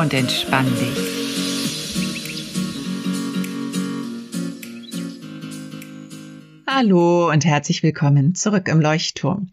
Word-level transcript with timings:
und 0.00 0.14
entspann 0.14 0.64
dich. 0.64 1.20
Hallo 6.66 7.30
und 7.30 7.44
herzlich 7.44 7.82
willkommen 7.82 8.34
zurück 8.34 8.68
im 8.68 8.80
Leuchtturm. 8.80 9.50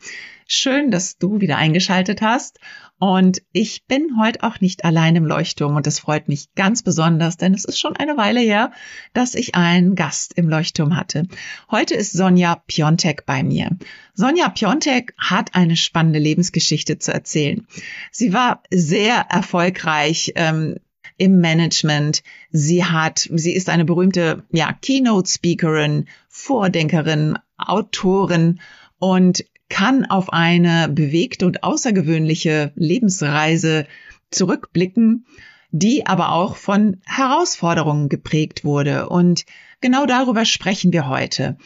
Schön, 0.48 0.90
dass 0.90 1.18
du 1.18 1.42
wieder 1.42 1.58
eingeschaltet 1.58 2.22
hast. 2.22 2.60
Und 3.00 3.44
ich 3.52 3.86
bin 3.86 4.18
heute 4.20 4.42
auch 4.42 4.60
nicht 4.60 4.84
allein 4.84 5.16
im 5.16 5.26
Leuchtturm 5.26 5.76
und 5.76 5.86
das 5.86 6.00
freut 6.00 6.28
mich 6.28 6.54
ganz 6.56 6.82
besonders, 6.82 7.38
denn 7.38 7.54
es 7.54 7.64
ist 7.64 7.80
schon 7.80 7.96
eine 7.96 8.18
Weile 8.18 8.40
her, 8.40 8.72
dass 9.14 9.36
ich 9.36 9.54
einen 9.54 9.94
Gast 9.94 10.34
im 10.34 10.50
Leuchtturm 10.50 10.96
hatte. 10.96 11.28
Heute 11.70 11.94
ist 11.94 12.14
Sonja 12.14 12.56
Piontek 12.66 13.28
bei 13.28 13.44
mir. 13.44 13.70
Sonja 14.16 14.50
Piontek 14.50 15.14
hat 15.18 15.54
eine 15.54 15.76
spannende 15.76 16.18
Lebensgeschichte 16.18 16.98
zu 16.98 17.14
erzählen. 17.14 17.68
Sie 18.12 18.34
war 18.34 18.64
sehr 18.72 19.28
erfolgreich 19.30 20.34
ähm, 20.36 20.78
im 21.18 21.40
Management. 21.40 22.24
Sie 22.50 22.84
hat, 22.84 23.30
sie 23.32 23.54
ist 23.54 23.70
eine 23.70 23.86
berühmte, 23.86 24.44
ja, 24.52 24.74
Keynote 24.74 25.30
Speakerin, 25.30 26.08
Vordenkerin, 26.30 27.38
Autorin 27.58 28.60
und 28.98 29.46
kann 29.70 30.06
auf 30.06 30.32
eine 30.32 30.90
bewegte 30.90 31.46
und 31.46 31.64
außergewöhnliche 31.64 32.72
Lebensreise 32.76 33.88
zurückblicken, 34.32 35.26
die 35.72 36.06
aber 36.06 36.32
auch 36.32 36.56
von 36.56 37.02
Herausforderungen 37.06 38.10
geprägt 38.10 38.64
wurde. 38.64 39.10
Und 39.10 39.46
genau 39.82 40.06
darüber 40.06 40.46
sprechen 40.46 40.94
wir 40.94 41.10
heute. 41.10 41.58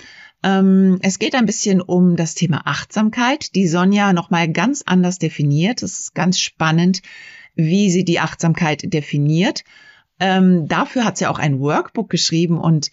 Ähm, 0.44 0.98
es 1.02 1.20
geht 1.20 1.36
ein 1.36 1.46
bisschen 1.46 1.82
um 1.82 2.16
das 2.16 2.34
Thema 2.34 2.64
Achtsamkeit, 2.66 3.54
die 3.56 3.68
Sonja 3.68 4.14
nochmal 4.14 4.52
ganz 4.52 4.82
anders 4.86 5.20
definiert. 5.20 5.84
Es 5.84 6.00
ist 6.00 6.16
ganz 6.16 6.40
spannend, 6.40 7.02
wie 7.56 7.92
sie 7.92 8.04
die 8.04 8.20
Achtsamkeit 8.20 8.92
definiert. 8.92 9.64
Ähm, 10.20 10.68
dafür 10.68 11.06
hat 11.06 11.18
sie 11.18 11.28
auch 11.28 11.40
ein 11.40 11.60
Workbook 11.60 12.10
geschrieben 12.10 12.60
und 12.60 12.90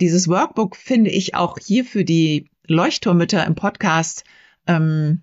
dieses 0.00 0.28
Workbook 0.28 0.76
finde 0.76 1.10
ich 1.10 1.34
auch 1.34 1.58
hier 1.64 1.84
für 1.84 2.04
die 2.04 2.50
Leuchtturmütter 2.66 3.44
im 3.46 3.54
Podcast 3.54 4.24
ähm, 4.66 5.22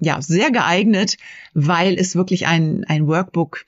ja 0.00 0.20
sehr 0.22 0.50
geeignet, 0.50 1.16
weil 1.54 1.94
es 1.94 2.14
wirklich 2.14 2.46
ein, 2.46 2.84
ein 2.84 3.06
Workbook, 3.06 3.66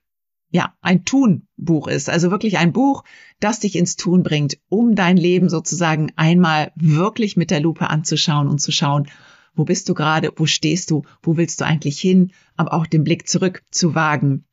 ja, 0.50 0.74
ein 0.80 1.04
Tun-Buch 1.04 1.88
ist. 1.88 2.08
Also 2.08 2.30
wirklich 2.30 2.58
ein 2.58 2.72
Buch, 2.72 3.04
das 3.38 3.60
dich 3.60 3.76
ins 3.76 3.96
Tun 3.96 4.22
bringt, 4.22 4.58
um 4.68 4.94
dein 4.94 5.16
Leben 5.16 5.48
sozusagen 5.48 6.12
einmal 6.16 6.72
wirklich 6.74 7.36
mit 7.36 7.50
der 7.50 7.60
Lupe 7.60 7.88
anzuschauen 7.88 8.48
und 8.48 8.60
zu 8.60 8.72
schauen, 8.72 9.08
wo 9.54 9.64
bist 9.64 9.88
du 9.88 9.94
gerade, 9.94 10.32
wo 10.36 10.46
stehst 10.46 10.91
du, 10.91 11.02
wo 11.22 11.36
willst 11.36 11.60
du 11.60 11.64
eigentlich 11.64 12.00
hin, 12.00 12.32
aber 12.56 12.72
auch 12.72 12.86
den 12.86 13.04
Blick 13.04 13.28
zurück 13.28 13.62
zu 13.70 13.94
wagen. 13.94 14.44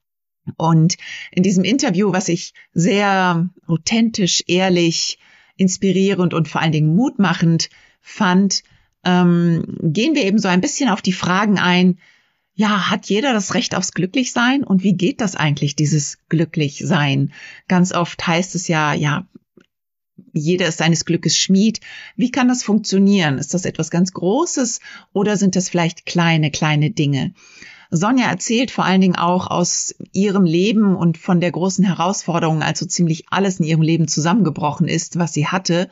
Und 0.55 0.97
in 1.31 1.43
diesem 1.43 1.63
Interview, 1.63 2.13
was 2.13 2.29
ich 2.29 2.53
sehr 2.73 3.50
authentisch, 3.67 4.44
ehrlich, 4.47 5.19
inspirierend 5.57 6.33
und 6.33 6.47
vor 6.47 6.61
allen 6.61 6.72
Dingen 6.72 6.95
mutmachend 6.95 7.69
fand, 8.01 8.63
ähm, 9.07 9.63
gehen 9.81 10.16
wir 10.16 10.25
eben 10.25 10.38
so 10.38 10.50
ein 10.50 10.59
bisschen 10.59 10.90
auf 10.90 11.01
die 11.01 11.13
Fragen 11.13 11.57
ein, 11.57 11.97
ja, 12.56 12.90
hat 12.90 13.06
jeder 13.06 13.34
das 13.34 13.53
Recht 13.53 13.73
aufs 13.75 13.94
Glücklichsein? 13.94 14.63
Und 14.63 14.84
wie 14.84 14.94
geht 14.94 15.22
das 15.22 15.35
eigentlich, 15.35 15.75
dieses 15.75 16.18
Glücklichsein? 16.28 17.31
Ganz 17.68 17.94
oft 17.94 18.28
heißt 18.28 18.56
es 18.56 18.68
ja, 18.68 18.94
ja, 18.94 19.25
jeder 20.34 20.68
ist 20.68 20.79
seines 20.79 21.06
Glückes 21.06 21.38
Schmied. 21.38 21.79
Wie 22.16 22.31
kann 22.31 22.47
das 22.47 22.63
funktionieren? 22.63 23.38
Ist 23.38 23.53
das 23.53 23.63
etwas 23.66 23.91
ganz 23.91 24.12
Großes 24.12 24.81
oder 25.13 25.38
sind 25.38 25.56
das 25.56 25.69
vielleicht 25.69 26.06
kleine, 26.06 26.51
kleine 26.51 26.89
Dinge? 26.89 27.34
Sonja 27.91 28.28
erzählt 28.28 28.72
vor 28.72 28.84
allen 28.84 29.01
Dingen 29.01 29.16
auch 29.16 29.47
aus 29.47 29.95
ihrem 30.12 30.44
Leben 30.44 30.95
und 30.95 31.18
von 31.18 31.39
der 31.39 31.51
großen 31.51 31.85
Herausforderung, 31.85 32.62
als 32.62 32.79
so 32.79 32.85
ziemlich 32.85 33.25
alles 33.29 33.59
in 33.59 33.66
ihrem 33.66 33.81
Leben 33.81 34.07
zusammengebrochen 34.09 34.88
ist, 34.88 35.18
was 35.18 35.34
sie 35.34 35.47
hatte. 35.47 35.89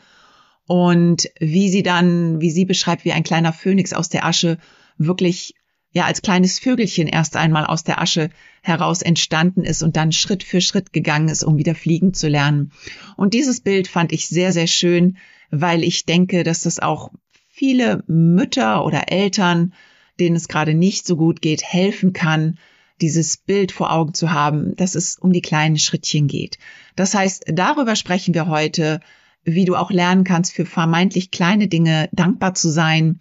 Und 0.68 1.30
wie 1.40 1.70
sie 1.70 1.84
dann, 1.84 2.42
wie 2.42 2.52
sie 2.52 2.66
beschreibt, 2.66 3.06
wie 3.06 3.12
ein 3.12 3.24
kleiner 3.24 3.54
Phönix 3.54 3.94
aus 3.94 4.10
der 4.10 4.26
Asche 4.26 4.58
wirklich 4.98 5.54
ja 5.92 6.06
als 6.06 6.22
kleines 6.22 6.60
Vögelchen 6.60 7.08
erst 7.08 7.38
einmal 7.38 7.66
aus 7.66 7.84
der 7.84 8.02
Asche 8.02 8.30
heraus 8.64 9.02
entstanden 9.02 9.64
ist 9.64 9.84
und 9.84 9.96
dann 9.96 10.12
Schritt 10.12 10.44
für 10.44 10.60
Schritt 10.60 10.92
gegangen 10.92 11.30
ist, 11.30 11.44
um 11.44 11.58
wieder 11.58 11.76
fliegen 11.76 12.14
zu 12.14 12.28
lernen. 12.28 12.72
Und 13.16 13.34
dieses 13.34 13.62
Bild 13.62 13.88
fand 13.88 14.12
ich 14.12 14.28
sehr, 14.28 14.52
sehr 14.52 14.68
schön, 14.68 15.18
weil 15.52 15.84
ich 15.84 16.06
denke, 16.06 16.44
dass 16.44 16.62
das 16.62 16.80
auch 16.80 17.12
viele 17.50 18.04
Mütter 18.08 18.84
oder 18.84 19.12
Eltern 19.12 19.74
denen 20.20 20.36
es 20.36 20.48
gerade 20.48 20.74
nicht 20.74 21.06
so 21.06 21.16
gut 21.18 21.42
geht, 21.42 21.64
helfen 21.64 22.14
kann, 22.14 22.58
dieses 23.02 23.38
Bild 23.38 23.72
vor 23.72 23.92
Augen 23.92 24.14
zu 24.14 24.32
haben, 24.32 24.76
dass 24.78 24.96
es 24.96 25.18
um 25.18 25.34
die 25.34 25.42
kleinen 25.42 25.78
Schrittchen 25.78 26.28
geht. 26.28 26.58
Das 26.96 27.14
heißt, 27.14 27.46
darüber 27.48 27.96
sprechen 27.96 28.34
wir 28.34 28.48
heute, 28.48 29.02
wie 29.46 29.66
du 29.66 29.76
auch 29.76 29.92
lernen 29.92 30.24
kannst, 30.24 30.54
für 30.54 30.66
vermeintlich 30.66 31.32
kleine 31.32 31.68
Dinge 31.68 32.10
dankbar 32.12 32.56
zu 32.56 32.70
sein, 32.70 33.20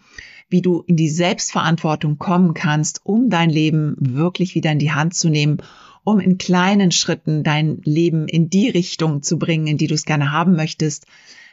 wie 0.48 0.62
du 0.62 0.82
in 0.86 0.96
die 0.96 1.08
Selbstverantwortung 1.08 2.18
kommen 2.18 2.54
kannst, 2.54 3.00
um 3.04 3.30
dein 3.30 3.50
Leben 3.50 3.94
wirklich 3.98 4.54
wieder 4.54 4.72
in 4.72 4.78
die 4.78 4.92
Hand 4.92 5.14
zu 5.14 5.28
nehmen, 5.28 5.58
um 6.02 6.20
in 6.20 6.38
kleinen 6.38 6.90
Schritten 6.90 7.44
dein 7.44 7.80
Leben 7.84 8.26
in 8.28 8.50
die 8.50 8.68
Richtung 8.68 9.22
zu 9.22 9.38
bringen, 9.38 9.66
in 9.66 9.78
die 9.78 9.86
du 9.86 9.94
es 9.94 10.04
gerne 10.04 10.32
haben 10.32 10.56
möchtest. 10.56 11.06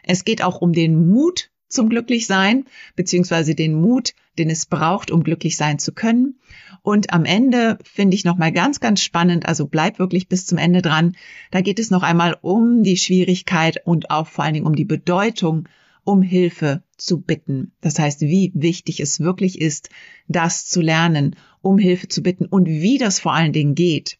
Es 0.04 0.26
geht 0.26 0.44
auch 0.44 0.62
um 0.62 0.74
den 0.74 1.10
Mut 1.10 1.51
zum 1.72 1.90
Glücklichsein, 1.90 2.66
beziehungsweise 2.96 3.56
den 3.56 3.74
Mut, 3.74 4.14
den 4.38 4.50
es 4.50 4.66
braucht, 4.66 5.12
um 5.12 5.24
glücklich 5.24 5.58
sein 5.58 5.80
zu 5.80 5.94
können. 5.94 6.40
Und 6.84 7.14
am 7.14 7.26
Ende 7.26 7.78
finde 7.84 8.16
ich 8.16 8.26
nochmal 8.26 8.52
ganz, 8.52 8.80
ganz 8.80 9.02
spannend, 9.02 9.46
also 9.46 9.68
bleib 9.68 10.00
wirklich 10.00 10.28
bis 10.28 10.46
zum 10.46 10.58
Ende 10.58 10.82
dran. 10.82 11.16
Da 11.52 11.62
geht 11.62 11.80
es 11.80 11.92
noch 11.92 12.04
einmal 12.04 12.38
um 12.42 12.84
die 12.84 12.98
Schwierigkeit 12.98 13.86
und 13.86 14.10
auch 14.10 14.28
vor 14.28 14.44
allen 14.44 14.56
Dingen 14.56 14.68
um 14.68 14.76
die 14.76 14.86
Bedeutung, 14.86 15.68
um 16.04 16.22
Hilfe 16.22 16.84
zu 16.98 17.22
bitten. 17.22 17.74
Das 17.82 18.00
heißt, 18.00 18.22
wie 18.22 18.52
wichtig 18.56 19.00
es 19.00 19.20
wirklich 19.20 19.62
ist, 19.62 19.90
das 20.28 20.66
zu 20.66 20.82
lernen, 20.82 21.36
um 21.62 21.78
Hilfe 21.78 22.08
zu 22.08 22.24
bitten 22.24 22.46
und 22.46 22.68
wie 22.68 22.98
das 22.98 23.20
vor 23.20 23.34
allen 23.34 23.54
Dingen 23.54 23.76
geht. 23.76 24.18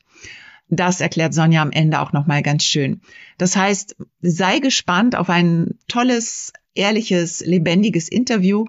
Das 0.70 1.02
erklärt 1.02 1.34
Sonja 1.34 1.62
am 1.62 1.72
Ende 1.72 2.00
auch 2.00 2.14
nochmal 2.14 2.42
ganz 2.44 2.64
schön. 2.64 3.02
Das 3.38 3.58
heißt, 3.58 3.98
sei 4.22 4.60
gespannt 4.60 5.18
auf 5.18 5.30
ein 5.30 5.78
tolles, 5.90 6.54
ehrliches, 6.76 7.46
lebendiges 7.46 8.10
Interview. 8.10 8.66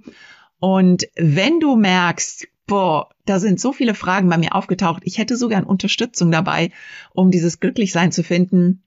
Und 0.59 1.09
wenn 1.17 1.61
du 1.61 1.77
merkst, 1.77 2.47
boah, 2.67 3.09
da 3.27 3.39
sind 3.39 3.61
so 3.61 3.73
viele 3.73 3.95
Fragen 3.95 4.29
bei 4.29 4.39
mir 4.39 4.55
aufgetaucht, 4.55 5.03
ich 5.05 5.19
hätte 5.19 5.37
sogar 5.37 5.67
Unterstützung 5.67 6.31
dabei, 6.31 6.71
um 7.13 7.31
dieses 7.31 7.61
Glücklichsein 7.61 8.13
zu 8.13 8.23
finden, 8.23 8.83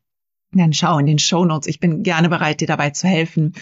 dann 0.51 0.73
schau 0.73 0.97
in 0.99 1.05
den 1.05 1.19
Show 1.19 1.45
Notes. 1.45 1.67
Ich 1.67 1.79
bin 1.79 2.03
gerne 2.03 2.29
bereit, 2.29 2.61
dir 2.61 2.67
dabei 2.67 2.91
zu 2.91 3.07
helfen. 3.07 3.53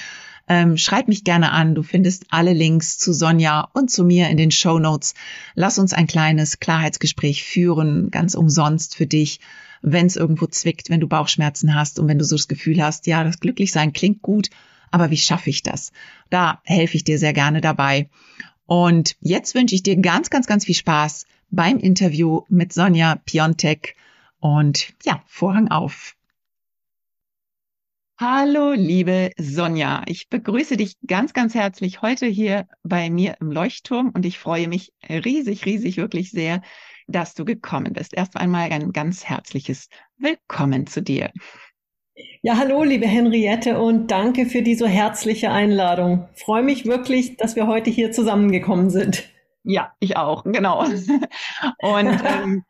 Ähm, 0.48 0.78
schreib 0.78 1.08
mich 1.08 1.24
gerne 1.24 1.52
an. 1.52 1.74
Du 1.74 1.84
findest 1.84 2.26
alle 2.30 2.54
Links 2.54 2.98
zu 2.98 3.14
Sonja 3.14 3.70
und 3.74 3.90
zu 3.90 4.04
mir 4.04 4.30
in 4.30 4.38
den 4.38 4.52
Show 4.52 4.78
Notes. 4.78 5.14
Lass 5.56 5.80
uns 5.80 5.94
ein 5.94 6.08
kleines 6.08 6.60
Klarheitsgespräch 6.60 7.44
führen, 7.44 8.12
ganz 8.12 8.36
umsonst 8.36 8.96
für 8.96 9.08
dich, 9.08 9.40
wenn 9.82 10.06
es 10.06 10.16
irgendwo 10.16 10.48
zwickt, 10.48 10.90
wenn 10.90 11.00
du 11.00 11.08
Bauchschmerzen 11.08 11.74
hast 11.74 12.00
und 12.00 12.08
wenn 12.08 12.20
du 12.20 12.26
so 12.26 12.36
das 12.36 12.48
Gefühl 12.48 12.82
hast, 12.84 13.08
ja, 13.08 13.24
das 13.24 13.40
Glücklichsein 13.40 13.94
klingt 13.94 14.22
gut, 14.22 14.50
aber 14.94 15.10
wie 15.10 15.18
schaffe 15.18 15.50
ich 15.50 15.64
das? 15.64 15.92
Da 16.30 16.62
helfe 16.66 16.98
ich 16.98 17.04
dir 17.04 17.18
sehr 17.18 17.34
gerne 17.34 17.62
dabei. 17.62 18.10
Und 18.68 19.18
jetzt 19.22 19.56
wünsche 19.56 19.74
ich 19.74 19.82
dir 19.82 19.98
ganz, 19.98 20.30
ganz, 20.30 20.46
ganz 20.46 20.66
viel 20.66 20.76
Spaß 20.76 21.26
beim 21.50 21.80
Interview 21.80 22.44
mit 22.48 22.74
Sonja 22.74 23.16
Piontek. 23.26 23.96
Und 24.40 24.94
ja, 25.04 25.24
Vorhang 25.26 25.70
auf. 25.70 26.16
Hallo, 28.20 28.74
liebe 28.74 29.32
Sonja. 29.40 30.04
Ich 30.06 30.30
begrüße 30.30 30.78
dich 30.78 30.96
ganz, 31.08 31.34
ganz 31.34 31.56
herzlich 31.56 32.04
heute 32.04 32.28
hier 32.28 32.68
bei 32.84 33.10
mir 33.10 33.38
im 33.42 33.52
Leuchtturm 33.52 34.12
und 34.14 34.28
ich 34.28 34.38
freue 34.38 34.68
mich 34.68 34.94
riesig, 35.10 35.66
riesig, 35.66 35.98
wirklich 35.98 36.30
sehr, 36.30 36.62
dass 37.08 37.34
du 37.34 37.46
gekommen 37.46 37.94
bist. 37.94 38.14
Erst 38.14 38.38
einmal 38.38 38.72
ein 38.72 38.94
ganz 38.94 39.26
herzliches 39.26 39.90
Willkommen 40.18 40.86
zu 40.86 41.02
dir. 41.02 41.32
Ja, 42.42 42.58
hallo, 42.58 42.84
liebe 42.84 43.08
Henriette 43.08 43.80
und 43.80 44.12
danke 44.12 44.46
für 44.46 44.62
die 44.62 44.76
so 44.76 44.86
herzliche 44.86 45.52
Einladung. 45.52 46.28
freue 46.36 46.64
mich 46.64 46.86
wirklich, 46.86 47.38
dass 47.38 47.56
wir 47.56 47.68
heute 47.68 47.90
hier 47.90 48.12
zusammengekommen 48.12 48.90
sind. 48.90 49.30
Ja, 49.64 49.94
ich 50.00 50.18
auch, 50.18 50.44
genau. 50.44 50.84
Und 51.80 52.22
ähm, 52.26 52.64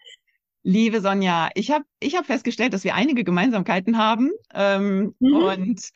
Liebe 0.66 1.02
Sonja, 1.02 1.50
ich 1.56 1.72
habe 1.72 1.84
ich 2.00 2.16
hab 2.16 2.26
festgestellt, 2.26 2.74
dass 2.74 2.86
wir 2.86 2.96
einige 2.96 3.26
Gemeinsamkeiten 3.26 3.98
haben 3.98 4.32
ähm, 4.54 5.14
mhm. 5.20 5.34
und 5.36 5.90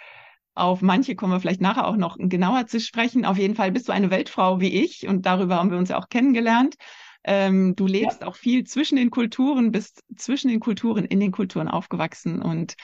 auf 0.56 0.82
manche 0.82 1.16
kommen 1.16 1.32
wir 1.32 1.40
vielleicht 1.40 1.62
nachher 1.62 1.88
auch 1.88 1.96
noch 1.96 2.18
genauer 2.20 2.68
zu 2.68 2.82
sprechen. 2.82 3.24
Auf 3.24 3.38
jeden 3.38 3.56
Fall 3.56 3.72
bist 3.72 3.88
du 3.88 3.94
eine 3.94 4.12
Weltfrau 4.12 4.60
wie 4.60 4.84
ich 4.84 5.08
und 5.08 5.26
darüber 5.26 5.56
haben 5.56 5.72
wir 5.72 5.78
uns 5.78 5.88
ja 5.88 5.98
auch 5.98 6.10
kennengelernt. 6.10 6.76
Ähm, 7.24 7.78
du 7.78 7.88
lebst 7.88 8.22
ja. 8.22 8.28
auch 8.28 8.36
viel 8.36 8.66
zwischen 8.66 8.98
den 8.98 9.10
Kulturen, 9.10 9.72
bist 9.72 10.04
zwischen 10.18 10.50
den 10.50 10.60
Kulturen, 10.60 11.06
in 11.06 11.22
den 11.22 11.32
Kulturen 11.32 11.70
aufgewachsen 11.70 12.42
und 12.42 12.76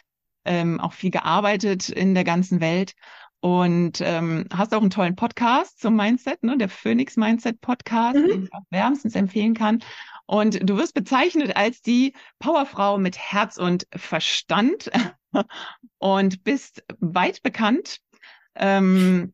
ähm, 0.46 0.80
auch 0.80 0.94
viel 0.94 1.12
gearbeitet 1.12 1.90
in 1.90 2.14
der 2.14 2.24
ganzen 2.24 2.60
Welt 2.60 2.94
und 3.44 4.00
ähm, 4.00 4.46
hast 4.54 4.74
auch 4.74 4.80
einen 4.80 4.90
tollen 4.90 5.18
Podcast 5.18 5.82
zum 5.82 5.98
Mindset, 5.98 6.44
ne, 6.44 6.58
der 6.58 6.70
Phoenix 6.70 7.18
Mindset 7.18 7.60
Podcast, 7.60 8.16
mhm. 8.16 8.28
den 8.30 8.44
ich 8.46 8.54
auch 8.54 8.64
wärmstens 8.70 9.16
empfehlen 9.16 9.54
kann. 9.54 9.84
Und 10.26 10.68
du 10.68 10.78
wirst 10.78 10.94
bezeichnet 10.94 11.58
als 11.58 11.82
die 11.82 12.14
Powerfrau 12.40 12.98
mit 12.98 13.18
Herz 13.18 13.58
und 13.58 13.86
Verstand 13.94 14.90
und 15.98 16.46
bist 16.46 16.86
weit 17.00 17.44
bekannt. 17.44 18.00
Ähm, 18.56 19.34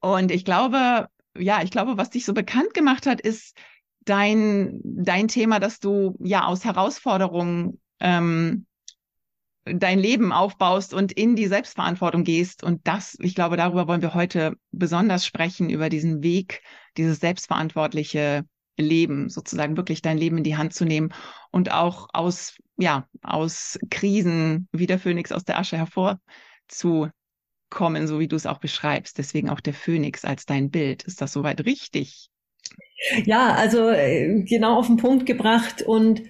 und 0.00 0.30
ich 0.30 0.46
glaube, 0.46 1.08
ja, 1.36 1.62
ich 1.62 1.70
glaube, 1.70 1.98
was 1.98 2.08
dich 2.08 2.24
so 2.24 2.32
bekannt 2.32 2.72
gemacht 2.72 3.04
hat, 3.04 3.20
ist 3.20 3.54
dein, 4.06 4.80
dein 4.82 5.28
Thema, 5.28 5.60
dass 5.60 5.78
du 5.78 6.16
ja 6.20 6.46
aus 6.46 6.64
Herausforderungen 6.64 7.80
ähm, 8.00 8.66
dein 9.66 9.98
Leben 9.98 10.32
aufbaust 10.32 10.94
und 10.94 11.12
in 11.12 11.36
die 11.36 11.46
Selbstverantwortung 11.46 12.24
gehst. 12.24 12.62
Und 12.62 12.86
das, 12.86 13.16
ich 13.20 13.34
glaube, 13.34 13.56
darüber 13.56 13.88
wollen 13.88 14.02
wir 14.02 14.14
heute 14.14 14.56
besonders 14.70 15.26
sprechen, 15.26 15.70
über 15.70 15.88
diesen 15.88 16.22
Weg, 16.22 16.62
dieses 16.96 17.18
selbstverantwortliche 17.18 18.44
Leben, 18.78 19.28
sozusagen 19.28 19.76
wirklich 19.76 20.02
dein 20.02 20.18
Leben 20.18 20.38
in 20.38 20.44
die 20.44 20.56
Hand 20.56 20.74
zu 20.74 20.84
nehmen 20.84 21.12
und 21.50 21.72
auch 21.72 22.08
aus, 22.12 22.56
ja, 22.76 23.08
aus 23.22 23.78
Krisen 23.90 24.68
wie 24.72 24.86
der 24.86 24.98
Phönix 24.98 25.32
aus 25.32 25.44
der 25.44 25.58
Asche 25.58 25.78
hervorzukommen, 25.78 28.06
so 28.06 28.20
wie 28.20 28.28
du 28.28 28.36
es 28.36 28.46
auch 28.46 28.58
beschreibst. 28.58 29.18
Deswegen 29.18 29.50
auch 29.50 29.60
der 29.60 29.74
Phönix 29.74 30.24
als 30.24 30.46
dein 30.46 30.70
Bild. 30.70 31.04
Ist 31.04 31.20
das 31.20 31.32
soweit 31.32 31.64
richtig? 31.64 32.28
Ja, 33.24 33.54
also 33.54 33.88
äh, 33.88 34.42
genau 34.42 34.78
auf 34.78 34.86
den 34.86 34.96
Punkt 34.96 35.26
gebracht 35.26 35.82
und 35.82 36.22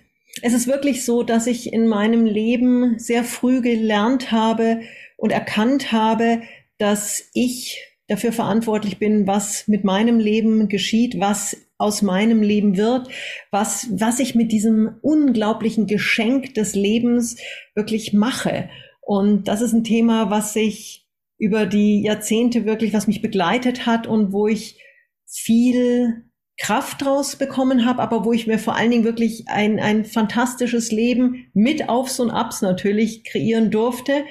es 0.43 0.53
ist 0.53 0.67
wirklich 0.67 1.05
so, 1.05 1.23
dass 1.23 1.47
ich 1.47 1.73
in 1.73 1.89
meinem 1.89 2.27
Leben 2.27 2.99
sehr 2.99 3.25
früh 3.25 3.61
gelernt 3.61 4.33
habe 4.33 4.81
und 5.17 5.33
erkannt 5.33 5.93
habe, 5.93 6.43
dass 6.79 7.31
ich 7.33 7.83
dafür 8.09 8.33
verantwortlich 8.33 8.99
bin, 8.99 9.27
was 9.27 9.67
mit 9.67 9.83
meinem 9.83 10.19
Leben 10.19 10.69
geschieht, 10.69 11.19
was 11.19 11.57
aus 11.79 12.03
meinem 12.03 12.43
Leben 12.43 12.77
wird, 12.77 13.09
was, 13.51 13.89
was 13.91 14.21
ich 14.21 14.35
mit 14.35 14.53
diesem 14.53 14.97
unglaublichen 15.03 15.87
Geschenk 15.87 16.55
des 16.55 16.75
Lebens 16.75 17.37
wirklich 17.75 18.13
mache. 18.13 18.71
Und 19.01 19.49
das 19.49 19.61
ist 19.61 19.73
ein 19.73 19.85
Thema, 19.85 20.31
was 20.31 20.53
sich 20.53 21.07
über 21.39 21.67
die 21.67 22.03
Jahrzehnte 22.03 22.65
wirklich, 22.65 22.93
was 22.93 23.07
mich 23.07 23.21
begleitet 23.21 23.87
hat 23.87 24.07
und 24.07 24.33
wo 24.33 24.47
ich 24.47 24.81
viel 25.27 26.25
Kraft 26.59 27.03
draus 27.03 27.37
bekommen 27.37 27.85
habe, 27.85 28.03
aber 28.03 28.25
wo 28.25 28.33
ich 28.33 28.47
mir 28.47 28.59
vor 28.59 28.77
allen 28.77 28.91
Dingen 28.91 29.05
wirklich 29.05 29.49
ein, 29.49 29.79
ein 29.79 30.05
fantastisches 30.05 30.91
Leben 30.91 31.47
mit 31.53 31.89
Aufs 31.89 32.19
und 32.19 32.31
Abs 32.31 32.63
natürlich 32.63 33.25
kreieren 33.25 33.71
durfte. 33.71 34.25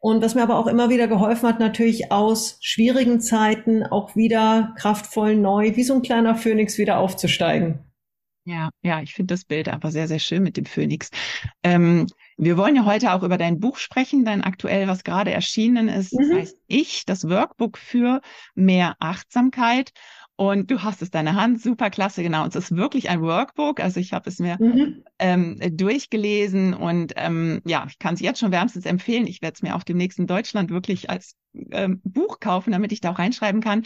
Und 0.00 0.22
was 0.22 0.34
mir 0.34 0.42
aber 0.42 0.58
auch 0.58 0.68
immer 0.68 0.90
wieder 0.90 1.08
geholfen 1.08 1.48
hat, 1.48 1.58
natürlich 1.58 2.12
aus 2.12 2.58
schwierigen 2.60 3.20
Zeiten 3.20 3.84
auch 3.84 4.14
wieder 4.14 4.74
kraftvoll 4.78 5.34
neu, 5.34 5.74
wie 5.74 5.82
so 5.82 5.94
ein 5.94 6.02
kleiner 6.02 6.36
Phönix 6.36 6.78
wieder 6.78 6.98
aufzusteigen. 6.98 7.80
Ja, 8.48 8.70
ja, 8.80 9.02
ich 9.02 9.12
finde 9.12 9.34
das 9.34 9.44
Bild 9.44 9.68
einfach 9.68 9.90
sehr, 9.90 10.08
sehr 10.08 10.20
schön 10.20 10.42
mit 10.42 10.56
dem 10.56 10.64
Phönix. 10.64 11.10
Ähm, 11.62 12.06
wir 12.38 12.56
wollen 12.56 12.76
ja 12.76 12.86
heute 12.86 13.12
auch 13.12 13.22
über 13.22 13.36
dein 13.36 13.60
Buch 13.60 13.76
sprechen, 13.76 14.24
dein 14.24 14.42
aktuell, 14.42 14.88
was 14.88 15.04
gerade 15.04 15.32
erschienen 15.32 15.88
ist. 15.88 16.14
Mhm. 16.14 16.28
Das 16.30 16.38
heißt 16.38 16.56
Ich, 16.66 17.04
das 17.04 17.28
Workbook 17.28 17.76
für 17.76 18.22
mehr 18.54 18.96
Achtsamkeit. 19.00 19.90
Und 20.40 20.70
du 20.70 20.84
hast 20.84 21.02
es 21.02 21.10
deine 21.10 21.34
Hand, 21.34 21.60
super 21.60 21.90
klasse, 21.90 22.22
genau. 22.22 22.44
Und 22.44 22.54
es 22.54 22.70
ist 22.70 22.76
wirklich 22.76 23.10
ein 23.10 23.22
Workbook. 23.22 23.80
Also 23.80 23.98
ich 23.98 24.12
habe 24.12 24.30
es 24.30 24.38
mir 24.38 24.56
mhm. 24.60 25.02
ähm, 25.18 25.58
durchgelesen 25.72 26.74
und 26.74 27.12
ähm, 27.16 27.60
ja, 27.66 27.84
ich 27.88 27.98
kann 27.98 28.14
es 28.14 28.20
jetzt 28.20 28.38
schon 28.38 28.52
wärmstens 28.52 28.86
empfehlen. 28.86 29.26
Ich 29.26 29.42
werde 29.42 29.54
es 29.56 29.62
mir 29.62 29.74
auch 29.74 29.82
demnächst 29.82 30.20
in 30.20 30.28
Deutschland 30.28 30.70
wirklich 30.70 31.10
als 31.10 31.34
ähm, 31.72 32.00
Buch 32.04 32.38
kaufen, 32.38 32.70
damit 32.70 32.92
ich 32.92 33.00
da 33.00 33.10
auch 33.10 33.18
reinschreiben 33.18 33.60
kann. 33.60 33.84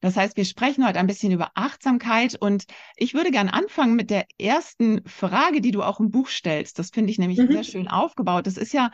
Das 0.00 0.16
heißt, 0.16 0.38
wir 0.38 0.46
sprechen 0.46 0.86
heute 0.86 0.98
ein 0.98 1.06
bisschen 1.06 1.32
über 1.32 1.50
Achtsamkeit 1.54 2.34
und 2.34 2.64
ich 2.96 3.12
würde 3.12 3.30
gern 3.30 3.50
anfangen 3.50 3.94
mit 3.94 4.08
der 4.08 4.24
ersten 4.38 5.02
Frage, 5.04 5.60
die 5.60 5.70
du 5.70 5.82
auch 5.82 6.00
im 6.00 6.10
Buch 6.10 6.28
stellst. 6.28 6.78
Das 6.78 6.88
finde 6.88 7.10
ich 7.10 7.18
nämlich 7.18 7.40
mhm. 7.40 7.52
sehr 7.52 7.64
schön 7.64 7.88
aufgebaut. 7.88 8.46
Das 8.46 8.56
ist 8.56 8.72
ja 8.72 8.90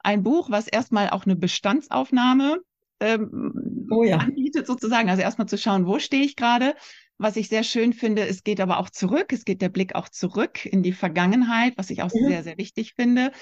ein 0.00 0.24
Buch, 0.24 0.50
was 0.50 0.66
erstmal 0.66 1.10
auch 1.10 1.24
eine 1.24 1.36
Bestandsaufnahme 1.36 2.58
ähm, 3.00 3.88
oh 3.90 4.02
ja. 4.02 4.26
Anbietet 4.48 4.66
sozusagen. 4.66 5.10
Also 5.10 5.22
erstmal 5.22 5.48
zu 5.48 5.58
schauen, 5.58 5.86
wo 5.86 5.98
stehe 5.98 6.24
ich 6.24 6.36
gerade. 6.36 6.74
Was 7.20 7.36
ich 7.36 7.48
sehr 7.48 7.64
schön 7.64 7.92
finde, 7.92 8.28
es 8.28 8.44
geht 8.44 8.60
aber 8.60 8.78
auch 8.78 8.90
zurück. 8.90 9.32
Es 9.32 9.44
geht 9.44 9.60
der 9.60 9.70
Blick 9.70 9.96
auch 9.96 10.08
zurück 10.08 10.64
in 10.64 10.84
die 10.84 10.92
Vergangenheit, 10.92 11.72
was 11.76 11.90
ich 11.90 12.02
auch 12.02 12.12
mhm. 12.14 12.28
sehr, 12.28 12.44
sehr 12.44 12.58
wichtig 12.58 12.94
finde. 12.94 13.32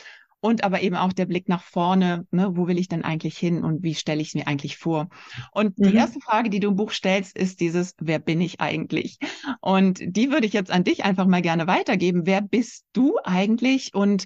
Und 0.40 0.64
aber 0.64 0.80
eben 0.80 0.96
auch 0.96 1.12
der 1.12 1.26
Blick 1.26 1.48
nach 1.48 1.62
vorne, 1.62 2.26
ne, 2.30 2.56
wo 2.56 2.68
will 2.68 2.78
ich 2.78 2.88
denn 2.88 3.04
eigentlich 3.04 3.36
hin 3.36 3.64
und 3.64 3.82
wie 3.82 3.94
stelle 3.94 4.20
ich 4.22 4.28
es 4.28 4.34
mir 4.34 4.46
eigentlich 4.46 4.78
vor? 4.78 5.08
Und 5.52 5.78
mhm. 5.78 5.88
die 5.88 5.94
erste 5.94 6.20
Frage, 6.20 6.48
die 6.48 6.60
du 6.60 6.68
im 6.68 6.76
Buch 6.76 6.90
stellst, 6.90 7.36
ist 7.36 7.60
dieses, 7.60 7.94
wer 8.00 8.18
bin 8.18 8.40
ich 8.40 8.60
eigentlich? 8.60 9.18
Und 9.60 10.00
die 10.02 10.30
würde 10.30 10.46
ich 10.46 10.52
jetzt 10.52 10.70
an 10.70 10.84
dich 10.84 11.04
einfach 11.04 11.26
mal 11.26 11.42
gerne 11.42 11.66
weitergeben. 11.66 12.22
Wer 12.24 12.40
bist 12.40 12.86
du 12.92 13.18
eigentlich? 13.24 13.94
Und 13.94 14.24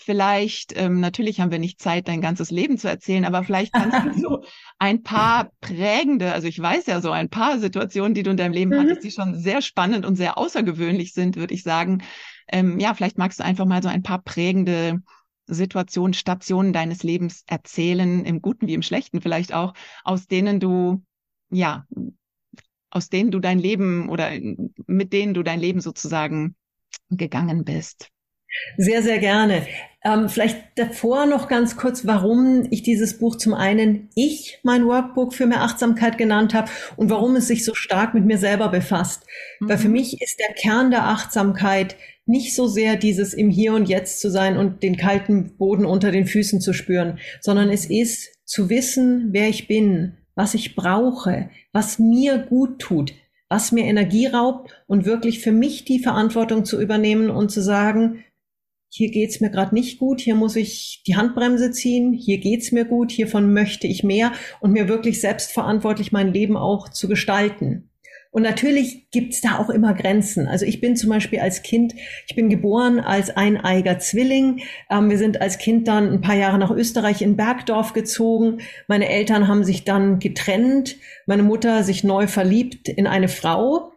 Vielleicht, 0.00 0.74
ähm, 0.76 1.00
natürlich 1.00 1.40
haben 1.40 1.50
wir 1.50 1.58
nicht 1.58 1.80
Zeit, 1.80 2.06
dein 2.06 2.20
ganzes 2.20 2.52
Leben 2.52 2.78
zu 2.78 2.88
erzählen, 2.88 3.24
aber 3.24 3.42
vielleicht 3.42 3.72
kannst 3.72 4.14
du 4.16 4.20
so 4.20 4.44
ein 4.78 5.02
paar 5.02 5.50
prägende, 5.60 6.32
also 6.32 6.46
ich 6.46 6.62
weiß 6.62 6.86
ja 6.86 7.00
so 7.00 7.10
ein 7.10 7.28
paar 7.28 7.58
Situationen, 7.58 8.14
die 8.14 8.22
du 8.22 8.30
in 8.30 8.36
deinem 8.36 8.52
Leben 8.52 8.70
mhm. 8.70 8.78
hattest, 8.78 9.02
die 9.02 9.10
schon 9.10 9.34
sehr 9.34 9.60
spannend 9.60 10.06
und 10.06 10.14
sehr 10.14 10.38
außergewöhnlich 10.38 11.14
sind, 11.14 11.34
würde 11.34 11.52
ich 11.52 11.64
sagen. 11.64 12.04
Ähm, 12.46 12.78
ja, 12.78 12.94
vielleicht 12.94 13.18
magst 13.18 13.40
du 13.40 13.44
einfach 13.44 13.66
mal 13.66 13.82
so 13.82 13.88
ein 13.88 14.04
paar 14.04 14.22
prägende 14.22 15.02
Situationen, 15.46 16.14
Stationen 16.14 16.72
deines 16.72 17.02
Lebens 17.02 17.42
erzählen, 17.48 18.24
im 18.24 18.40
Guten 18.40 18.68
wie 18.68 18.74
im 18.74 18.82
Schlechten 18.82 19.20
vielleicht 19.20 19.52
auch, 19.52 19.74
aus 20.04 20.28
denen 20.28 20.60
du, 20.60 21.02
ja, 21.50 21.86
aus 22.90 23.08
denen 23.08 23.32
du 23.32 23.40
dein 23.40 23.58
Leben 23.58 24.08
oder 24.08 24.30
mit 24.86 25.12
denen 25.12 25.34
du 25.34 25.42
dein 25.42 25.58
Leben 25.58 25.80
sozusagen 25.80 26.54
gegangen 27.10 27.64
bist. 27.64 28.12
Sehr, 28.76 29.02
sehr 29.02 29.18
gerne. 29.18 29.66
Ähm, 30.04 30.28
vielleicht 30.28 30.58
davor 30.76 31.26
noch 31.26 31.48
ganz 31.48 31.76
kurz, 31.76 32.06
warum 32.06 32.66
ich 32.70 32.82
dieses 32.82 33.18
Buch 33.18 33.36
zum 33.36 33.52
einen 33.52 34.08
ich 34.14 34.60
mein 34.62 34.86
Workbook 34.86 35.34
für 35.34 35.46
mehr 35.46 35.62
Achtsamkeit 35.62 36.18
genannt 36.18 36.54
habe 36.54 36.70
und 36.96 37.10
warum 37.10 37.34
es 37.36 37.48
sich 37.48 37.64
so 37.64 37.74
stark 37.74 38.14
mit 38.14 38.24
mir 38.24 38.38
selber 38.38 38.68
befasst. 38.68 39.24
Mhm. 39.58 39.68
Weil 39.68 39.78
für 39.78 39.88
mich 39.88 40.22
ist 40.22 40.38
der 40.38 40.54
Kern 40.54 40.90
der 40.90 41.08
Achtsamkeit 41.08 41.96
nicht 42.26 42.54
so 42.54 42.68
sehr 42.68 42.96
dieses 42.96 43.34
im 43.34 43.50
Hier 43.50 43.74
und 43.74 43.88
Jetzt 43.88 44.20
zu 44.20 44.30
sein 44.30 44.56
und 44.56 44.82
den 44.82 44.96
kalten 44.96 45.56
Boden 45.56 45.84
unter 45.84 46.12
den 46.12 46.26
Füßen 46.26 46.60
zu 46.60 46.72
spüren, 46.72 47.18
sondern 47.40 47.70
es 47.70 47.86
ist 47.86 48.30
zu 48.44 48.70
wissen, 48.70 49.28
wer 49.32 49.48
ich 49.48 49.66
bin, 49.66 50.16
was 50.34 50.54
ich 50.54 50.76
brauche, 50.76 51.50
was 51.72 51.98
mir 51.98 52.38
gut 52.38 52.78
tut, 52.78 53.14
was 53.48 53.72
mir 53.72 53.84
Energie 53.84 54.26
raubt 54.26 54.70
und 54.86 55.06
wirklich 55.06 55.40
für 55.40 55.52
mich 55.52 55.84
die 55.84 55.98
Verantwortung 55.98 56.64
zu 56.64 56.80
übernehmen 56.80 57.30
und 57.30 57.50
zu 57.50 57.62
sagen, 57.62 58.24
hier 58.90 59.10
geht's 59.10 59.40
mir 59.40 59.50
gerade 59.50 59.74
nicht 59.74 59.98
gut, 59.98 60.20
hier 60.20 60.34
muss 60.34 60.56
ich 60.56 61.02
die 61.06 61.16
Handbremse 61.16 61.70
ziehen, 61.70 62.12
hier 62.12 62.38
geht's 62.38 62.72
mir 62.72 62.84
gut, 62.84 63.10
hiervon 63.12 63.52
möchte 63.52 63.86
ich 63.86 64.02
mehr 64.02 64.32
und 64.60 64.72
mir 64.72 64.88
wirklich 64.88 65.20
selbstverantwortlich 65.20 66.10
mein 66.12 66.32
Leben 66.32 66.56
auch 66.56 66.88
zu 66.88 67.08
gestalten. 67.08 67.90
Und 68.30 68.42
natürlich 68.42 69.10
gibt's 69.10 69.40
da 69.40 69.58
auch 69.58 69.70
immer 69.70 69.94
Grenzen. 69.94 70.48
Also 70.48 70.66
ich 70.66 70.80
bin 70.80 70.96
zum 70.96 71.08
Beispiel 71.08 71.40
als 71.40 71.62
Kind, 71.62 71.94
ich 72.26 72.36
bin 72.36 72.50
geboren 72.50 73.00
als 73.00 73.30
eineiger 73.30 73.98
Zwilling. 73.98 74.60
Ähm, 74.90 75.08
wir 75.08 75.16
sind 75.16 75.40
als 75.40 75.56
Kind 75.56 75.88
dann 75.88 76.12
ein 76.12 76.20
paar 76.20 76.36
Jahre 76.36 76.58
nach 76.58 76.70
Österreich 76.70 77.22
in 77.22 77.36
Bergdorf 77.36 77.94
gezogen. 77.94 78.60
Meine 78.86 79.08
Eltern 79.08 79.48
haben 79.48 79.64
sich 79.64 79.84
dann 79.84 80.18
getrennt. 80.18 80.96
Meine 81.26 81.42
Mutter 81.42 81.82
sich 81.84 82.04
neu 82.04 82.26
verliebt 82.26 82.88
in 82.90 83.06
eine 83.06 83.28
Frau. 83.28 83.92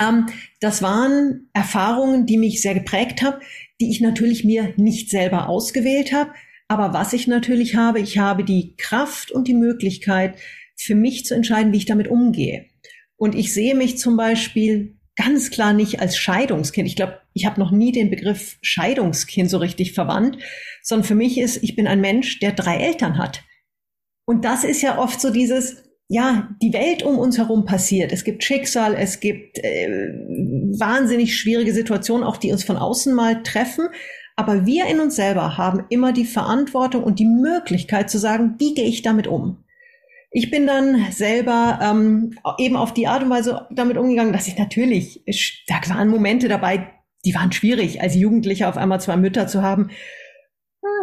Ähm, 0.00 0.26
das 0.60 0.80
waren 0.80 1.50
Erfahrungen, 1.52 2.24
die 2.24 2.38
mich 2.38 2.62
sehr 2.62 2.74
geprägt 2.74 3.20
haben 3.22 3.40
die 3.80 3.90
ich 3.90 4.00
natürlich 4.00 4.44
mir 4.44 4.74
nicht 4.76 5.10
selber 5.10 5.48
ausgewählt 5.48 6.12
habe. 6.12 6.32
Aber 6.68 6.92
was 6.92 7.12
ich 7.12 7.26
natürlich 7.26 7.76
habe, 7.76 8.00
ich 8.00 8.18
habe 8.18 8.44
die 8.44 8.76
Kraft 8.76 9.32
und 9.32 9.48
die 9.48 9.54
Möglichkeit, 9.54 10.36
für 10.76 10.94
mich 10.94 11.24
zu 11.24 11.34
entscheiden, 11.34 11.72
wie 11.72 11.78
ich 11.78 11.86
damit 11.86 12.08
umgehe. 12.08 12.66
Und 13.16 13.34
ich 13.34 13.52
sehe 13.52 13.74
mich 13.74 13.98
zum 13.98 14.16
Beispiel 14.16 14.96
ganz 15.16 15.50
klar 15.50 15.72
nicht 15.72 16.00
als 16.00 16.16
Scheidungskind. 16.16 16.88
Ich 16.88 16.96
glaube, 16.96 17.20
ich 17.34 17.44
habe 17.44 17.60
noch 17.60 17.70
nie 17.70 17.92
den 17.92 18.08
Begriff 18.08 18.56
Scheidungskind 18.62 19.50
so 19.50 19.58
richtig 19.58 19.92
verwandt, 19.92 20.38
sondern 20.82 21.06
für 21.06 21.14
mich 21.14 21.38
ist, 21.38 21.62
ich 21.62 21.76
bin 21.76 21.86
ein 21.86 22.00
Mensch, 22.00 22.38
der 22.38 22.52
drei 22.52 22.76
Eltern 22.76 23.18
hat. 23.18 23.42
Und 24.24 24.44
das 24.44 24.64
ist 24.64 24.80
ja 24.80 24.98
oft 24.98 25.20
so 25.20 25.30
dieses, 25.30 25.89
ja, 26.12 26.48
die 26.60 26.72
Welt 26.72 27.04
um 27.04 27.20
uns 27.20 27.38
herum 27.38 27.64
passiert. 27.64 28.10
Es 28.10 28.24
gibt 28.24 28.42
Schicksal, 28.42 28.96
es 28.96 29.20
gibt 29.20 29.60
äh, 29.60 29.88
wahnsinnig 30.76 31.38
schwierige 31.38 31.72
Situationen, 31.72 32.26
auch 32.26 32.36
die 32.36 32.50
uns 32.50 32.64
von 32.64 32.76
außen 32.76 33.14
mal 33.14 33.44
treffen. 33.44 33.86
Aber 34.34 34.66
wir 34.66 34.86
in 34.86 34.98
uns 34.98 35.14
selber 35.14 35.56
haben 35.56 35.84
immer 35.88 36.12
die 36.12 36.24
Verantwortung 36.24 37.04
und 37.04 37.20
die 37.20 37.26
Möglichkeit 37.26 38.10
zu 38.10 38.18
sagen, 38.18 38.56
wie 38.58 38.74
gehe 38.74 38.86
ich 38.86 39.02
damit 39.02 39.28
um? 39.28 39.62
Ich 40.32 40.50
bin 40.50 40.66
dann 40.66 41.12
selber 41.12 41.78
ähm, 41.80 42.36
eben 42.58 42.74
auf 42.74 42.92
die 42.92 43.06
Art 43.06 43.22
und 43.22 43.30
Weise 43.30 43.68
damit 43.70 43.96
umgegangen, 43.96 44.32
dass 44.32 44.48
ich 44.48 44.58
natürlich, 44.58 45.22
da 45.68 45.76
waren 45.94 46.08
Momente 46.08 46.48
dabei, 46.48 46.90
die 47.24 47.36
waren 47.36 47.52
schwierig, 47.52 48.02
als 48.02 48.16
Jugendlicher 48.16 48.68
auf 48.68 48.76
einmal 48.76 49.00
zwei 49.00 49.16
Mütter 49.16 49.46
zu 49.46 49.62
haben. 49.62 49.90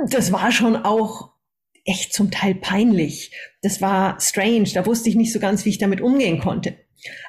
Das 0.10 0.34
war 0.34 0.52
schon 0.52 0.76
auch 0.76 1.37
echt 1.88 2.14
zum 2.14 2.30
Teil 2.30 2.54
peinlich. 2.54 3.32
Das 3.64 3.82
war 3.82 4.20
strange. 4.20 4.70
Da 4.74 4.86
wusste 4.86 5.10
ich 5.10 5.16
nicht 5.16 5.34
so 5.34 5.40
ganz, 5.40 5.66
wie 5.66 5.70
ich 5.70 5.80
damit 5.80 6.02
umgehen 6.02 6.40
konnte. 6.40 6.78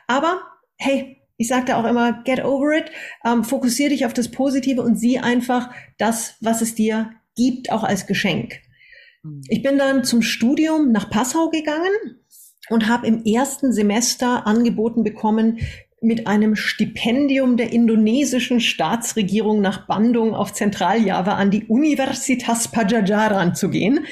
Aber 0.06 0.42
hey, 0.76 1.22
ich 1.38 1.48
sagte 1.48 1.76
auch 1.76 1.84
immer, 1.84 2.24
get 2.24 2.44
over 2.44 2.76
it, 2.76 2.90
ähm, 3.24 3.44
fokussier 3.44 3.88
dich 3.88 4.04
auf 4.04 4.12
das 4.12 4.30
Positive 4.30 4.82
und 4.82 4.96
sieh 4.96 5.18
einfach 5.18 5.70
das, 5.96 6.34
was 6.40 6.60
es 6.60 6.74
dir 6.74 7.12
gibt, 7.36 7.70
auch 7.70 7.84
als 7.84 8.06
Geschenk. 8.06 8.60
Mhm. 9.22 9.42
Ich 9.48 9.62
bin 9.62 9.78
dann 9.78 10.04
zum 10.04 10.20
Studium 10.20 10.90
nach 10.90 11.08
Passau 11.08 11.48
gegangen 11.50 11.92
und 12.68 12.88
habe 12.88 13.06
im 13.06 13.24
ersten 13.24 13.72
Semester 13.72 14.46
angeboten 14.46 15.04
bekommen, 15.04 15.60
mit 16.00 16.26
einem 16.26 16.54
Stipendium 16.54 17.56
der 17.56 17.72
indonesischen 17.72 18.60
Staatsregierung 18.60 19.60
nach 19.60 19.86
Bandung 19.86 20.34
auf 20.34 20.52
Zentraljava 20.52 21.34
an 21.34 21.50
die 21.50 21.64
Universitas 21.64 22.68
Pajajaran 22.68 23.54
zu 23.54 23.68
gehen. 23.68 24.06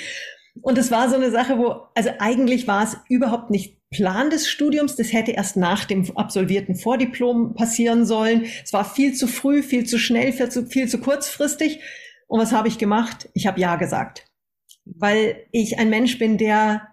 Und 0.63 0.79
es 0.79 0.91
war 0.91 1.09
so 1.09 1.17
eine 1.17 1.31
Sache, 1.31 1.59
wo, 1.59 1.89
also 1.95 2.11
eigentlich 2.19 2.67
war 2.67 2.85
es 2.85 2.97
überhaupt 3.09 3.51
nicht 3.51 3.77
Plan 3.91 4.31
des 4.31 4.49
Studiums. 4.49 4.97
Das 4.97 5.13
hätte 5.13 5.33
erst 5.33 5.57
nach 5.57 5.85
dem 5.85 6.17
absolvierten 6.17 6.77
Vordiplom 6.77 7.55
passieren 7.55 8.05
sollen. 8.05 8.47
Es 8.65 8.73
war 8.73 8.85
viel 8.85 9.15
zu 9.15 9.27
früh, 9.27 9.63
viel 9.63 9.87
zu 9.87 9.99
schnell, 9.99 10.33
viel 10.33 10.49
zu, 10.49 10.67
viel 10.67 10.89
zu 10.89 10.99
kurzfristig. 10.99 11.81
Und 12.27 12.41
was 12.41 12.53
habe 12.53 12.69
ich 12.69 12.79
gemacht? 12.79 13.29
Ich 13.35 13.47
habe 13.47 13.61
Ja 13.61 13.77
gesagt. 13.77 14.27
Weil 14.85 15.47
ich 15.53 15.79
ein 15.79 15.91
Mensch 15.91 16.19
bin, 16.19 16.39
der 16.39 16.89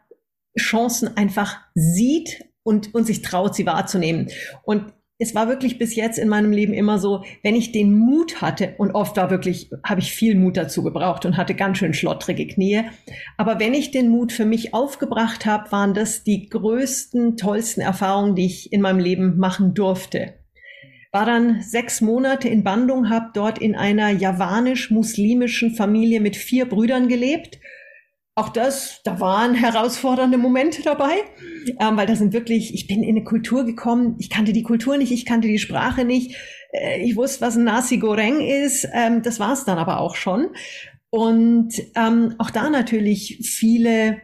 Chancen 0.57 1.17
einfach 1.17 1.59
sieht 1.73 2.45
und, 2.63 2.93
und 2.93 3.05
sich 3.05 3.21
traut, 3.21 3.55
sie 3.55 3.65
wahrzunehmen. 3.65 4.29
Und 4.63 4.93
es 5.23 5.33
war 5.33 5.47
wirklich 5.47 5.79
bis 5.79 5.95
jetzt 5.95 6.19
in 6.19 6.27
meinem 6.27 6.51
Leben 6.51 6.73
immer 6.73 6.99
so, 6.99 7.23
wenn 7.43 7.55
ich 7.55 7.71
den 7.71 7.97
Mut 7.97 8.41
hatte, 8.41 8.75
und 8.77 8.91
oft 8.91 9.15
war 9.15 9.29
wirklich, 9.29 9.69
habe 9.83 10.01
ich 10.01 10.11
viel 10.11 10.35
Mut 10.35 10.57
dazu 10.57 10.83
gebraucht 10.83 11.25
und 11.25 11.37
hatte 11.37 11.55
ganz 11.55 11.77
schön 11.77 11.93
schlottrige 11.93 12.45
Knie, 12.45 12.81
aber 13.37 13.59
wenn 13.59 13.73
ich 13.73 13.91
den 13.91 14.09
Mut 14.09 14.33
für 14.33 14.45
mich 14.45 14.73
aufgebracht 14.73 15.45
habe, 15.45 15.71
waren 15.71 15.93
das 15.93 16.23
die 16.23 16.49
größten, 16.49 17.37
tollsten 17.37 17.81
Erfahrungen, 17.81 18.35
die 18.35 18.45
ich 18.45 18.73
in 18.73 18.81
meinem 18.81 18.99
Leben 18.99 19.37
machen 19.37 19.73
durfte. 19.73 20.33
War 21.13 21.25
dann 21.25 21.61
sechs 21.61 22.01
Monate 22.01 22.49
in 22.49 22.63
Bandung, 22.63 23.09
habe 23.09 23.29
dort 23.33 23.59
in 23.59 23.75
einer 23.75 24.09
javanisch-muslimischen 24.09 25.75
Familie 25.75 26.19
mit 26.19 26.35
vier 26.35 26.67
Brüdern 26.67 27.07
gelebt 27.07 27.59
auch 28.35 28.49
das, 28.49 29.01
da 29.03 29.19
waren 29.19 29.53
herausfordernde 29.53 30.37
Momente 30.37 30.81
dabei, 30.81 31.23
ähm, 31.79 31.97
weil 31.97 32.07
da 32.07 32.15
sind 32.15 32.33
wirklich, 32.33 32.73
ich 32.73 32.87
bin 32.87 33.03
in 33.03 33.15
eine 33.15 33.23
Kultur 33.23 33.63
gekommen, 33.63 34.15
ich 34.19 34.29
kannte 34.29 34.53
die 34.53 34.63
Kultur 34.63 34.97
nicht, 34.97 35.11
ich 35.11 35.25
kannte 35.25 35.47
die 35.47 35.59
Sprache 35.59 36.03
nicht, 36.03 36.35
äh, 36.71 37.01
ich 37.03 37.15
wusste, 37.15 37.41
was 37.41 37.55
ein 37.55 37.63
Nasi 37.63 37.97
Goreng 37.97 38.41
ist, 38.41 38.87
ähm, 38.91 39.21
das 39.21 39.39
war 39.39 39.53
es 39.53 39.65
dann 39.65 39.77
aber 39.77 39.99
auch 39.99 40.15
schon. 40.15 40.49
Und 41.11 41.73
ähm, 41.95 42.33
auch 42.39 42.49
da 42.49 42.71
natürlich 42.71 43.39
viele 43.43 44.19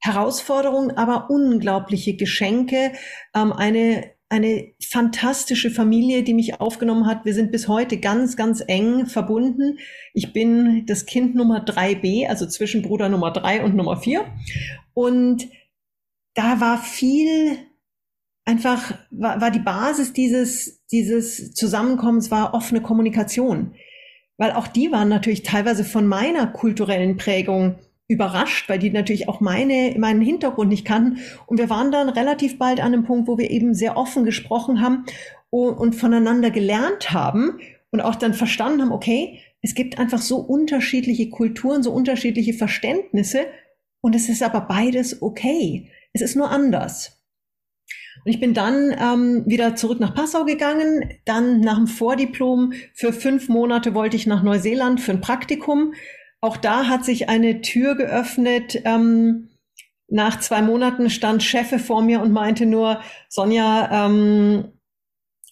Herausforderungen, 0.00 0.96
aber 0.96 1.30
unglaubliche 1.30 2.16
Geschenke, 2.16 2.92
ähm, 3.34 3.52
eine 3.52 4.17
eine 4.30 4.72
fantastische 4.82 5.70
Familie, 5.70 6.22
die 6.22 6.34
mich 6.34 6.60
aufgenommen 6.60 7.06
hat. 7.06 7.24
Wir 7.24 7.34
sind 7.34 7.50
bis 7.50 7.66
heute 7.66 7.98
ganz, 7.98 8.36
ganz 8.36 8.62
eng 8.66 9.06
verbunden. 9.06 9.78
Ich 10.12 10.32
bin 10.32 10.84
das 10.86 11.06
Kind 11.06 11.34
Nummer 11.34 11.64
3b, 11.64 12.28
also 12.28 12.46
zwischen 12.46 12.82
Bruder 12.82 13.08
Nummer 13.08 13.32
3 13.32 13.64
und 13.64 13.74
Nummer 13.74 13.96
4. 13.96 14.26
Und 14.92 15.48
da 16.34 16.60
war 16.60 16.78
viel 16.78 17.58
einfach, 18.44 18.94
war, 19.10 19.40
war 19.40 19.50
die 19.50 19.60
Basis 19.60 20.12
dieses, 20.12 20.84
dieses 20.86 21.52
Zusammenkommens 21.52 22.30
war 22.30 22.54
offene 22.54 22.82
Kommunikation. 22.82 23.74
Weil 24.36 24.52
auch 24.52 24.68
die 24.68 24.92
waren 24.92 25.08
natürlich 25.08 25.42
teilweise 25.42 25.84
von 25.84 26.06
meiner 26.06 26.46
kulturellen 26.46 27.16
Prägung 27.16 27.78
überrascht, 28.08 28.68
weil 28.68 28.78
die 28.78 28.90
natürlich 28.90 29.28
auch 29.28 29.40
meine, 29.40 29.94
meinen 29.98 30.22
Hintergrund 30.22 30.70
nicht 30.70 30.86
kannten. 30.86 31.18
Und 31.46 31.58
wir 31.58 31.70
waren 31.70 31.92
dann 31.92 32.08
relativ 32.08 32.58
bald 32.58 32.80
an 32.80 32.94
einem 32.94 33.04
Punkt, 33.04 33.28
wo 33.28 33.38
wir 33.38 33.50
eben 33.50 33.74
sehr 33.74 33.96
offen 33.96 34.24
gesprochen 34.24 34.80
haben 34.80 35.04
und, 35.50 35.74
und 35.74 35.94
voneinander 35.94 36.50
gelernt 36.50 37.12
haben 37.12 37.60
und 37.90 38.00
auch 38.00 38.14
dann 38.14 38.34
verstanden 38.34 38.82
haben, 38.82 38.92
okay, 38.92 39.40
es 39.60 39.74
gibt 39.74 39.98
einfach 39.98 40.22
so 40.22 40.38
unterschiedliche 40.38 41.30
Kulturen, 41.30 41.82
so 41.82 41.92
unterschiedliche 41.92 42.54
Verständnisse 42.54 43.46
und 44.00 44.14
es 44.14 44.28
ist 44.28 44.42
aber 44.42 44.62
beides 44.62 45.20
okay. 45.20 45.90
Es 46.12 46.22
ist 46.22 46.36
nur 46.36 46.50
anders. 46.50 47.20
Und 48.24 48.30
ich 48.30 48.40
bin 48.40 48.54
dann 48.54 48.94
ähm, 48.98 49.44
wieder 49.46 49.76
zurück 49.76 50.00
nach 50.00 50.14
Passau 50.14 50.44
gegangen. 50.44 51.12
Dann 51.24 51.60
nach 51.60 51.76
dem 51.76 51.86
Vordiplom 51.86 52.72
für 52.94 53.12
fünf 53.12 53.48
Monate 53.48 53.94
wollte 53.94 54.16
ich 54.16 54.26
nach 54.26 54.42
Neuseeland 54.42 55.00
für 55.00 55.12
ein 55.12 55.20
Praktikum. 55.20 55.94
Auch 56.40 56.56
da 56.56 56.86
hat 56.86 57.04
sich 57.04 57.28
eine 57.28 57.60
Tür 57.62 57.96
geöffnet. 57.96 58.80
Ähm, 58.84 59.48
nach 60.08 60.40
zwei 60.40 60.62
Monaten 60.62 61.10
stand 61.10 61.42
Chefe 61.42 61.78
vor 61.78 62.02
mir 62.02 62.20
und 62.20 62.32
meinte 62.32 62.64
nur, 62.64 63.00
Sonja, 63.28 64.06
ähm, 64.06 64.72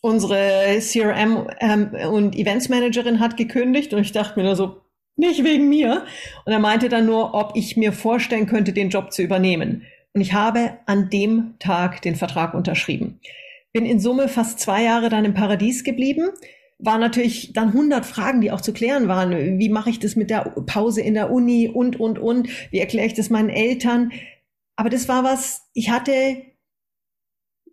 unsere 0.01 0.79
CRM 0.81 1.49
ähm, 1.61 1.91
und 2.11 2.37
Events 2.37 2.69
Managerin 2.69 3.21
hat 3.21 3.37
gekündigt 3.37 3.93
und 3.93 4.01
ich 4.01 4.13
dachte 4.13 4.39
mir 4.39 4.45
nur 4.45 4.57
so, 4.57 4.81
nicht 5.17 5.45
wegen 5.45 5.69
mir. 5.69 6.05
Und 6.45 6.53
er 6.53 6.59
meinte 6.59 6.89
dann 6.89 7.07
nur, 7.07 7.35
ob 7.35 7.53
ich 7.57 7.77
mir 7.77 7.93
vorstellen 7.93 8.47
könnte, 8.47 8.73
den 8.73 8.91
Job 8.91 9.13
zu 9.13 9.23
übernehmen. 9.23 9.83
Und 10.13 10.21
ich 10.21 10.33
habe 10.33 10.79
an 10.87 11.11
dem 11.11 11.55
Tag 11.59 12.03
den 12.03 12.17
Vertrag 12.17 12.55
unterschrieben. 12.55 13.21
Bin 13.73 13.85
in 13.85 13.99
Summe 13.99 14.29
fast 14.29 14.61
zwei 14.61 14.85
Jahre 14.85 15.09
dann 15.09 15.25
im 15.25 15.35
Paradies 15.35 15.85
geblieben 15.85 16.31
war 16.79 16.99
natürlich 16.99 17.53
dann 17.53 17.69
100 17.69 18.05
Fragen, 18.05 18.41
die 18.41 18.51
auch 18.51 18.61
zu 18.61 18.73
klären 18.73 19.09
waren. 19.09 19.59
Wie 19.59 19.69
mache 19.69 19.91
ich 19.91 19.99
das 19.99 20.17
mit 20.17 20.31
der 20.31 20.43
Pause 20.67 21.01
in 21.01 21.15
der 21.15 21.31
Uni 21.31 21.69
und, 21.69 21.99
und, 21.99 22.19
und? 22.19 22.49
Wie 22.71 22.79
erkläre 22.79 23.07
ich 23.07 23.15
das 23.15 23.31
meinen 23.31 23.49
Eltern? 23.49 24.13
Aber 24.77 24.91
das 24.91 25.09
war 25.09 25.25
was, 25.25 25.63
ich 25.73 25.91
hatte 25.91 26.43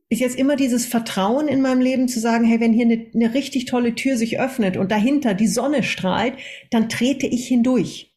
bis 0.09 0.19
jetzt 0.19 0.37
immer 0.37 0.55
dieses 0.55 0.85
Vertrauen 0.85 1.47
in 1.47 1.61
meinem 1.61 1.81
Leben 1.81 2.07
zu 2.07 2.19
sagen, 2.19 2.45
hey, 2.45 2.59
wenn 2.59 2.71
hier 2.71 2.85
eine, 2.85 3.07
eine 3.13 3.33
richtig 3.33 3.65
tolle 3.65 3.95
Tür 3.95 4.15
sich 4.15 4.39
öffnet 4.39 4.77
und 4.77 4.91
dahinter 4.91 5.33
die 5.33 5.47
Sonne 5.47 5.83
strahlt, 5.83 6.35
dann 6.69 6.87
trete 6.87 7.25
ich 7.25 7.47
hindurch. 7.47 8.15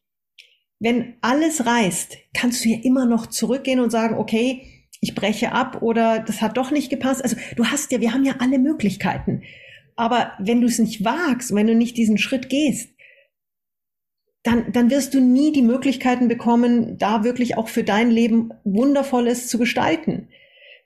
Wenn 0.78 1.14
alles 1.22 1.64
reißt, 1.64 2.18
kannst 2.34 2.64
du 2.64 2.68
ja 2.68 2.78
immer 2.82 3.06
noch 3.06 3.26
zurückgehen 3.26 3.80
und 3.80 3.90
sagen, 3.90 4.18
okay, 4.18 4.62
ich 5.00 5.14
breche 5.14 5.52
ab 5.52 5.82
oder 5.82 6.18
das 6.20 6.42
hat 6.42 6.56
doch 6.56 6.70
nicht 6.70 6.90
gepasst. 6.90 7.22
Also 7.22 7.36
du 7.56 7.64
hast 7.64 7.90
ja, 7.92 8.00
wir 8.00 8.12
haben 8.12 8.24
ja 8.24 8.36
alle 8.40 8.58
Möglichkeiten. 8.58 9.42
Aber 9.96 10.32
wenn 10.38 10.60
du 10.60 10.66
es 10.66 10.78
nicht 10.78 11.04
wagst, 11.04 11.54
wenn 11.54 11.66
du 11.66 11.74
nicht 11.74 11.96
diesen 11.96 12.18
Schritt 12.18 12.48
gehst, 12.48 12.90
dann, 14.42 14.70
dann 14.72 14.90
wirst 14.90 15.14
du 15.14 15.20
nie 15.20 15.52
die 15.52 15.62
Möglichkeiten 15.62 16.28
bekommen, 16.28 16.98
da 16.98 17.24
wirklich 17.24 17.56
auch 17.56 17.68
für 17.68 17.82
dein 17.82 18.10
Leben 18.10 18.52
Wundervolles 18.62 19.48
zu 19.48 19.58
gestalten. 19.58 20.28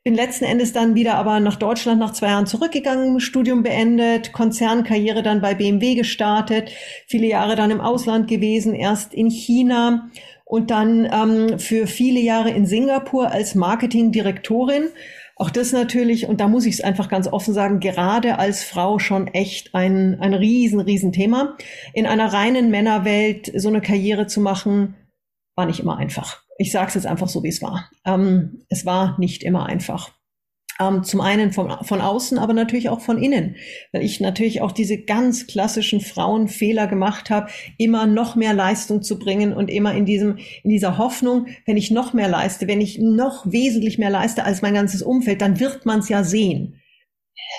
Bin 0.03 0.15
letzten 0.15 0.47
Endes 0.47 0.73
dann 0.73 0.95
wieder 0.95 1.17
aber 1.17 1.41
nach 1.41 1.57
Deutschland 1.57 2.01
nach 2.01 2.15
zwei 2.15 2.29
Jahren 2.29 2.47
zurückgegangen, 2.47 3.21
Studium 3.21 3.63
beendet, 3.63 4.33
Konzernkarriere 4.33 5.23
dann 5.23 5.43
bei 5.43 5.55
BMW 5.55 5.95
gestartet, 5.95 6.71
viele 7.07 7.27
Jahre 7.27 7.55
dann 7.55 7.71
im 7.71 7.83
Ausland 7.83 8.27
gewesen, 8.27 8.75
erst 8.75 9.13
in 9.13 9.29
China 9.29 10.09
und 10.47 10.71
dann 10.71 11.07
ähm, 11.13 11.59
für 11.59 11.87
viele 11.87 12.21
Jahre 12.21 12.51
in 12.51 12.65
Singapur 12.65 13.31
als 13.31 13.55
Marketingdirektorin 13.55 14.85
auch 15.41 15.49
das 15.49 15.73
natürlich, 15.73 16.27
und 16.27 16.39
da 16.39 16.49
muss 16.49 16.67
ich 16.67 16.75
es 16.75 16.81
einfach 16.83 17.09
ganz 17.09 17.27
offen 17.27 17.55
sagen, 17.55 17.81
gerade 17.81 18.39
als 18.39 18.63
Frau 18.63 18.99
schon 18.99 19.27
echt 19.29 19.75
ein, 19.75 20.21
ein 20.21 20.35
riesen, 20.35 20.81
riesen 20.81 21.13
Thema. 21.13 21.57
In 21.95 22.07
einer 22.07 22.31
reinen 22.31 22.71
Männerwelt 22.71 23.51
so 23.57 23.69
eine 23.69 23.81
Karriere 23.81 24.27
zu 24.27 24.43
machen, 24.43 24.97
war 25.57 25.65
nicht 25.65 25.81
immer 25.81 25.97
einfach. 25.97 26.43
Ich 26.59 26.73
sage 26.73 26.89
es 26.89 26.95
jetzt 26.95 27.07
einfach 27.07 27.29
so, 27.29 27.43
wie 27.43 27.49
es 27.49 27.63
war. 27.63 27.91
Ähm, 28.05 28.67
es 28.69 28.85
war 28.85 29.19
nicht 29.19 29.43
immer 29.43 29.65
einfach. 29.65 30.13
Ähm, 30.81 31.05
zum 31.05 31.21
einen 31.21 31.53
von, 31.53 31.71
von 31.83 32.01
außen, 32.01 32.39
aber 32.39 32.55
natürlich 32.55 32.89
auch 32.89 33.01
von 33.01 33.23
innen, 33.23 33.57
weil 33.93 34.03
ich 34.03 34.19
natürlich 34.21 34.63
auch 34.63 34.73
diese 34.73 34.97
ganz 34.97 35.47
klassischen 35.47 36.01
Frauenfehler 36.01 36.87
gemacht 36.87 37.29
habe, 37.29 37.51
immer 37.77 38.07
noch 38.07 38.35
mehr 38.35 38.55
Leistung 38.55 39.03
zu 39.03 39.19
bringen 39.19 39.53
und 39.53 39.69
immer 39.69 39.95
in 39.95 40.07
diesem, 40.07 40.39
in 40.65 40.71
dieser 40.71 40.97
Hoffnung, 40.97 41.49
wenn 41.67 41.77
ich 41.77 41.91
noch 41.91 42.15
mehr 42.15 42.29
leiste, 42.29 42.67
wenn 42.67 42.81
ich 42.81 42.99
noch 42.99 43.45
wesentlich 43.51 43.99
mehr 43.99 44.11
leiste 44.11 44.45
als 44.45 44.63
mein 44.63 44.73
ganzes 44.73 45.03
Umfeld, 45.03 45.43
dann 45.43 45.61
wird 45.61 45.85
man 45.85 45.99
es 45.99 46.09
ja 46.09 46.25
sehen. 46.25 46.81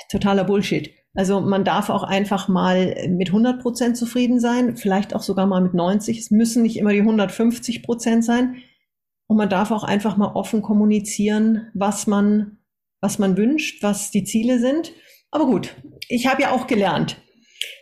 Totaler 0.10 0.44
Bullshit. 0.44 0.92
Also 1.14 1.42
man 1.42 1.66
darf 1.66 1.90
auch 1.90 2.04
einfach 2.04 2.48
mal 2.48 2.96
mit 3.10 3.30
100 3.30 3.62
Prozent 3.62 3.98
zufrieden 3.98 4.40
sein, 4.40 4.78
vielleicht 4.78 5.14
auch 5.14 5.22
sogar 5.22 5.46
mal 5.46 5.62
mit 5.62 5.74
90. 5.74 6.18
Es 6.18 6.32
müssen 6.32 6.64
nicht 6.64 6.78
immer 6.78 6.94
die 6.94 7.02
150 7.02 7.84
Prozent 7.84 8.24
sein. 8.24 8.56
Und 9.28 9.38
man 9.38 9.50
darf 9.50 9.72
auch 9.72 9.84
einfach 9.84 10.18
mal 10.18 10.32
offen 10.34 10.62
kommunizieren, 10.62 11.68
was 11.74 12.08
man, 12.08 12.58
was 13.02 13.20
man 13.20 13.36
wünscht, 13.36 13.84
was 13.84 14.12
die 14.12 14.24
Ziele 14.24 14.60
sind. 14.60 14.94
Aber 15.32 15.46
gut, 15.46 15.76
ich 16.08 16.28
habe 16.28 16.44
ja 16.44 16.52
auch 16.52 16.68
gelernt. 16.68 17.18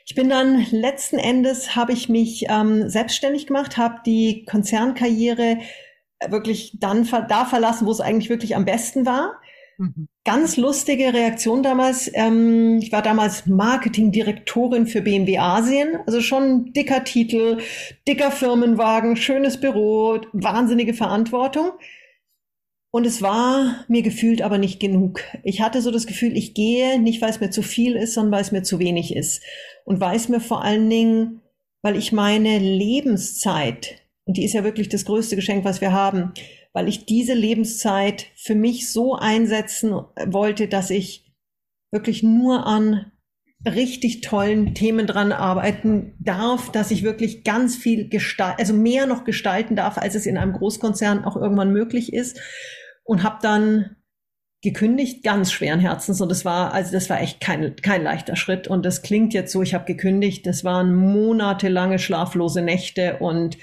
Ich 0.05 0.15
bin 0.15 0.29
dann 0.29 0.65
letzten 0.71 1.19
Endes 1.19 1.75
habe 1.75 1.93
ich 1.93 2.09
mich 2.09 2.45
ähm, 2.49 2.89
selbstständig 2.89 3.45
gemacht, 3.45 3.77
habe 3.77 3.99
die 4.05 4.43
Konzernkarriere 4.45 5.59
wirklich 6.27 6.77
dann 6.79 7.07
da 7.27 7.45
verlassen, 7.45 7.85
wo 7.85 7.91
es 7.91 8.01
eigentlich 8.01 8.29
wirklich 8.29 8.55
am 8.55 8.65
besten 8.65 9.05
war. 9.05 9.39
Mhm. 9.77 10.07
Ganz 10.25 10.57
lustige 10.57 11.13
Reaktion 11.13 11.63
damals. 11.63 12.11
Ähm, 12.13 12.79
ich 12.81 12.91
war 12.91 13.01
damals 13.01 13.45
Marketingdirektorin 13.45 14.88
für 14.88 15.01
BMW 15.01 15.38
Asien, 15.38 15.99
also 16.05 16.21
schon 16.21 16.73
dicker 16.73 17.03
Titel, 17.03 17.59
dicker 18.07 18.31
Firmenwagen, 18.31 19.15
schönes 19.15 19.59
Büro, 19.59 20.19
wahnsinnige 20.33 20.93
Verantwortung. 20.93 21.71
Und 22.91 23.05
es 23.05 23.22
war 23.22 23.86
mir 23.88 24.01
gefühlt 24.01 24.41
aber 24.41 24.58
nicht 24.58 24.79
genug. 24.79 25.22
Ich 25.43 25.62
hatte 25.62 25.81
so 25.81 25.91
das 25.91 26.08
Gefühl, 26.08 26.36
ich 26.36 26.55
gehe 26.55 27.00
nicht, 27.00 27.22
weil 27.22 27.29
es 27.29 27.39
mir 27.39 27.51
zu 27.51 27.62
viel 27.62 27.96
ist, 27.96 28.15
sondern 28.15 28.31
weil 28.31 28.41
es 28.41 28.51
mir 28.51 28.63
zu 28.63 28.79
wenig 28.79 29.15
ist. 29.15 29.43
Und 29.86 30.01
weil 30.01 30.15
es 30.15 30.27
mir 30.27 30.39
vor 30.39 30.63
allen 30.63 30.89
Dingen, 30.89 31.41
weil 31.84 31.96
ich 31.96 32.12
meine 32.12 32.58
Lebenszeit, 32.58 34.01
und 34.25 34.38
die 34.38 34.46
ist 34.46 34.53
ja 34.53 34.63
wirklich 34.63 34.89
das 34.89 35.05
größte 35.05 35.36
Geschenk, 35.36 35.65
was 35.65 35.81
wir 35.81 35.91
haben, 35.91 36.34
weil 36.74 36.88
ich 36.88 37.05
diese 37.05 37.34
Lebenszeit 37.34 38.27
für 38.36 38.55
mich 38.55 38.91
so 38.91 39.15
einsetzen 39.15 39.91
wollte, 40.25 40.67
dass 40.67 40.89
ich 40.89 41.31
wirklich 41.91 42.24
nur 42.24 42.65
an 42.65 43.12
richtig 43.67 44.22
tollen 44.22 44.74
Themen 44.74 45.05
dran 45.05 45.31
arbeiten 45.31 46.15
darf, 46.19 46.72
dass 46.72 46.91
ich 46.91 47.03
wirklich 47.03 47.43
ganz 47.43 47.75
viel 47.75 48.08
gestalten, 48.08 48.60
also 48.60 48.74
mehr 48.74 49.05
noch 49.05 49.25
gestalten 49.25 49.75
darf, 49.75 49.98
als 49.98 50.15
es 50.15 50.25
in 50.25 50.38
einem 50.38 50.53
Großkonzern 50.53 51.25
auch 51.25 51.36
irgendwann 51.36 51.74
möglich 51.74 52.13
ist. 52.13 52.39
Und 53.09 53.23
habe 53.23 53.39
dann 53.41 53.95
gekündigt, 54.61 55.23
ganz 55.23 55.51
schweren 55.51 55.79
Herzens. 55.79 56.21
Und 56.21 56.29
das 56.29 56.45
war, 56.45 56.73
also 56.73 56.91
das 56.91 57.09
war 57.09 57.19
echt 57.21 57.41
kein, 57.41 57.75
kein 57.77 58.03
leichter 58.03 58.35
Schritt. 58.35 58.67
Und 58.67 58.85
das 58.85 59.01
klingt 59.01 59.33
jetzt 59.33 59.51
so, 59.51 59.61
ich 59.63 59.73
habe 59.73 59.85
gekündigt. 59.85 60.45
Das 60.45 60.63
waren 60.63 60.93
monatelange 60.93 61.97
schlaflose 61.97 62.61
Nächte 62.61 63.17
und 63.17 63.57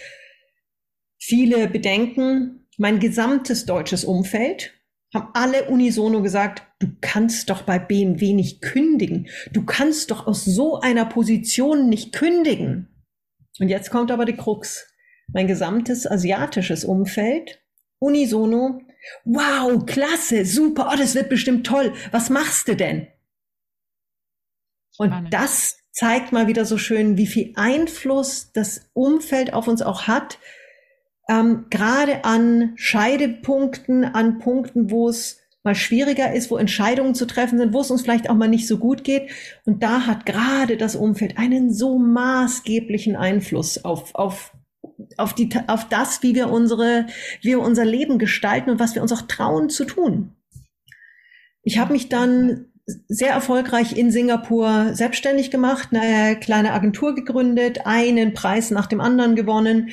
viele 1.18 1.68
Bedenken 1.68 2.66
mein 2.78 2.98
gesamtes 2.98 3.66
deutsches 3.66 4.04
Umfeld 4.04 4.72
haben 5.14 5.28
alle 5.34 5.64
unisono 5.66 6.22
gesagt, 6.22 6.62
du 6.78 6.88
kannst 7.00 7.48
doch 7.48 7.62
bei 7.62 7.78
BMW 7.78 8.32
nicht 8.32 8.60
kündigen. 8.60 9.28
Du 9.52 9.64
kannst 9.64 10.10
doch 10.10 10.26
aus 10.26 10.44
so 10.44 10.80
einer 10.80 11.06
Position 11.06 11.88
nicht 11.88 12.12
kündigen. 12.12 12.88
Und 13.58 13.68
jetzt 13.68 13.90
kommt 13.90 14.10
aber 14.10 14.24
die 14.24 14.36
Krux. 14.36 14.92
Mein 15.28 15.46
gesamtes 15.46 16.06
asiatisches 16.06 16.84
Umfeld, 16.84 17.62
unisono, 17.98 18.80
wow, 19.24 19.84
klasse, 19.86 20.44
super, 20.44 20.90
oh, 20.92 20.96
das 20.96 21.14
wird 21.14 21.28
bestimmt 21.28 21.66
toll. 21.66 21.92
Was 22.10 22.30
machst 22.30 22.68
du 22.68 22.76
denn? 22.76 23.08
Und 24.98 25.08
Spannend. 25.08 25.34
das 25.34 25.76
zeigt 25.92 26.32
mal 26.32 26.46
wieder 26.46 26.64
so 26.64 26.78
schön, 26.78 27.16
wie 27.16 27.26
viel 27.26 27.52
Einfluss 27.56 28.52
das 28.52 28.90
Umfeld 28.92 29.52
auf 29.52 29.68
uns 29.68 29.82
auch 29.82 30.06
hat, 30.06 30.38
ähm, 31.28 31.66
gerade 31.70 32.24
an 32.24 32.72
Scheidepunkten, 32.76 34.04
an 34.04 34.38
Punkten, 34.38 34.90
wo 34.90 35.08
es 35.08 35.40
mal 35.64 35.74
schwieriger 35.74 36.32
ist, 36.32 36.50
wo 36.50 36.56
Entscheidungen 36.56 37.14
zu 37.14 37.26
treffen 37.26 37.58
sind, 37.58 37.72
wo 37.72 37.80
es 37.80 37.90
uns 37.90 38.02
vielleicht 38.02 38.30
auch 38.30 38.36
mal 38.36 38.48
nicht 38.48 38.68
so 38.68 38.78
gut 38.78 39.04
geht. 39.04 39.30
Und 39.64 39.82
da 39.82 40.06
hat 40.06 40.24
gerade 40.24 40.76
das 40.76 40.94
Umfeld 40.94 41.38
einen 41.38 41.74
so 41.74 41.98
maßgeblichen 41.98 43.16
Einfluss 43.16 43.84
auf, 43.84 44.14
auf, 44.14 44.52
auf, 45.16 45.34
die, 45.34 45.50
auf 45.66 45.88
das, 45.88 46.22
wie 46.22 46.34
wir 46.34 46.50
unsere, 46.50 47.06
wie 47.42 47.48
wir 47.50 47.60
unser 47.60 47.84
Leben 47.84 48.18
gestalten 48.18 48.70
und 48.70 48.80
was 48.80 48.94
wir 48.94 49.02
uns 49.02 49.12
auch 49.12 49.22
trauen 49.22 49.68
zu 49.68 49.84
tun. 49.84 50.32
Ich 51.62 51.78
habe 51.78 51.92
mich 51.92 52.08
dann 52.08 52.66
sehr 53.08 53.30
erfolgreich 53.30 53.96
in 53.96 54.12
Singapur 54.12 54.94
selbstständig 54.94 55.50
gemacht, 55.50 55.88
eine 55.92 56.38
kleine 56.38 56.72
Agentur 56.72 57.14
gegründet, 57.14 57.80
einen 57.84 58.32
Preis 58.32 58.70
nach 58.70 58.86
dem 58.86 59.00
anderen 59.00 59.34
gewonnen, 59.34 59.90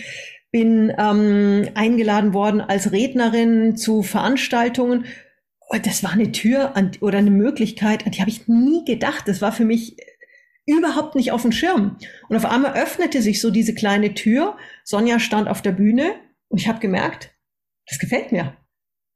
bin 0.51 0.93
ähm, 0.99 1.69
eingeladen 1.73 2.33
worden 2.33 2.61
als 2.61 2.91
Rednerin 2.91 3.75
zu 3.75 4.03
Veranstaltungen. 4.03 5.05
Das 5.83 6.03
war 6.03 6.11
eine 6.11 6.31
Tür 6.31 6.77
an, 6.77 6.91
oder 7.01 7.17
eine 7.17 7.31
Möglichkeit, 7.31 8.05
an 8.05 8.11
die 8.11 8.21
habe 8.21 8.29
ich 8.29 8.47
nie 8.47 8.85
gedacht. 8.85 9.27
Das 9.27 9.41
war 9.41 9.51
für 9.51 9.65
mich 9.65 9.97
überhaupt 10.65 11.15
nicht 11.15 11.31
auf 11.31 11.41
dem 11.41 11.51
Schirm. 11.51 11.97
Und 12.29 12.35
auf 12.35 12.45
einmal 12.45 12.73
öffnete 12.73 13.21
sich 13.21 13.41
so 13.41 13.51
diese 13.51 13.73
kleine 13.73 14.13
Tür. 14.13 14.57
Sonja 14.83 15.19
stand 15.19 15.47
auf 15.47 15.61
der 15.61 15.71
Bühne 15.71 16.15
und 16.47 16.59
ich 16.59 16.67
habe 16.67 16.79
gemerkt, 16.79 17.31
das 17.87 17.99
gefällt 17.99 18.31
mir. 18.31 18.55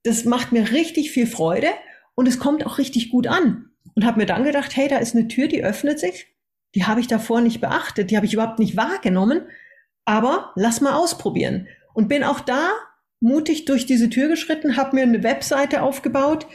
Das 0.04 0.26
macht 0.26 0.52
mir 0.52 0.72
richtig 0.72 1.12
viel 1.12 1.28
Freude 1.28 1.70
und 2.16 2.28
es 2.28 2.40
kommt 2.40 2.66
auch 2.66 2.78
richtig 2.78 3.10
gut 3.10 3.28
an. 3.28 3.72
Und 3.96 4.06
habe 4.06 4.20
mir 4.20 4.26
dann 4.26 4.44
gedacht, 4.44 4.76
hey, 4.76 4.88
da 4.88 4.98
ist 4.98 5.16
eine 5.16 5.28
Tür, 5.28 5.48
die 5.48 5.64
öffnet 5.64 6.00
sich. 6.00 6.28
Die 6.76 6.86
habe 6.86 7.00
ich 7.00 7.08
davor 7.08 7.42
nicht 7.42 7.62
beachtet, 7.62 8.12
die 8.12 8.18
habe 8.18 8.26
ich 8.26 8.34
überhaupt 8.34 8.60
nicht 8.60 8.78
wahrgenommen 8.78 9.48
aber 10.08 10.54
lass 10.56 10.80
mal 10.80 10.94
ausprobieren. 10.94 11.68
Und 11.94 12.08
bin 12.08 12.24
auch 12.24 12.40
da 12.40 12.72
mutig 13.20 13.66
durch 13.66 13.86
diese 13.86 14.10
Tür 14.10 14.30
geschritten, 14.30 14.78
habe 14.78 14.96
mir 14.96 15.04
eine 15.04 15.22
Webseite 15.22 15.82
aufgebaut. 15.82 16.48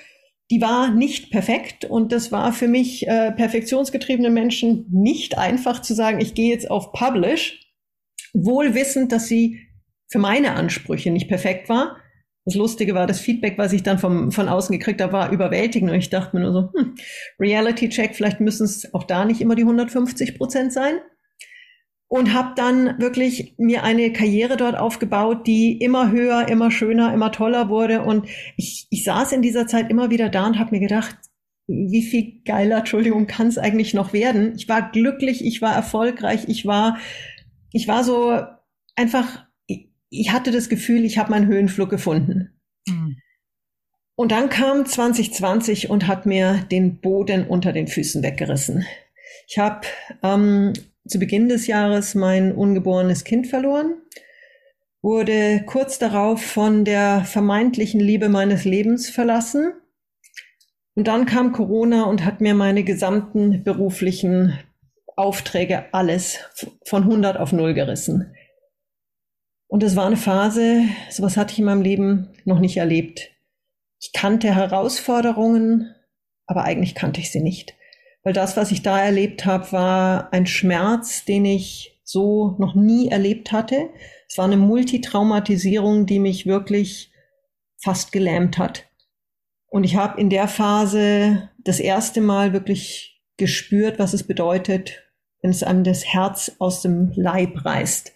Die 0.53 0.61
war 0.61 0.91
nicht 0.91 1.31
perfekt 1.31 1.87
und 1.87 2.13
das 2.13 2.31
war 2.31 2.53
für 2.53 2.69
mich 2.69 3.09
äh, 3.09 3.33
perfektionsgetriebene 3.33 4.29
Menschen 4.29 4.85
nicht 4.91 5.39
einfach 5.39 5.81
zu 5.81 5.95
sagen, 5.95 6.21
ich 6.21 6.35
gehe 6.35 6.53
jetzt 6.53 6.71
auf 6.71 6.93
Publish, 6.93 7.73
wohl 8.35 8.75
wissend, 8.75 9.13
dass 9.13 9.29
sie 9.29 9.61
für 10.11 10.19
meine 10.19 10.53
Ansprüche 10.53 11.11
nicht 11.11 11.29
perfekt 11.29 11.71
war. 11.71 11.97
Das 12.45 12.55
Lustige 12.55 12.95
war, 12.95 13.07
das 13.07 13.19
Feedback, 13.19 13.57
was 13.57 13.73
ich 13.73 13.83
dann 13.83 13.99
vom, 13.99 14.31
von 14.31 14.51
außen 14.51 14.77
gekriegt 14.77 15.01
habe, 15.01 15.15
war 15.15 15.33
überwältigend 15.33 15.91
und 15.91 15.97
ich 15.97 16.11
dachte 16.11 16.37
mir 16.37 16.43
nur 16.43 16.53
so, 16.53 16.71
hm, 16.77 16.97
Reality 17.41 17.89
Check, 17.89 18.15
vielleicht 18.15 18.41
müssen 18.41 18.65
es 18.65 18.93
auch 18.93 19.05
da 19.05 19.25
nicht 19.25 19.41
immer 19.41 19.55
die 19.55 19.63
150 19.63 20.37
Prozent 20.37 20.75
sein 20.75 20.97
und 22.13 22.35
habe 22.35 22.53
dann 22.57 23.01
wirklich 23.01 23.55
mir 23.57 23.85
eine 23.85 24.13
Karriere 24.13 24.59
dort 24.59 24.77
aufgebaut, 24.77 25.47
die 25.47 25.79
immer 25.79 26.11
höher, 26.11 26.47
immer 26.47 26.71
schöner, 26.71 27.11
immer 27.15 27.33
toller 27.33 27.71
wurde. 27.71 28.03
Und 28.03 28.29
ich, 28.59 28.87
ich 28.91 29.05
saß 29.05 29.33
in 29.33 29.41
dieser 29.41 29.67
Zeit 29.67 29.89
immer 29.89 30.11
wieder 30.11 30.29
da 30.29 30.47
und 30.47 30.59
habe 30.59 30.73
mir 30.73 30.81
gedacht, 30.81 31.17
wie 31.67 32.03
viel 32.03 32.43
geiler, 32.45 32.81
Entschuldigung, 32.81 33.27
kann 33.27 33.47
es 33.47 33.57
eigentlich 33.57 33.95
noch 33.95 34.13
werden? 34.13 34.53
Ich 34.57 34.69
war 34.69 34.91
glücklich, 34.91 35.43
ich 35.43 35.63
war 35.63 35.75
erfolgreich, 35.75 36.45
ich 36.49 36.67
war, 36.67 36.99
ich 37.73 37.89
war 37.89 38.05
so 38.05 38.43
einfach, 38.95 39.47
ich 39.67 40.33
hatte 40.33 40.51
das 40.51 40.69
Gefühl, 40.69 41.07
ich 41.07 41.17
habe 41.17 41.31
meinen 41.31 41.47
Höhenflug 41.47 41.89
gefunden. 41.89 42.61
Mhm. 42.87 43.17
Und 44.17 44.33
dann 44.33 44.51
kam 44.51 44.85
2020 44.85 45.89
und 45.89 46.09
hat 46.09 46.27
mir 46.27 46.67
den 46.71 47.01
Boden 47.01 47.47
unter 47.47 47.73
den 47.73 47.89
Füßen 47.89 48.23
weggerissen. 48.23 48.85
Ich 49.49 49.57
habe 49.57 49.87
ähm, 50.23 50.75
zu 51.07 51.19
Beginn 51.19 51.49
des 51.49 51.67
Jahres 51.67 52.15
mein 52.15 52.53
ungeborenes 52.55 53.25
Kind 53.25 53.47
verloren, 53.47 53.97
wurde 55.03 55.65
kurz 55.67 55.99
darauf 55.99 56.43
von 56.43 56.85
der 56.85 57.25
vermeintlichen 57.25 58.01
Liebe 58.01 58.29
meines 58.29 58.65
Lebens 58.65 59.11
verlassen. 59.11 59.73
Und 60.95 61.09
dann 61.09 61.27
kam 61.27 61.53
Corona 61.53 62.05
und 62.05 62.25
hat 62.25 62.41
mir 62.41 62.55
meine 62.55 62.85
gesamten 62.85 63.65
beruflichen 63.65 64.59
Aufträge 65.17 65.87
alles 65.93 66.39
von 66.85 67.03
100 67.03 67.37
auf 67.37 67.53
0 67.53 67.75
gerissen. 67.75 68.35
Und 69.67 69.83
es 69.83 69.97
war 69.97 70.07
eine 70.07 70.17
Phase, 70.17 70.83
sowas 71.11 71.37
hatte 71.37 71.53
ich 71.53 71.59
in 71.59 71.65
meinem 71.65 71.83
Leben 71.83 72.29
noch 72.45 72.61
nicht 72.61 72.77
erlebt. 72.77 73.31
Ich 74.01 74.13
kannte 74.13 74.55
Herausforderungen, 74.55 75.95
aber 76.47 76.65
eigentlich 76.65 76.95
kannte 76.95 77.21
ich 77.21 77.33
sie 77.33 77.41
nicht. 77.41 77.75
Weil 78.25 78.33
das, 78.33 78.57
was 78.57 78.71
ich 78.71 78.83
da 78.83 79.01
erlebt 79.01 79.47
habe, 79.47 79.73
war 79.73 80.33
ein 80.33 80.47
Schmerz, 80.47 81.25
den 81.25 81.45
ich 81.45 82.01
so 82.05 82.57
noch 82.59 82.75
nie 82.75 83.09
erlebt 83.09 83.53
hatte. 83.53 83.91
Es 84.29 84.39
war 84.39 84.45
eine 84.45 84.57
Multitraumatisierung, 84.57 86.07
die 86.07 86.19
mich 86.19 86.47
wirklich 86.47 87.13
fast 87.83 88.13
gelähmt 88.13 88.59
hat. 88.59 88.87
Und 89.69 89.85
ich 89.85 89.97
habe 89.97 90.21
in 90.21 90.31
der 90.31 90.49
Phase 90.49 91.51
das 91.59 91.81
erste 91.81 92.21
Mal 92.21 92.53
wirklich 92.53 93.23
gespürt, 93.39 93.99
was 93.99 94.13
es 94.13 94.23
bedeutet, 94.23 95.03
wenn 95.41 95.51
es 95.51 95.63
einem 95.63 95.83
das 95.83 96.05
Herz 96.05 96.53
aus 96.59 96.83
dem 96.83 97.13
Leib 97.17 97.65
reißt. 97.65 98.13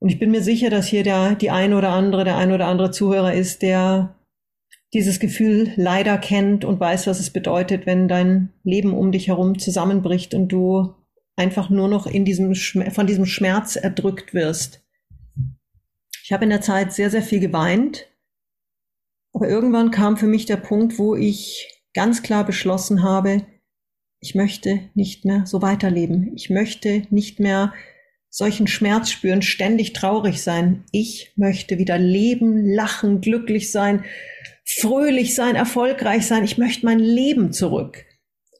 Und 0.00 0.08
ich 0.08 0.18
bin 0.18 0.30
mir 0.30 0.42
sicher, 0.42 0.70
dass 0.70 0.86
hier 0.86 1.04
der, 1.04 1.34
die 1.34 1.50
ein 1.50 1.72
oder 1.72 1.90
andere, 1.90 2.24
der 2.24 2.36
ein 2.36 2.52
oder 2.52 2.66
andere 2.66 2.90
Zuhörer 2.90 3.32
ist, 3.32 3.62
der 3.62 4.19
dieses 4.92 5.20
Gefühl 5.20 5.72
leider 5.76 6.18
kennt 6.18 6.64
und 6.64 6.80
weiß, 6.80 7.06
was 7.06 7.20
es 7.20 7.30
bedeutet, 7.30 7.86
wenn 7.86 8.08
dein 8.08 8.52
Leben 8.64 8.92
um 8.92 9.12
dich 9.12 9.28
herum 9.28 9.58
zusammenbricht 9.58 10.34
und 10.34 10.48
du 10.48 10.94
einfach 11.36 11.70
nur 11.70 11.88
noch 11.88 12.06
in 12.06 12.24
diesem 12.24 12.54
von 12.54 13.06
diesem 13.06 13.26
Schmerz 13.26 13.76
erdrückt 13.76 14.34
wirst. 14.34 14.84
Ich 16.24 16.32
habe 16.32 16.44
in 16.44 16.50
der 16.50 16.60
Zeit 16.60 16.92
sehr, 16.92 17.10
sehr 17.10 17.22
viel 17.22 17.40
geweint, 17.40 18.08
aber 19.32 19.48
irgendwann 19.48 19.90
kam 19.90 20.16
für 20.16 20.26
mich 20.26 20.46
der 20.46 20.56
Punkt, 20.56 20.98
wo 20.98 21.14
ich 21.14 21.68
ganz 21.94 22.22
klar 22.22 22.44
beschlossen 22.44 23.02
habe, 23.02 23.46
ich 24.20 24.34
möchte 24.34 24.90
nicht 24.94 25.24
mehr 25.24 25.46
so 25.46 25.62
weiterleben. 25.62 26.32
Ich 26.36 26.50
möchte 26.50 27.04
nicht 27.10 27.40
mehr 27.40 27.72
solchen 28.28 28.66
Schmerz 28.66 29.10
spüren, 29.10 29.42
ständig 29.42 29.92
traurig 29.92 30.42
sein. 30.42 30.84
Ich 30.92 31.32
möchte 31.36 31.78
wieder 31.78 31.98
leben, 31.98 32.70
lachen, 32.70 33.20
glücklich 33.22 33.72
sein, 33.72 34.04
fröhlich 34.78 35.34
sein, 35.34 35.56
erfolgreich 35.56 36.26
sein. 36.26 36.44
Ich 36.44 36.58
möchte 36.58 36.86
mein 36.86 36.98
Leben 36.98 37.52
zurück. 37.52 38.04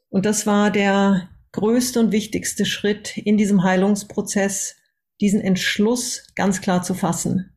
Und 0.08 0.26
das 0.26 0.46
war 0.46 0.70
der 0.70 1.28
größte 1.52 2.00
und 2.00 2.12
wichtigste 2.12 2.64
Schritt 2.64 3.16
in 3.16 3.36
diesem 3.36 3.62
Heilungsprozess, 3.62 4.76
diesen 5.20 5.40
Entschluss 5.40 6.24
ganz 6.34 6.60
klar 6.60 6.82
zu 6.82 6.94
fassen. 6.94 7.56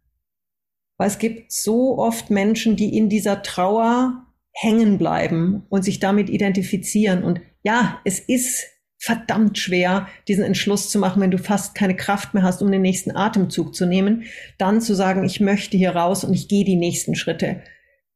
Weil 0.98 1.08
es 1.08 1.18
gibt 1.18 1.52
so 1.52 1.98
oft 1.98 2.30
Menschen, 2.30 2.76
die 2.76 2.96
in 2.96 3.10
dieser 3.10 3.42
Trauer 3.42 4.28
hängen 4.52 4.98
bleiben 4.98 5.66
und 5.70 5.84
sich 5.84 6.00
damit 6.00 6.30
identifizieren. 6.30 7.24
Und 7.24 7.42
ja, 7.64 8.02
es 8.06 8.20
ist 8.20 8.66
verdammt 9.00 9.58
schwer, 9.58 10.08
diesen 10.28 10.44
Entschluss 10.44 10.90
zu 10.90 11.00
machen, 11.00 11.22
wenn 11.22 11.32
du 11.32 11.38
fast 11.38 11.76
keine 11.76 11.96
Kraft 11.96 12.34
mehr 12.34 12.44
hast, 12.44 12.62
um 12.62 12.72
den 12.72 12.84
nächsten 12.84 13.16
Atemzug 13.16 13.76
zu 13.76 13.86
nehmen, 13.86 14.24
dann 14.58 14.80
zu 14.80 14.94
sagen, 14.96 15.26
ich 15.26 15.40
möchte 15.40 15.76
hier 15.76 15.96
raus 15.96 16.24
und 16.24 16.34
ich 16.34 16.48
gehe 16.48 16.64
die 16.64 16.78
nächsten 16.78 17.16
Schritte. 17.16 17.64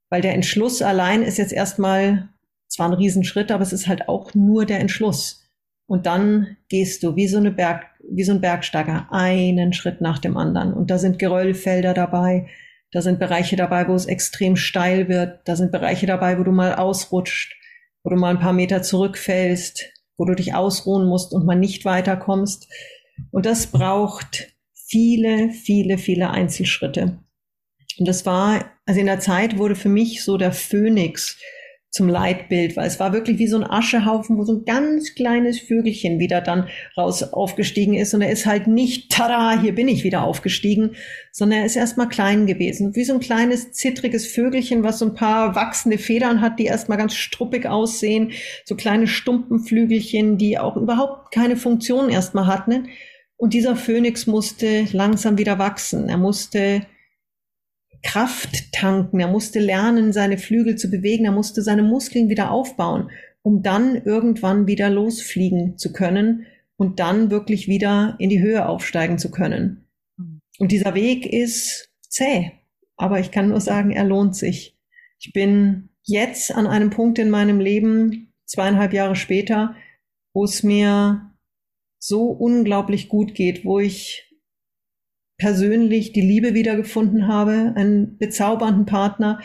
Weil 0.09 0.21
der 0.21 0.33
Entschluss 0.33 0.81
allein 0.81 1.21
ist 1.21 1.37
jetzt 1.37 1.53
erstmal 1.53 2.29
zwar 2.67 2.87
ein 2.87 2.93
Riesenschritt, 2.93 3.51
aber 3.51 3.63
es 3.63 3.73
ist 3.73 3.87
halt 3.87 4.07
auch 4.07 4.33
nur 4.33 4.65
der 4.65 4.79
Entschluss. 4.79 5.43
Und 5.87 6.05
dann 6.05 6.57
gehst 6.69 7.03
du 7.03 7.15
wie 7.15 7.27
so 7.27 7.37
eine 7.37 7.51
Berg, 7.51 7.85
wie 8.09 8.23
so 8.23 8.33
ein 8.33 8.41
Bergsteiger 8.41 9.07
einen 9.11 9.73
Schritt 9.73 10.01
nach 10.01 10.19
dem 10.19 10.37
anderen. 10.37 10.73
Und 10.73 10.91
da 10.91 10.97
sind 10.97 11.17
Geröllfelder 11.17 11.93
dabei, 11.93 12.47
da 12.91 13.01
sind 13.01 13.19
Bereiche 13.19 13.55
dabei, 13.55 13.87
wo 13.87 13.95
es 13.95 14.05
extrem 14.05 14.55
steil 14.55 15.07
wird, 15.09 15.41
da 15.45 15.55
sind 15.55 15.71
Bereiche 15.71 16.05
dabei, 16.05 16.39
wo 16.39 16.43
du 16.43 16.51
mal 16.51 16.75
ausrutscht, 16.75 17.55
wo 18.03 18.09
du 18.09 18.15
mal 18.15 18.29
ein 18.29 18.39
paar 18.39 18.53
Meter 18.53 18.81
zurückfällst, 18.81 19.85
wo 20.17 20.25
du 20.25 20.35
dich 20.35 20.55
ausruhen 20.55 21.07
musst 21.07 21.33
und 21.33 21.45
mal 21.45 21.55
nicht 21.55 21.85
weiterkommst. 21.85 22.67
Und 23.31 23.45
das 23.45 23.67
braucht 23.67 24.53
viele, 24.73 25.49
viele, 25.51 25.97
viele 25.97 26.29
Einzelschritte. 26.29 27.19
Und 27.97 28.07
das 28.07 28.25
war, 28.25 28.65
also 28.87 28.99
in 28.99 29.05
der 29.05 29.19
Zeit 29.19 29.57
wurde 29.57 29.75
für 29.75 29.89
mich 29.89 30.23
so 30.23 30.37
der 30.37 30.53
Phönix 30.53 31.37
zum 31.89 32.09
Leitbild, 32.09 32.75
weil 32.77 32.87
es 32.87 32.99
war 32.99 33.11
wirklich 33.11 33.39
wie 33.39 33.47
so 33.47 33.57
ein 33.57 33.69
Aschehaufen, 33.69 34.37
wo 34.37 34.43
so 34.43 34.53
ein 34.53 34.65
ganz 34.65 35.15
kleines 35.15 35.59
Vögelchen 35.59 36.19
wieder 36.19 36.41
dann 36.41 36.67
raus 36.97 37.23
aufgestiegen 37.23 37.95
ist. 37.95 38.13
Und 38.13 38.21
er 38.21 38.29
ist 38.29 38.45
halt 38.45 38.67
nicht, 38.67 39.11
tada, 39.11 39.59
hier 39.59 39.73
bin 39.73 39.87
ich 39.87 40.03
wieder 40.03 40.23
aufgestiegen, 40.23 40.95
sondern 41.31 41.59
er 41.59 41.65
ist 41.65 41.75
erstmal 41.75 42.09
klein 42.09 42.45
gewesen. 42.45 42.95
Wie 42.95 43.03
so 43.03 43.13
ein 43.13 43.19
kleines, 43.19 43.71
zittriges 43.71 44.27
Vögelchen, 44.27 44.83
was 44.83 44.99
so 44.99 45.05
ein 45.05 45.15
paar 45.15 45.55
wachsende 45.55 45.97
Federn 45.97 46.41
hat, 46.41 46.59
die 46.59 46.65
erstmal 46.65 46.97
ganz 46.97 47.15
struppig 47.15 47.65
aussehen. 47.65 48.31
So 48.63 48.75
kleine 48.75 49.07
Stumpenflügelchen, 49.07 50.37
die 50.37 50.59
auch 50.59 50.77
überhaupt 50.77 51.33
keine 51.33 51.57
Funktion 51.57 52.09
erstmal 52.09 52.47
hatten. 52.47 52.89
Und 53.37 53.53
dieser 53.53 53.75
Phönix 53.75 54.27
musste 54.27 54.87
langsam 54.91 55.37
wieder 55.37 55.57
wachsen. 55.57 56.09
Er 56.09 56.17
musste 56.17 56.85
Kraft 58.07 58.71
tanken, 58.71 59.19
er 59.19 59.27
musste 59.27 59.59
lernen, 59.59 60.13
seine 60.13 60.37
Flügel 60.37 60.77
zu 60.77 60.89
bewegen, 60.89 61.25
er 61.25 61.33
musste 61.33 61.61
seine 61.61 61.83
Muskeln 61.83 62.29
wieder 62.29 62.51
aufbauen, 62.51 63.11
um 63.41 63.63
dann 63.63 64.01
irgendwann 64.03 64.65
wieder 64.65 64.89
losfliegen 64.89 65.77
zu 65.77 65.91
können 65.91 66.45
und 66.77 66.99
dann 66.99 67.29
wirklich 67.29 67.67
wieder 67.67 68.15
in 68.17 68.29
die 68.29 68.41
Höhe 68.41 68.67
aufsteigen 68.67 69.17
zu 69.17 69.29
können. 69.29 69.85
Mhm. 70.15 70.39
Und 70.57 70.71
dieser 70.71 70.95
Weg 70.95 71.25
ist 71.25 71.89
zäh, 72.07 72.53
aber 72.95 73.19
ich 73.19 73.31
kann 73.31 73.49
nur 73.49 73.59
sagen, 73.59 73.91
er 73.91 74.05
lohnt 74.05 74.37
sich. 74.37 74.77
Ich 75.19 75.33
bin 75.33 75.89
jetzt 76.03 76.55
an 76.55 76.65
einem 76.65 76.91
Punkt 76.91 77.19
in 77.19 77.29
meinem 77.29 77.59
Leben, 77.59 78.31
zweieinhalb 78.45 78.93
Jahre 78.93 79.17
später, 79.17 79.75
wo 80.33 80.45
es 80.45 80.63
mir 80.63 81.33
so 81.99 82.27
unglaublich 82.27 83.09
gut 83.09 83.35
geht, 83.35 83.65
wo 83.65 83.79
ich 83.79 84.26
persönlich 85.37 86.13
die 86.13 86.21
Liebe 86.21 86.53
wiedergefunden 86.53 87.27
habe, 87.27 87.73
einen 87.75 88.17
bezaubernden 88.17 88.85
Partner 88.85 89.39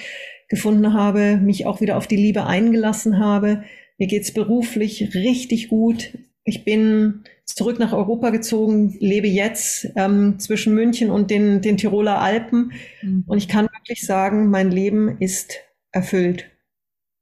gefunden 0.48 0.92
habe, 0.92 1.36
mich 1.36 1.66
auch 1.66 1.80
wieder 1.80 1.96
auf 1.96 2.06
die 2.06 2.16
Liebe 2.16 2.46
eingelassen 2.46 3.18
habe. 3.18 3.64
Mir 3.98 4.06
geht's 4.06 4.32
beruflich 4.32 5.14
richtig 5.14 5.68
gut. 5.68 6.18
Ich 6.44 6.64
bin 6.64 7.24
zurück 7.44 7.78
nach 7.78 7.92
Europa 7.92 8.30
gezogen, 8.30 8.96
lebe 8.98 9.28
jetzt 9.28 9.88
ähm, 9.96 10.38
zwischen 10.38 10.74
München 10.74 11.10
und 11.10 11.30
den, 11.30 11.60
den 11.60 11.76
Tiroler 11.76 12.20
Alpen. 12.20 12.72
Mhm. 13.02 13.24
Und 13.26 13.38
ich 13.38 13.48
kann 13.48 13.66
wirklich 13.66 14.04
sagen, 14.04 14.50
mein 14.50 14.70
Leben 14.70 15.18
ist 15.20 15.60
erfüllt. 15.92 16.50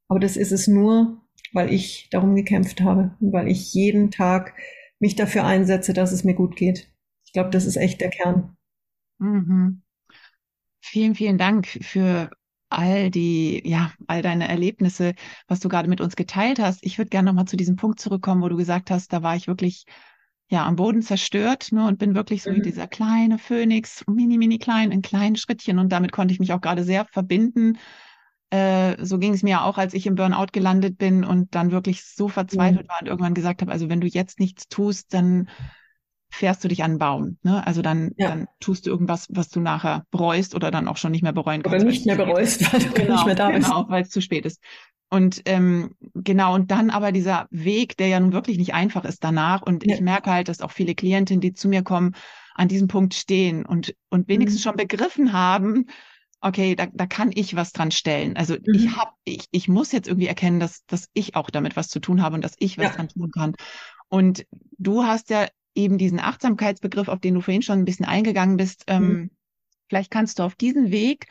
Aber 0.09 0.21
das 0.21 0.37
ist 0.37 0.53
es 0.53 0.67
nur, 0.67 1.21
weil 1.53 1.73
ich 1.73 2.09
darum 2.11 2.35
gekämpft 2.35 2.81
habe 2.81 3.17
und 3.21 3.33
weil 3.33 3.49
ich 3.49 3.75
jeden 3.75 4.11
Tag 4.11 4.55
mich 4.99 5.17
dafür 5.17 5.45
einsetze, 5.45 5.93
dass 5.93 6.13
es 6.13 6.25
mir 6.25 6.35
gut 6.35 6.57
geht. 6.57 6.89
Ich 7.25 7.33
glaube, 7.33 7.51
das 7.51 7.65
ist 7.65 7.77
echt 7.77 8.01
der 8.01 8.11
Kern. 8.11 8.57
Mhm. 9.21 9.83
Vielen, 10.81 11.15
vielen 11.15 11.39
Dank 11.39 11.67
für 11.67 12.31
all 12.71 13.11
die, 13.11 13.63
ja, 13.69 13.93
all 14.07 14.23
deine 14.23 14.49
Erlebnisse, 14.49 15.15
was 15.47 15.61
du 15.61 15.69
gerade 15.69 15.89
mit 15.89 16.01
uns 16.01 16.17
geteilt 16.17 16.59
hast. 16.59 16.81
Ich 16.83 16.99
würde 16.99 17.11
gerne 17.11 17.27
nochmal 17.27 17.47
zu 17.47 17.57
diesem 17.57 17.77
Punkt 17.77 18.01
zurückkommen, 18.01 18.43
wo 18.43 18.49
du 18.49 18.57
gesagt 18.57 18.91
hast, 18.91 19.13
da 19.13 19.23
war 19.23 19.37
ich 19.37 19.47
wirklich 19.47 19.85
ja 20.49 20.65
am 20.67 20.77
Boden 20.77 21.03
zerstört 21.03 21.71
ne, 21.71 21.87
und 21.87 21.99
bin 21.99 22.15
wirklich 22.15 22.43
so 22.43 22.51
wie 22.51 22.59
mhm. 22.59 22.65
dieser 22.65 22.87
kleine 22.87 23.39
Phönix, 23.39 24.05
mini, 24.09 24.39
mini 24.39 24.59
klein, 24.59 24.91
in 24.91 25.03
kleinen 25.03 25.37
Schrittchen 25.37 25.79
und 25.79 25.91
damit 25.91 26.13
konnte 26.13 26.33
ich 26.33 26.41
mich 26.41 26.53
auch 26.53 26.61
gerade 26.61 26.83
sehr 26.83 27.05
verbinden. 27.05 27.79
Äh, 28.51 29.05
so 29.05 29.19
ging 29.19 29.33
es 29.33 29.45
mir 29.45 29.63
auch, 29.63 29.79
als 29.79 29.95
ich 29.95 30.07
im 30.07 30.17
Burnout 30.17 30.49
gelandet 30.53 30.99
bin 30.99 31.25
und 31.25 31.55
dann 31.55 31.71
wirklich 31.71 32.05
so 32.05 32.29
verzweifelt 32.29 32.87
mhm. 32.87 32.89
war 32.89 33.01
und 33.01 33.07
irgendwann 33.07 33.35
gesagt 33.35 33.63
habe, 33.63 33.71
also 33.71 33.89
wenn 33.89 34.01
du 34.01 34.09
jetzt 34.09 34.41
nichts 34.41 34.69
tust, 34.69 35.15
dann 35.15 35.49
fährst 36.31 36.63
du 36.65 36.69
dich 36.69 36.83
an 36.83 36.93
einen 36.93 36.99
Baum. 36.99 37.39
Ne? 37.43 37.67
Also 37.67 37.83
dann, 37.83 38.13
ja. 38.17 38.29
dann 38.29 38.49
tust 38.61 38.87
du 38.87 38.91
irgendwas, 38.91 39.27
was 39.31 39.49
du 39.49 39.61
nachher 39.61 40.07
bereust 40.11 40.55
oder 40.55 40.71
dann 40.71 40.89
auch 40.89 40.97
schon 40.97 41.13
nicht 41.13 41.23
mehr 41.23 41.33
bereuen 41.33 41.63
kannst. 41.63 41.81
Oder 41.81 41.91
nicht 41.91 42.07
mehr 42.07 42.17
bereust, 42.17 42.73
weil 42.73 42.81
du 42.81 42.91
genau, 42.93 43.15
nicht 43.15 43.27
mehr 43.27 43.35
da 43.35 43.51
bist. 43.51 43.69
Genau, 43.69 43.87
weil 43.89 44.03
es 44.03 44.11
zu 44.11 44.21
spät 44.21 44.47
ist. 44.47 44.63
Und 45.11 45.43
ähm, 45.47 45.97
genau, 46.15 46.55
und 46.55 46.71
dann 46.71 46.91
aber 46.91 47.11
dieser 47.11 47.49
Weg, 47.51 47.97
der 47.97 48.07
ja 48.07 48.21
nun 48.21 48.33
wirklich 48.33 48.59
nicht 48.59 48.75
einfach 48.75 49.05
ist 49.05 49.25
danach. 49.25 49.61
Und 49.63 49.85
ja. 49.85 49.95
ich 49.95 50.01
merke 50.01 50.31
halt, 50.31 50.49
dass 50.49 50.61
auch 50.61 50.71
viele 50.71 50.95
Klientinnen, 50.95 51.41
die 51.41 51.53
zu 51.53 51.69
mir 51.69 51.83
kommen, 51.83 52.15
an 52.55 52.69
diesem 52.69 52.89
Punkt 52.89 53.15
stehen 53.15 53.67
und, 53.67 53.95
und 54.09 54.29
wenigstens 54.29 54.63
mhm. 54.63 54.69
schon 54.69 54.77
begriffen 54.77 55.33
haben, 55.33 55.87
okay, 56.41 56.75
da, 56.75 56.87
da 56.93 57.07
kann 57.07 57.31
ich 57.35 57.57
was 57.57 57.73
dran 57.73 57.91
stellen. 57.91 58.37
Also 58.37 58.55
mhm. 58.55 58.75
ich 58.75 58.97
hab, 58.97 59.15
ich, 59.25 59.47
ich 59.51 59.69
muss 59.69 59.93
jetzt 59.93 60.09
irgendwie 60.09 60.29
erkennen, 60.29 60.61
dass, 60.61 60.85
dass 60.87 61.09
ich 61.13 61.35
auch 61.35 61.51
damit 61.51 61.77
was 61.77 61.89
zu 61.89 62.01
tun 62.01 62.23
habe 62.23 62.37
und 62.37 62.45
dass 62.45 62.55
ich 62.59 62.79
was 62.79 62.87
ja. 62.87 62.93
dran 62.93 63.09
tun 63.09 63.31
kann. 63.31 63.55
Und 64.09 64.47
du 64.79 65.05
hast 65.05 65.31
ja 65.31 65.47
eben 65.75 65.99
diesen 65.99 66.21
Achtsamkeitsbegriff, 66.21 67.09
auf 67.09 67.21
den 67.21 67.35
du 67.35 67.41
vorhin 67.41 67.63
schon 67.63 67.79
ein 67.79 67.85
bisschen 67.85 68.07
eingegangen 68.07 68.57
bist. 68.57 68.85
Ähm, 68.87 69.09
mhm. 69.09 69.31
Vielleicht 69.89 70.11
kannst 70.11 70.39
du 70.39 70.43
auf 70.43 70.55
diesen 70.55 70.91
Weg 70.91 71.27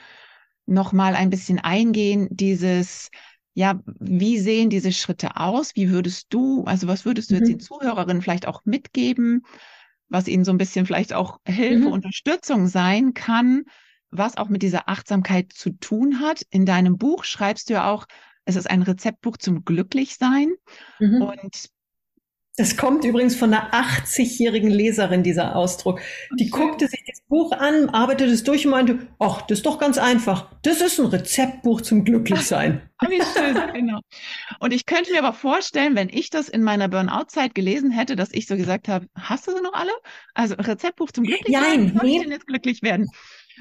noch 0.66 0.92
mal 0.94 1.16
ein 1.16 1.30
bisschen 1.30 1.60
eingehen, 1.60 2.28
dieses 2.30 3.10
ja, 3.60 3.82
wie 3.86 4.38
sehen 4.40 4.70
diese 4.70 4.94
Schritte 4.94 5.36
aus? 5.36 5.76
Wie 5.76 5.90
würdest 5.90 6.28
du, 6.30 6.64
also 6.64 6.88
was 6.88 7.04
würdest 7.04 7.30
du 7.30 7.36
mhm. 7.36 7.40
jetzt 7.40 7.50
den 7.50 7.60
Zuhörerinnen 7.60 8.22
vielleicht 8.22 8.48
auch 8.48 8.64
mitgeben, 8.64 9.44
was 10.08 10.30
ihnen 10.30 10.46
so 10.46 10.52
ein 10.52 10.58
bisschen 10.58 10.86
vielleicht 10.86 11.12
auch 11.12 11.40
Hilfe, 11.46 11.88
mhm. 11.88 11.92
Unterstützung 11.92 12.68
sein 12.68 13.14
kann, 13.14 13.66
was 14.12 14.38
auch 14.38 14.48
mit 14.48 14.64
dieser 14.64 14.88
Achtsamkeit 14.88 15.52
zu 15.52 15.72
tun 15.72 16.22
hat? 16.22 16.44
In 16.52 16.66
deinem 16.66 16.98
Buch 16.98 17.26
schreibst 17.26 17.70
du 17.70 17.74
ja 17.74 17.92
auch, 17.92 18.06
es 18.46 18.56
ist 18.56 18.70
ein 18.70 18.82
Rezeptbuch 18.82 19.36
zum 19.36 19.66
Glücklichsein. 19.66 20.54
Mhm. 21.00 21.22
Und 21.22 21.70
das 22.60 22.76
kommt 22.76 23.06
übrigens 23.06 23.38
von 23.38 23.54
einer 23.54 23.72
80-jährigen 23.74 24.70
Leserin, 24.70 25.24
dieser 25.24 25.56
Ausdruck. 25.56 26.02
Die 26.38 26.52
okay. 26.52 26.66
guckte 26.66 26.88
sich 26.90 27.02
das 27.08 27.22
Buch 27.30 27.54
an, 27.54 27.88
arbeitete 27.90 28.32
es 28.32 28.44
durch 28.44 28.66
und 28.66 28.72
meinte, 28.72 29.08
ach, 29.18 29.44
das 29.44 29.60
ist 29.60 29.66
doch 29.66 29.80
ganz 29.80 29.98
einfach. 29.98 30.52
Das 30.64 30.82
ist 30.82 31.00
ein 31.00 31.06
Rezeptbuch 31.06 31.80
zum 31.80 32.04
Glücklichsein. 32.04 32.82
Wie 33.08 33.22
schön, 33.22 33.56
genau. 33.74 34.02
Und 34.60 34.74
ich 34.74 34.86
könnte 34.86 35.14
mir 35.14 35.20
aber 35.20 35.32
vorstellen, 35.32 35.96
wenn 35.96 36.10
ich 36.10 36.32
das 36.32 36.50
in 36.50 36.62
meiner 36.62 36.90
Burnout-Zeit 36.90 37.56
gelesen 37.56 37.92
hätte, 37.92 38.18
dass 38.18 38.34
ich 38.34 38.46
so 38.46 38.58
gesagt 38.58 38.90
habe, 38.90 39.08
hast 39.16 39.48
du 39.48 39.56
sie 39.56 39.62
noch 39.62 39.74
alle? 39.74 39.94
Also 40.34 40.56
Rezeptbuch 40.56 41.12
zum 41.12 41.24
Glücklichsein? 41.24 41.94
Nein, 41.94 42.00
nee. 42.04 42.18
ich 42.18 42.24
denn 42.24 42.32
jetzt 42.32 42.48
glücklich 42.48 42.82
werden? 42.82 43.08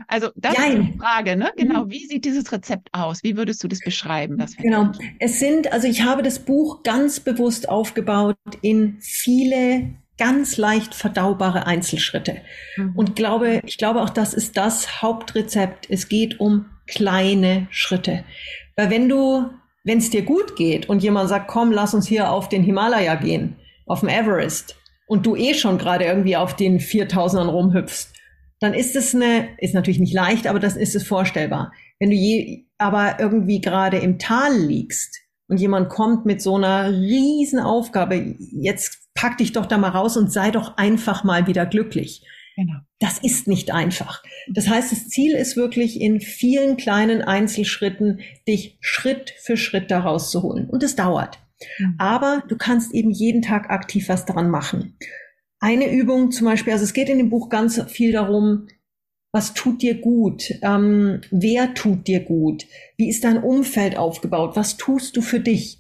Also 0.06 0.30
das 0.36 0.56
Nein. 0.56 0.80
ist 0.80 0.94
die 0.94 0.98
Frage, 0.98 1.36
ne? 1.36 1.52
Genau, 1.56 1.84
mhm. 1.84 1.90
wie 1.90 2.06
sieht 2.06 2.24
dieses 2.24 2.50
Rezept 2.52 2.88
aus? 2.92 3.22
Wie 3.22 3.36
würdest 3.36 3.62
du 3.64 3.68
das 3.68 3.80
beschreiben? 3.80 4.38
Das 4.38 4.56
genau. 4.56 4.92
Es 5.18 5.38
sind, 5.40 5.72
also 5.72 5.88
ich 5.88 6.02
habe 6.02 6.22
das 6.22 6.38
Buch 6.38 6.82
ganz 6.82 7.20
bewusst 7.20 7.68
aufgebaut 7.68 8.36
in 8.62 8.98
viele 9.00 9.90
ganz 10.18 10.56
leicht 10.56 10.94
verdaubare 10.94 11.66
Einzelschritte. 11.66 12.42
Mhm. 12.76 12.92
Und 12.96 13.16
glaube, 13.16 13.62
ich 13.64 13.78
glaube 13.78 14.02
auch, 14.02 14.10
das 14.10 14.34
ist 14.34 14.56
das 14.56 15.02
Hauptrezept. 15.02 15.88
Es 15.90 16.08
geht 16.08 16.40
um 16.40 16.66
kleine 16.86 17.68
Schritte. 17.70 18.24
Weil 18.76 18.90
wenn 18.90 19.08
du, 19.08 19.50
wenn 19.84 19.98
es 19.98 20.10
dir 20.10 20.22
gut 20.22 20.56
geht 20.56 20.88
und 20.88 21.02
jemand 21.02 21.28
sagt, 21.28 21.48
komm, 21.48 21.72
lass 21.72 21.94
uns 21.94 22.06
hier 22.06 22.30
auf 22.30 22.48
den 22.48 22.62
Himalaya 22.62 23.14
gehen, 23.14 23.56
auf 23.86 24.00
dem 24.00 24.08
Everest, 24.08 24.74
und 25.08 25.24
du 25.24 25.34
eh 25.34 25.54
schon 25.54 25.78
gerade 25.78 26.04
irgendwie 26.04 26.36
auf 26.36 26.54
den 26.54 26.78
4000ern 26.78 27.48
rumhüpfst, 27.48 28.12
dann 28.60 28.74
ist 28.74 28.96
es 28.96 29.14
eine, 29.14 29.48
ist 29.58 29.74
natürlich 29.74 30.00
nicht 30.00 30.14
leicht, 30.14 30.46
aber 30.46 30.58
das 30.58 30.76
ist 30.76 30.94
es 30.94 31.06
vorstellbar. 31.06 31.72
Wenn 31.98 32.10
du 32.10 32.16
je, 32.16 32.64
aber 32.78 33.20
irgendwie 33.20 33.60
gerade 33.60 33.98
im 33.98 34.18
Tal 34.18 34.56
liegst 34.56 35.18
und 35.48 35.58
jemand 35.58 35.88
kommt 35.88 36.26
mit 36.26 36.42
so 36.42 36.56
einer 36.56 36.90
riesen 36.90 37.60
Aufgabe, 37.60 38.36
jetzt 38.38 39.08
pack 39.14 39.38
dich 39.38 39.52
doch 39.52 39.66
da 39.66 39.78
mal 39.78 39.90
raus 39.90 40.16
und 40.16 40.32
sei 40.32 40.50
doch 40.50 40.76
einfach 40.76 41.24
mal 41.24 41.46
wieder 41.46 41.66
glücklich. 41.66 42.24
Genau. 42.56 42.80
Das 42.98 43.18
ist 43.18 43.46
nicht 43.46 43.72
einfach. 43.72 44.22
Das 44.52 44.68
heißt, 44.68 44.90
das 44.90 45.08
Ziel 45.08 45.34
ist 45.36 45.56
wirklich 45.56 46.00
in 46.00 46.20
vielen 46.20 46.76
kleinen 46.76 47.22
Einzelschritten, 47.22 48.20
dich 48.48 48.78
Schritt 48.80 49.32
für 49.40 49.56
Schritt 49.56 49.92
da 49.92 50.00
rauszuholen. 50.00 50.68
Und 50.68 50.82
es 50.82 50.96
dauert. 50.96 51.38
Mhm. 51.78 51.94
Aber 51.98 52.42
du 52.48 52.56
kannst 52.56 52.92
eben 52.92 53.12
jeden 53.12 53.42
Tag 53.42 53.70
aktiv 53.70 54.08
was 54.08 54.24
daran 54.24 54.50
machen. 54.50 54.96
Eine 55.60 55.92
Übung 55.92 56.30
zum 56.30 56.46
Beispiel, 56.46 56.72
also 56.72 56.84
es 56.84 56.92
geht 56.92 57.08
in 57.08 57.18
dem 57.18 57.30
Buch 57.30 57.48
ganz 57.48 57.82
viel 57.88 58.12
darum, 58.12 58.68
was 59.32 59.54
tut 59.54 59.82
dir 59.82 59.94
gut? 59.94 60.54
Ähm, 60.62 61.20
wer 61.30 61.74
tut 61.74 62.06
dir 62.06 62.20
gut? 62.20 62.66
Wie 62.96 63.08
ist 63.10 63.24
dein 63.24 63.42
Umfeld 63.42 63.96
aufgebaut? 63.96 64.56
Was 64.56 64.76
tust 64.76 65.16
du 65.16 65.20
für 65.20 65.40
dich? 65.40 65.78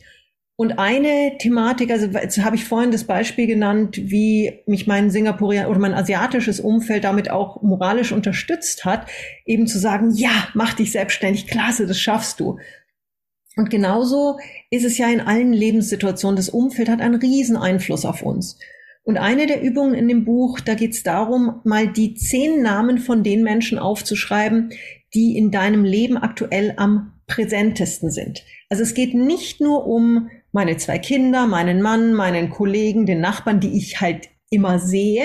Und 0.60 0.80
eine 0.80 1.38
Thematik, 1.38 1.92
also 1.92 2.06
jetzt 2.06 2.38
habe 2.44 2.56
ich 2.56 2.64
vorhin 2.64 2.90
das 2.90 3.04
Beispiel 3.04 3.46
genannt, 3.46 3.96
wie 3.96 4.60
mich 4.66 4.88
mein 4.88 5.08
Singapurian 5.08 5.66
oder 5.66 5.78
mein 5.78 5.94
asiatisches 5.94 6.58
Umfeld 6.58 7.04
damit 7.04 7.30
auch 7.30 7.62
moralisch 7.62 8.10
unterstützt 8.10 8.84
hat, 8.84 9.08
eben 9.46 9.68
zu 9.68 9.78
sagen, 9.78 10.10
ja, 10.10 10.48
mach 10.54 10.74
dich 10.74 10.90
selbstständig, 10.90 11.46
klasse, 11.46 11.86
das 11.86 12.00
schaffst 12.00 12.40
du. 12.40 12.58
Und 13.54 13.70
genauso 13.70 14.38
ist 14.70 14.84
es 14.84 14.98
ja 14.98 15.08
in 15.08 15.20
allen 15.20 15.52
Lebenssituationen. 15.52 16.36
Das 16.36 16.48
Umfeld 16.48 16.88
hat 16.88 17.00
einen 17.00 17.20
riesen 17.20 17.56
Einfluss 17.56 18.04
auf 18.04 18.22
uns. 18.22 18.58
Und 19.08 19.16
eine 19.16 19.46
der 19.46 19.62
Übungen 19.62 19.94
in 19.94 20.06
dem 20.06 20.26
Buch, 20.26 20.60
da 20.60 20.74
geht 20.74 20.92
es 20.92 21.02
darum, 21.02 21.62
mal 21.64 21.88
die 21.88 22.12
zehn 22.12 22.60
Namen 22.60 22.98
von 22.98 23.22
den 23.22 23.42
Menschen 23.42 23.78
aufzuschreiben, 23.78 24.68
die 25.14 25.38
in 25.38 25.50
deinem 25.50 25.82
Leben 25.82 26.18
aktuell 26.18 26.74
am 26.76 27.14
präsentesten 27.26 28.10
sind. 28.10 28.44
Also 28.68 28.82
es 28.82 28.92
geht 28.92 29.14
nicht 29.14 29.62
nur 29.62 29.86
um 29.86 30.28
meine 30.52 30.76
zwei 30.76 30.98
Kinder, 30.98 31.46
meinen 31.46 31.80
Mann, 31.80 32.12
meinen 32.12 32.50
Kollegen, 32.50 33.06
den 33.06 33.22
Nachbarn, 33.22 33.60
die 33.60 33.78
ich 33.78 33.98
halt 34.02 34.28
immer 34.50 34.78
sehe, 34.78 35.24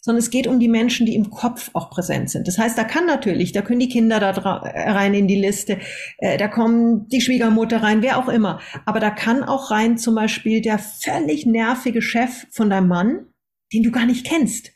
sondern 0.00 0.20
es 0.20 0.30
geht 0.30 0.46
um 0.46 0.60
die 0.60 0.68
Menschen, 0.68 1.06
die 1.06 1.14
im 1.14 1.30
Kopf 1.30 1.70
auch 1.74 1.90
präsent 1.90 2.30
sind. 2.30 2.46
Das 2.46 2.58
heißt, 2.58 2.78
da 2.78 2.84
kann 2.84 3.06
natürlich, 3.06 3.52
da 3.52 3.62
können 3.62 3.80
die 3.80 3.88
Kinder 3.88 4.20
da 4.20 4.30
rein 4.30 5.14
in 5.14 5.26
die 5.26 5.40
Liste, 5.40 5.78
äh, 6.18 6.38
da 6.38 6.48
kommen 6.48 7.08
die 7.08 7.20
Schwiegermutter 7.20 7.82
rein, 7.82 8.02
wer 8.02 8.18
auch 8.18 8.28
immer. 8.28 8.60
Aber 8.86 9.00
da 9.00 9.10
kann 9.10 9.42
auch 9.42 9.70
rein 9.70 9.98
zum 9.98 10.14
Beispiel 10.14 10.60
der 10.60 10.78
völlig 10.78 11.46
nervige 11.46 12.02
Chef 12.02 12.46
von 12.50 12.70
deinem 12.70 12.88
Mann, 12.88 13.26
den 13.72 13.82
du 13.82 13.90
gar 13.90 14.06
nicht 14.06 14.26
kennst, 14.26 14.72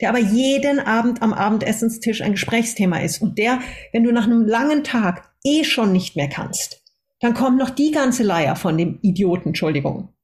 der 0.00 0.10
aber 0.10 0.18
jeden 0.18 0.78
Abend 0.78 1.22
am 1.22 1.32
Abendessenstisch 1.32 2.20
ein 2.20 2.32
Gesprächsthema 2.32 2.98
ist 2.98 3.20
und 3.20 3.38
der, 3.38 3.60
wenn 3.92 4.04
du 4.04 4.12
nach 4.12 4.24
einem 4.24 4.46
langen 4.46 4.84
Tag 4.84 5.30
eh 5.44 5.64
schon 5.64 5.92
nicht 5.92 6.16
mehr 6.16 6.28
kannst, 6.28 6.84
dann 7.20 7.34
kommt 7.34 7.58
noch 7.58 7.70
die 7.70 7.90
ganze 7.90 8.22
Leier 8.22 8.56
von 8.56 8.78
dem 8.78 8.98
Idioten, 9.02 9.48
Entschuldigung. 9.48 10.14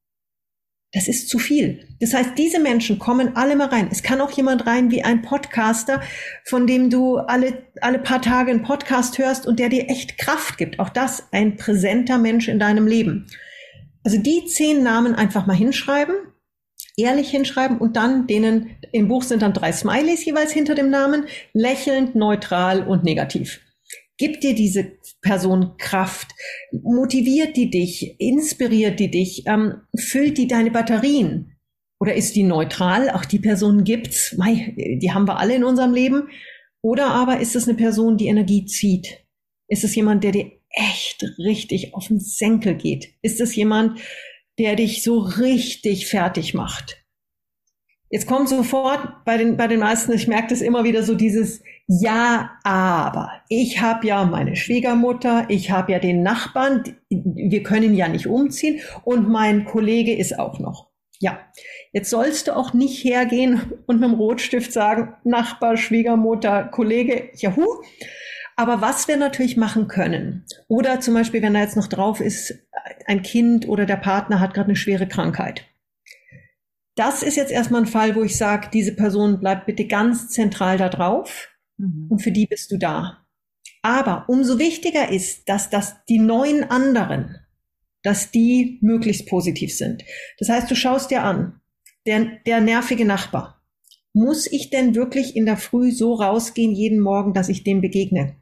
Das 0.92 1.09
ist 1.09 1.29
zu 1.29 1.38
viel. 1.38 1.87
Das 2.01 2.14
heißt, 2.14 2.31
diese 2.38 2.61
Menschen 2.61 2.99
kommen 2.99 3.37
alle 3.37 3.57
mal 3.57 3.68
rein. 3.68 3.88
Es 3.90 4.03
kann 4.03 4.20
auch 4.20 4.31
jemand 4.31 4.66
rein 4.66 4.90
wie 4.90 5.03
ein 5.03 5.22
Podcaster, 5.22 6.01
von 6.44 6.66
dem 6.66 6.90
du 6.90 7.18
alle, 7.18 7.64
alle 7.81 7.99
paar 7.99 8.22
Tage 8.22 8.51
einen 8.51 8.62
Podcast 8.62 9.18
hörst 9.18 9.46
und 9.46 9.59
der 9.59 9.68
dir 9.68 9.90
echt 9.90 10.16
Kraft 10.16 10.59
gibt. 10.59 10.79
Auch 10.79 10.88
das 10.88 11.25
ein 11.33 11.57
präsenter 11.57 12.18
Mensch 12.18 12.49
in 12.49 12.59
deinem 12.59 12.87
Leben. 12.87 13.27
Also 14.05 14.18
die 14.18 14.46
zehn 14.46 14.85
Namen 14.85 15.16
einfach 15.16 15.46
mal 15.46 15.57
hinschreiben, 15.57 16.14
ehrlich 16.96 17.31
hinschreiben 17.31 17.79
und 17.79 17.96
dann 17.96 18.29
denen, 18.29 18.77
im 18.92 19.09
Buch 19.09 19.25
sind 19.25 19.42
dann 19.42 19.53
drei 19.53 19.72
Smileys 19.72 20.25
jeweils 20.25 20.53
hinter 20.53 20.77
dem 20.77 20.90
Namen, 20.90 21.25
lächelnd, 21.53 22.14
neutral 22.14 22.87
und 22.87 23.03
negativ. 23.03 23.61
Gibt 24.16 24.44
dir 24.44 24.55
diese 24.55 24.92
Person 25.26 25.76
Kraft? 25.76 26.30
Motiviert 26.70 27.56
die 27.56 27.68
dich? 27.68 28.20
Inspiriert 28.20 29.00
die 29.00 29.10
dich? 29.10 29.42
Ähm, 29.46 29.82
füllt 29.98 30.38
die 30.38 30.46
deine 30.46 30.70
Batterien? 30.70 31.56
Oder 31.98 32.14
ist 32.14 32.36
die 32.36 32.44
neutral? 32.44 33.10
Auch 33.10 33.24
die 33.24 33.40
Person 33.40 33.82
gibt's. 33.82 34.34
Mei, 34.36 34.74
die 34.76 35.12
haben 35.12 35.26
wir 35.26 35.38
alle 35.38 35.56
in 35.56 35.64
unserem 35.64 35.92
Leben. 35.92 36.28
Oder 36.80 37.08
aber 37.08 37.40
ist 37.40 37.56
es 37.56 37.66
eine 37.66 37.76
Person, 37.76 38.16
die 38.16 38.28
Energie 38.28 38.66
zieht? 38.66 39.26
Ist 39.68 39.82
es 39.82 39.96
jemand, 39.96 40.22
der 40.22 40.30
dir 40.30 40.52
echt 40.70 41.24
richtig 41.38 41.94
auf 41.94 42.06
den 42.06 42.20
Senkel 42.20 42.76
geht? 42.76 43.14
Ist 43.22 43.40
es 43.40 43.56
jemand, 43.56 43.98
der 44.60 44.76
dich 44.76 45.02
so 45.02 45.18
richtig 45.18 46.06
fertig 46.06 46.54
macht? 46.54 47.04
Jetzt 48.10 48.28
kommt 48.28 48.48
sofort 48.48 49.24
bei 49.24 49.36
den, 49.36 49.56
bei 49.56 49.66
den 49.66 49.80
meisten, 49.80 50.12
ich 50.12 50.28
merke 50.28 50.48
das 50.50 50.60
immer 50.60 50.84
wieder 50.84 51.02
so 51.02 51.16
dieses 51.16 51.62
Ja, 51.88 52.59
aber 52.64 53.31
ich 53.49 53.81
habe 53.81 54.07
ja 54.09 54.25
meine 54.25 54.57
Schwiegermutter, 54.57 55.46
ich 55.49 55.70
habe 55.70 55.92
ja 55.92 56.01
den 56.01 56.22
Nachbarn, 56.22 56.96
wir 57.09 57.62
können 57.62 57.94
ja 57.94 58.09
nicht 58.09 58.27
umziehen 58.27 58.81
und 59.05 59.29
mein 59.29 59.64
Kollege 59.64 60.16
ist 60.16 60.38
auch 60.38 60.59
noch. 60.59 60.90
Ja, 61.20 61.38
jetzt 61.92 62.11
sollst 62.11 62.49
du 62.49 62.57
auch 62.57 62.75
nicht 62.75 63.05
hergehen 63.05 63.72
und 63.87 64.01
mit 64.01 64.11
dem 64.11 64.16
Rotstift 64.16 64.72
sagen, 64.72 65.14
Nachbar, 65.25 65.77
Schwiegermutter, 65.77 66.64
Kollege, 66.64 67.31
juhu. 67.35 67.66
Aber 68.57 68.81
was 68.81 69.07
wir 69.07 69.16
natürlich 69.16 69.57
machen 69.57 69.87
können, 69.87 70.44
oder 70.66 71.01
zum 71.01 71.14
Beispiel, 71.14 71.40
wenn 71.42 71.55
da 71.55 71.61
jetzt 71.61 71.77
noch 71.77 71.87
drauf 71.87 72.20
ist, 72.20 72.55
ein 73.07 73.22
Kind 73.22 73.68
oder 73.68 73.87
der 73.87 73.96
Partner 73.96 74.40
hat 74.40 74.55
gerade 74.55 74.68
eine 74.68 74.77
schwere 74.77 75.07
Krankheit 75.07 75.64
das 76.96 77.22
ist 77.22 77.37
jetzt 77.37 77.53
erstmal 77.53 77.83
ein 77.83 77.87
Fall, 77.87 78.16
wo 78.16 78.22
ich 78.22 78.37
sage, 78.37 78.68
diese 78.72 78.96
Person 78.96 79.38
bleibt 79.38 79.66
bitte 79.66 79.87
ganz 79.87 80.31
zentral 80.31 80.79
da 80.79 80.88
drauf 80.88 81.49
mhm. 81.78 82.06
und 82.08 82.20
für 82.20 82.32
die 82.32 82.46
bist 82.46 82.70
du 82.70 82.78
da. 82.78 83.26
Aber 83.82 84.28
umso 84.28 84.58
wichtiger 84.58 85.10
ist, 85.10 85.48
dass 85.48 85.70
das 85.70 86.04
die 86.08 86.18
neun 86.18 86.64
anderen, 86.64 87.36
dass 88.02 88.30
die 88.30 88.78
möglichst 88.82 89.26
positiv 89.28 89.76
sind. 89.76 90.04
Das 90.38 90.48
heißt, 90.48 90.70
du 90.70 90.74
schaust 90.74 91.10
dir 91.10 91.22
an, 91.22 91.60
der, 92.06 92.38
der 92.46 92.60
nervige 92.60 93.04
Nachbar. 93.04 93.62
Muss 94.12 94.50
ich 94.50 94.70
denn 94.70 94.94
wirklich 94.94 95.36
in 95.36 95.44
der 95.44 95.56
Früh 95.56 95.92
so 95.92 96.14
rausgehen 96.14 96.72
jeden 96.72 97.00
Morgen, 97.00 97.34
dass 97.34 97.48
ich 97.48 97.64
dem 97.64 97.80
begegne? 97.80 98.36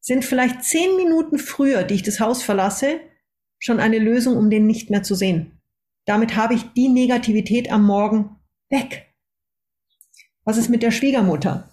Sind 0.00 0.24
vielleicht 0.24 0.64
zehn 0.64 0.96
Minuten 0.96 1.38
früher, 1.38 1.84
die 1.84 1.94
ich 1.94 2.02
das 2.02 2.20
Haus 2.20 2.42
verlasse, 2.42 3.00
schon 3.58 3.80
eine 3.80 3.98
Lösung, 3.98 4.36
um 4.36 4.50
den 4.50 4.66
nicht 4.66 4.90
mehr 4.90 5.02
zu 5.02 5.14
sehen? 5.14 5.60
Damit 6.04 6.36
habe 6.36 6.54
ich 6.54 6.64
die 6.72 6.88
Negativität 6.88 7.70
am 7.70 7.84
Morgen 7.84 8.36
weg. 8.68 9.14
Was 10.44 10.56
ist 10.56 10.68
mit 10.68 10.82
der 10.82 10.90
Schwiegermutter? 10.90 11.69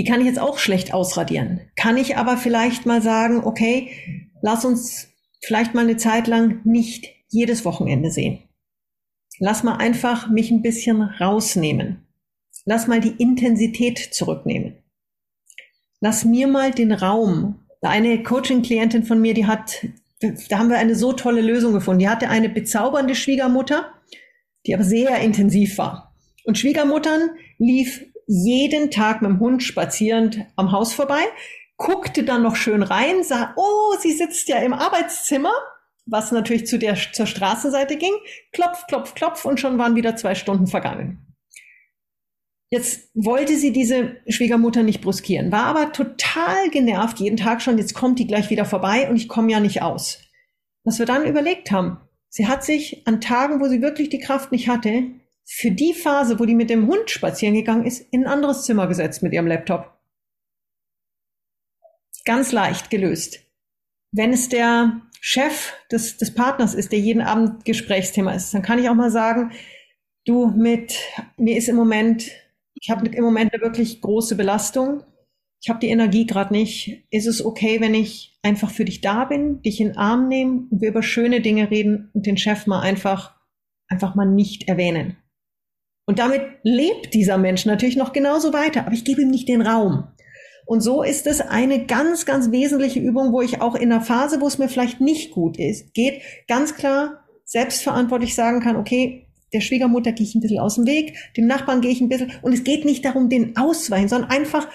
Die 0.00 0.06
kann 0.06 0.20
ich 0.20 0.26
jetzt 0.26 0.38
auch 0.38 0.56
schlecht 0.56 0.94
ausradieren. 0.94 1.60
Kann 1.76 1.98
ich 1.98 2.16
aber 2.16 2.38
vielleicht 2.38 2.86
mal 2.86 3.02
sagen, 3.02 3.44
okay, 3.44 3.90
lass 4.40 4.64
uns 4.64 5.08
vielleicht 5.42 5.74
mal 5.74 5.82
eine 5.82 5.98
Zeit 5.98 6.26
lang 6.26 6.62
nicht 6.64 7.08
jedes 7.28 7.66
Wochenende 7.66 8.10
sehen. 8.10 8.38
Lass 9.40 9.62
mal 9.62 9.76
einfach 9.76 10.30
mich 10.30 10.50
ein 10.50 10.62
bisschen 10.62 11.02
rausnehmen. 11.02 12.06
Lass 12.64 12.86
mal 12.86 13.02
die 13.02 13.22
Intensität 13.22 13.98
zurücknehmen. 13.98 14.78
Lass 16.00 16.24
mir 16.24 16.46
mal 16.46 16.70
den 16.70 16.92
Raum. 16.92 17.66
Eine 17.82 18.22
Coaching-Klientin 18.22 19.04
von 19.04 19.20
mir, 19.20 19.34
die 19.34 19.44
hat 19.44 19.84
da 20.48 20.58
haben 20.58 20.70
wir 20.70 20.78
eine 20.78 20.94
so 20.94 21.12
tolle 21.12 21.42
Lösung 21.42 21.74
gefunden. 21.74 21.98
Die 21.98 22.08
hatte 22.08 22.30
eine 22.30 22.48
bezaubernde 22.48 23.14
Schwiegermutter, 23.14 23.92
die 24.66 24.74
aber 24.74 24.84
sehr 24.84 25.20
intensiv 25.20 25.76
war. 25.76 26.14
Und 26.44 26.56
Schwiegermuttern 26.56 27.32
lief 27.58 28.06
jeden 28.32 28.92
Tag 28.92 29.22
mit 29.22 29.28
dem 29.28 29.40
Hund 29.40 29.64
spazierend 29.64 30.46
am 30.54 30.70
Haus 30.70 30.92
vorbei, 30.92 31.20
guckte 31.76 32.22
dann 32.22 32.42
noch 32.42 32.54
schön 32.54 32.84
rein, 32.84 33.24
sah, 33.24 33.52
oh, 33.56 33.96
sie 33.98 34.12
sitzt 34.12 34.48
ja 34.48 34.58
im 34.58 34.72
Arbeitszimmer, 34.72 35.52
was 36.06 36.30
natürlich 36.30 36.68
zu 36.68 36.78
der, 36.78 36.94
zur 36.94 37.26
Straßenseite 37.26 37.96
ging, 37.96 38.12
klopf, 38.52 38.86
klopf, 38.86 39.14
klopf 39.14 39.44
und 39.44 39.58
schon 39.58 39.78
waren 39.78 39.96
wieder 39.96 40.14
zwei 40.14 40.36
Stunden 40.36 40.68
vergangen. 40.68 41.34
Jetzt 42.70 43.10
wollte 43.14 43.56
sie 43.56 43.72
diese 43.72 44.18
Schwiegermutter 44.28 44.84
nicht 44.84 45.00
bruskieren, 45.00 45.50
war 45.50 45.64
aber 45.64 45.90
total 45.90 46.70
genervt 46.70 47.18
jeden 47.18 47.36
Tag 47.36 47.60
schon, 47.60 47.78
jetzt 47.78 47.94
kommt 47.94 48.20
die 48.20 48.28
gleich 48.28 48.48
wieder 48.48 48.64
vorbei 48.64 49.10
und 49.10 49.16
ich 49.16 49.26
komme 49.26 49.50
ja 49.50 49.58
nicht 49.58 49.82
aus. 49.82 50.20
Was 50.84 51.00
wir 51.00 51.06
dann 51.06 51.26
überlegt 51.26 51.72
haben, 51.72 51.98
sie 52.28 52.46
hat 52.46 52.62
sich 52.62 53.02
an 53.08 53.20
Tagen, 53.20 53.60
wo 53.60 53.66
sie 53.66 53.82
wirklich 53.82 54.08
die 54.08 54.20
Kraft 54.20 54.52
nicht 54.52 54.68
hatte, 54.68 55.02
für 55.52 55.70
die 55.70 55.94
Phase, 55.94 56.38
wo 56.38 56.44
die 56.44 56.54
mit 56.54 56.70
dem 56.70 56.86
Hund 56.86 57.10
spazieren 57.10 57.54
gegangen 57.54 57.84
ist, 57.84 58.00
in 58.12 58.24
ein 58.24 58.32
anderes 58.32 58.64
Zimmer 58.64 58.86
gesetzt 58.86 59.22
mit 59.22 59.32
ihrem 59.32 59.46
Laptop. 59.46 59.98
Ganz 62.24 62.52
leicht 62.52 62.90
gelöst. 62.90 63.40
Wenn 64.12 64.32
es 64.32 64.48
der 64.48 65.00
Chef 65.20 65.72
des, 65.90 66.16
des 66.18 66.34
Partners 66.34 66.74
ist, 66.74 66.92
der 66.92 66.98
jeden 66.98 67.22
Abend 67.22 67.64
Gesprächsthema 67.64 68.32
ist, 68.32 68.54
dann 68.54 68.62
kann 68.62 68.78
ich 68.78 68.88
auch 68.88 68.94
mal 68.94 69.10
sagen, 69.10 69.52
du 70.24 70.46
mit, 70.48 70.96
mir 71.36 71.56
ist 71.56 71.68
im 71.68 71.76
Moment 71.76 72.30
ich 72.82 72.90
habe 72.90 73.06
im 73.08 73.24
Moment 73.24 73.52
eine 73.52 73.62
wirklich 73.62 74.00
große 74.00 74.36
Belastung. 74.36 75.02
Ich 75.62 75.68
habe 75.68 75.80
die 75.80 75.88
Energie 75.88 76.26
gerade 76.26 76.52
nicht. 76.52 77.04
Ist 77.10 77.26
es 77.26 77.44
okay, 77.44 77.80
wenn 77.80 77.94
ich 77.94 78.38
einfach 78.42 78.70
für 78.70 78.86
dich 78.86 79.02
da 79.02 79.26
bin, 79.26 79.60
dich 79.62 79.80
in 79.80 79.88
den 79.88 79.96
Arm 79.98 80.28
nehme 80.28 80.66
und 80.70 80.80
wir 80.80 80.88
über 80.88 81.02
schöne 81.02 81.42
Dinge 81.42 81.70
reden 81.70 82.10
und 82.14 82.24
den 82.24 82.38
Chef 82.38 82.66
mal 82.66 82.80
einfach, 82.80 83.36
einfach 83.88 84.14
mal 84.14 84.24
nicht 84.24 84.68
erwähnen? 84.68 85.16
Und 86.10 86.18
damit 86.18 86.42
lebt 86.64 87.14
dieser 87.14 87.38
Mensch 87.38 87.66
natürlich 87.66 87.94
noch 87.94 88.12
genauso 88.12 88.52
weiter, 88.52 88.80
aber 88.80 88.94
ich 88.94 89.04
gebe 89.04 89.22
ihm 89.22 89.30
nicht 89.30 89.48
den 89.48 89.62
Raum. 89.62 90.08
Und 90.66 90.80
so 90.80 91.04
ist 91.04 91.28
es 91.28 91.40
eine 91.40 91.86
ganz, 91.86 92.26
ganz 92.26 92.50
wesentliche 92.50 92.98
Übung, 92.98 93.32
wo 93.32 93.42
ich 93.42 93.62
auch 93.62 93.76
in 93.76 93.92
einer 93.92 94.00
Phase, 94.00 94.40
wo 94.40 94.48
es 94.48 94.58
mir 94.58 94.68
vielleicht 94.68 95.00
nicht 95.00 95.30
gut 95.30 95.56
ist, 95.56 95.94
geht, 95.94 96.20
ganz 96.48 96.74
klar 96.74 97.20
selbstverantwortlich 97.44 98.34
sagen 98.34 98.58
kann, 98.58 98.74
okay, 98.74 99.28
der 99.52 99.60
Schwiegermutter 99.60 100.10
gehe 100.10 100.26
ich 100.26 100.34
ein 100.34 100.40
bisschen 100.40 100.58
aus 100.58 100.74
dem 100.74 100.86
Weg, 100.88 101.14
dem 101.36 101.46
Nachbarn 101.46 101.80
gehe 101.80 101.92
ich 101.92 102.00
ein 102.00 102.08
bisschen, 102.08 102.32
und 102.42 102.54
es 102.54 102.64
geht 102.64 102.84
nicht 102.84 103.04
darum, 103.04 103.28
den 103.28 103.56
ausweichen, 103.56 104.08
sondern 104.08 104.32
einfach 104.32 104.66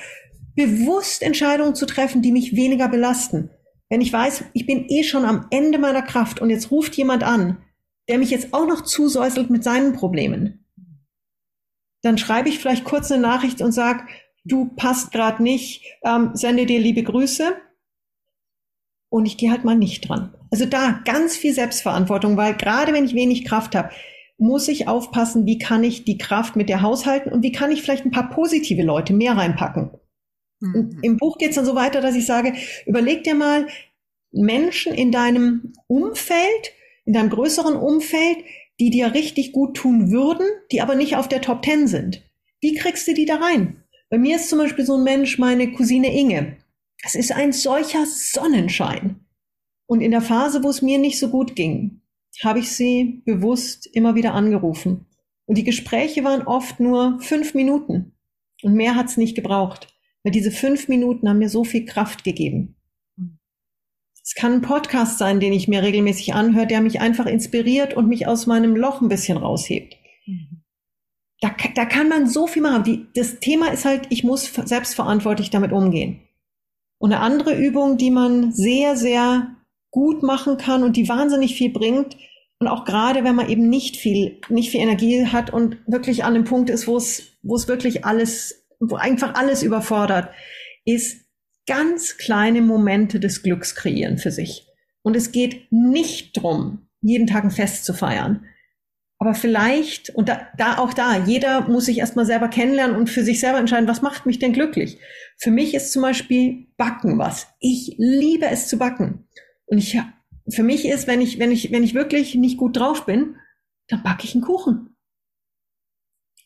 bewusst 0.55 1.21
Entscheidungen 1.21 1.75
zu 1.75 1.85
treffen, 1.85 2.21
die 2.21 2.31
mich 2.31 2.55
weniger 2.55 2.87
belasten. 2.87 3.49
Wenn 3.89 3.99
ich 3.99 4.13
weiß, 4.13 4.45
ich 4.53 4.65
bin 4.65 4.85
eh 4.87 5.03
schon 5.03 5.25
am 5.25 5.47
Ende 5.51 5.79
meiner 5.79 6.01
Kraft 6.01 6.39
und 6.39 6.49
jetzt 6.49 6.71
ruft 6.71 6.95
jemand 6.95 7.25
an, 7.25 7.57
der 8.07 8.19
mich 8.19 8.29
jetzt 8.29 8.53
auch 8.53 8.65
noch 8.65 8.85
zusäuselt 8.85 9.49
mit 9.49 9.65
seinen 9.65 9.91
Problemen, 9.91 10.64
dann 12.05 12.19
schreibe 12.19 12.49
ich 12.49 12.59
vielleicht 12.59 12.83
kurz 12.83 13.11
eine 13.11 13.21
Nachricht 13.21 13.61
und 13.61 13.71
sage, 13.71 14.03
du 14.43 14.65
passt 14.75 15.11
gerade 15.11 15.41
nicht, 15.41 15.83
ähm, 16.03 16.31
sende 16.33 16.67
dir 16.67 16.79
liebe 16.79 17.01
Grüße 17.01 17.55
und 19.09 19.25
ich 19.25 19.37
gehe 19.37 19.49
halt 19.49 19.65
mal 19.65 19.75
nicht 19.75 20.07
dran. 20.07 20.35
Also 20.51 20.67
da 20.67 21.01
ganz 21.03 21.35
viel 21.35 21.53
Selbstverantwortung, 21.53 22.37
weil 22.37 22.55
gerade 22.55 22.93
wenn 22.93 23.05
ich 23.05 23.15
wenig 23.15 23.43
Kraft 23.43 23.73
habe, 23.73 23.89
muss 24.37 24.67
ich 24.67 24.87
aufpassen, 24.87 25.47
wie 25.47 25.57
kann 25.57 25.83
ich 25.83 26.03
die 26.03 26.19
Kraft 26.19 26.55
mit 26.55 26.69
der 26.69 26.83
haushalten 26.83 27.31
und 27.31 27.41
wie 27.41 27.51
kann 27.51 27.71
ich 27.71 27.81
vielleicht 27.81 28.05
ein 28.05 28.11
paar 28.11 28.29
positive 28.29 28.83
Leute 28.83 29.13
mehr 29.13 29.35
reinpacken. 29.35 29.89
Mhm. 30.59 30.99
Im 31.01 31.17
Buch 31.17 31.39
geht 31.39 31.49
es 31.49 31.55
dann 31.55 31.65
so 31.65 31.73
weiter, 31.73 32.01
dass 32.01 32.15
ich 32.15 32.27
sage, 32.27 32.53
überleg 32.85 33.23
dir 33.23 33.35
mal 33.35 33.65
Menschen 34.31 34.93
in 34.93 35.11
deinem 35.11 35.73
Umfeld, 35.87 36.71
in 37.05 37.13
deinem 37.13 37.29
größeren 37.29 37.75
Umfeld, 37.75 38.37
die 38.79 38.89
dir 38.89 39.13
richtig 39.13 39.51
gut 39.51 39.77
tun 39.77 40.11
würden, 40.11 40.47
die 40.71 40.81
aber 40.81 40.95
nicht 40.95 41.15
auf 41.15 41.27
der 41.27 41.41
Top 41.41 41.61
Ten 41.61 41.87
sind. 41.87 42.21
Wie 42.61 42.75
kriegst 42.75 43.07
du 43.07 43.13
die 43.13 43.25
da 43.25 43.35
rein? 43.35 43.83
Bei 44.09 44.17
mir 44.17 44.35
ist 44.35 44.49
zum 44.49 44.59
Beispiel 44.59 44.85
so 44.85 44.95
ein 44.97 45.03
Mensch 45.03 45.37
meine 45.37 45.71
Cousine 45.71 46.13
Inge. 46.13 46.57
Es 47.03 47.15
ist 47.15 47.31
ein 47.31 47.51
solcher 47.51 48.05
Sonnenschein. 48.05 49.19
Und 49.87 50.01
in 50.01 50.11
der 50.11 50.21
Phase, 50.21 50.63
wo 50.63 50.69
es 50.69 50.81
mir 50.81 50.97
nicht 50.97 51.19
so 51.19 51.29
gut 51.29 51.55
ging, 51.55 52.01
habe 52.43 52.59
ich 52.59 52.71
sie 52.71 53.21
bewusst 53.25 53.87
immer 53.93 54.15
wieder 54.15 54.33
angerufen. 54.33 55.05
Und 55.45 55.57
die 55.57 55.63
Gespräche 55.63 56.23
waren 56.23 56.41
oft 56.41 56.79
nur 56.79 57.19
fünf 57.21 57.53
Minuten. 57.53 58.13
Und 58.63 58.73
mehr 58.73 58.95
hat 58.95 59.07
es 59.07 59.17
nicht 59.17 59.35
gebraucht. 59.35 59.87
Weil 60.23 60.31
diese 60.31 60.51
fünf 60.51 60.87
Minuten 60.87 61.29
haben 61.29 61.39
mir 61.39 61.49
so 61.49 61.63
viel 61.63 61.85
Kraft 61.85 62.23
gegeben. 62.23 62.75
Es 64.25 64.33
kann 64.33 64.53
ein 64.53 64.61
Podcast 64.61 65.19
sein, 65.19 65.39
den 65.39 65.53
ich 65.53 65.67
mir 65.67 65.83
regelmäßig 65.83 66.33
anhöre, 66.33 66.65
der 66.65 66.81
mich 66.81 66.99
einfach 66.99 67.27
inspiriert 67.27 67.93
und 67.93 68.07
mich 68.07 68.25
aus 68.25 68.47
meinem 68.47 68.75
Loch 68.75 68.99
ein 68.99 69.07
bisschen 69.07 69.37
raushebt. 69.37 69.95
Mhm. 70.25 70.63
Da, 71.41 71.55
da 71.75 71.85
kann 71.85 72.09
man 72.09 72.27
so 72.27 72.47
viel 72.47 72.63
machen. 72.63 72.83
Die, 72.83 73.05
das 73.13 73.39
Thema 73.39 73.67
ist 73.67 73.85
halt, 73.85 74.07
ich 74.09 74.23
muss 74.23 74.51
selbstverantwortlich 74.51 75.51
damit 75.51 75.71
umgehen. 75.71 76.21
Und 76.97 77.13
eine 77.13 77.21
andere 77.21 77.55
Übung, 77.55 77.97
die 77.97 78.09
man 78.09 78.51
sehr, 78.51 78.95
sehr 78.95 79.55
gut 79.91 80.23
machen 80.23 80.57
kann 80.57 80.81
und 80.83 80.97
die 80.97 81.07
wahnsinnig 81.07 81.55
viel 81.55 81.71
bringt, 81.71 82.17
und 82.59 82.67
auch 82.67 82.85
gerade 82.85 83.23
wenn 83.23 83.35
man 83.35 83.49
eben 83.49 83.69
nicht 83.69 83.97
viel, 83.97 84.39
nicht 84.49 84.71
viel 84.71 84.79
Energie 84.79 85.25
hat 85.25 85.51
und 85.51 85.77
wirklich 85.87 86.23
an 86.23 86.33
dem 86.33 86.45
Punkt 86.45 86.69
ist, 86.69 86.87
wo 86.87 86.95
es, 86.97 87.37
wo 87.43 87.55
es 87.55 87.67
wirklich 87.67 88.05
alles, 88.05 88.65
wo 88.79 88.95
einfach 88.95 89.35
alles 89.35 89.61
überfordert, 89.61 90.29
ist 90.85 91.24
ganz 91.67 92.17
kleine 92.17 92.61
Momente 92.61 93.19
des 93.19 93.43
Glücks 93.43 93.75
kreieren 93.75 94.17
für 94.17 94.31
sich. 94.31 94.67
Und 95.01 95.15
es 95.15 95.31
geht 95.31 95.71
nicht 95.71 96.37
drum, 96.37 96.87
jeden 97.01 97.27
Tag 97.27 97.43
ein 97.43 97.51
Fest 97.51 97.85
zu 97.85 97.93
feiern. 97.93 98.45
Aber 99.17 99.33
vielleicht, 99.33 100.09
und 100.09 100.27
da, 100.27 100.47
da 100.57 100.77
auch 100.77 100.93
da, 100.93 101.25
jeder 101.25 101.61
muss 101.69 101.85
sich 101.85 101.99
erstmal 101.99 102.25
selber 102.25 102.49
kennenlernen 102.49 102.95
und 102.95 103.09
für 103.09 103.23
sich 103.23 103.39
selber 103.39 103.59
entscheiden, 103.59 103.87
was 103.87 104.01
macht 104.01 104.25
mich 104.25 104.39
denn 104.39 104.51
glücklich? 104.51 104.99
Für 105.37 105.51
mich 105.51 105.73
ist 105.73 105.91
zum 105.91 106.01
Beispiel 106.01 106.67
Backen 106.77 107.17
was. 107.17 107.47
Ich 107.59 107.95
liebe 107.97 108.47
es 108.47 108.67
zu 108.67 108.77
backen. 108.77 109.27
Und 109.65 109.77
ich, 109.77 109.97
für 110.49 110.63
mich 110.63 110.85
ist, 110.85 111.07
wenn 111.07 111.21
ich, 111.21 111.39
wenn 111.39 111.51
ich, 111.51 111.71
wenn 111.71 111.83
ich 111.83 111.93
wirklich 111.93 112.35
nicht 112.35 112.57
gut 112.57 112.77
drauf 112.77 113.05
bin, 113.05 113.37
dann 113.87 114.03
backe 114.03 114.25
ich 114.25 114.35
einen 114.35 114.43
Kuchen. 114.43 114.95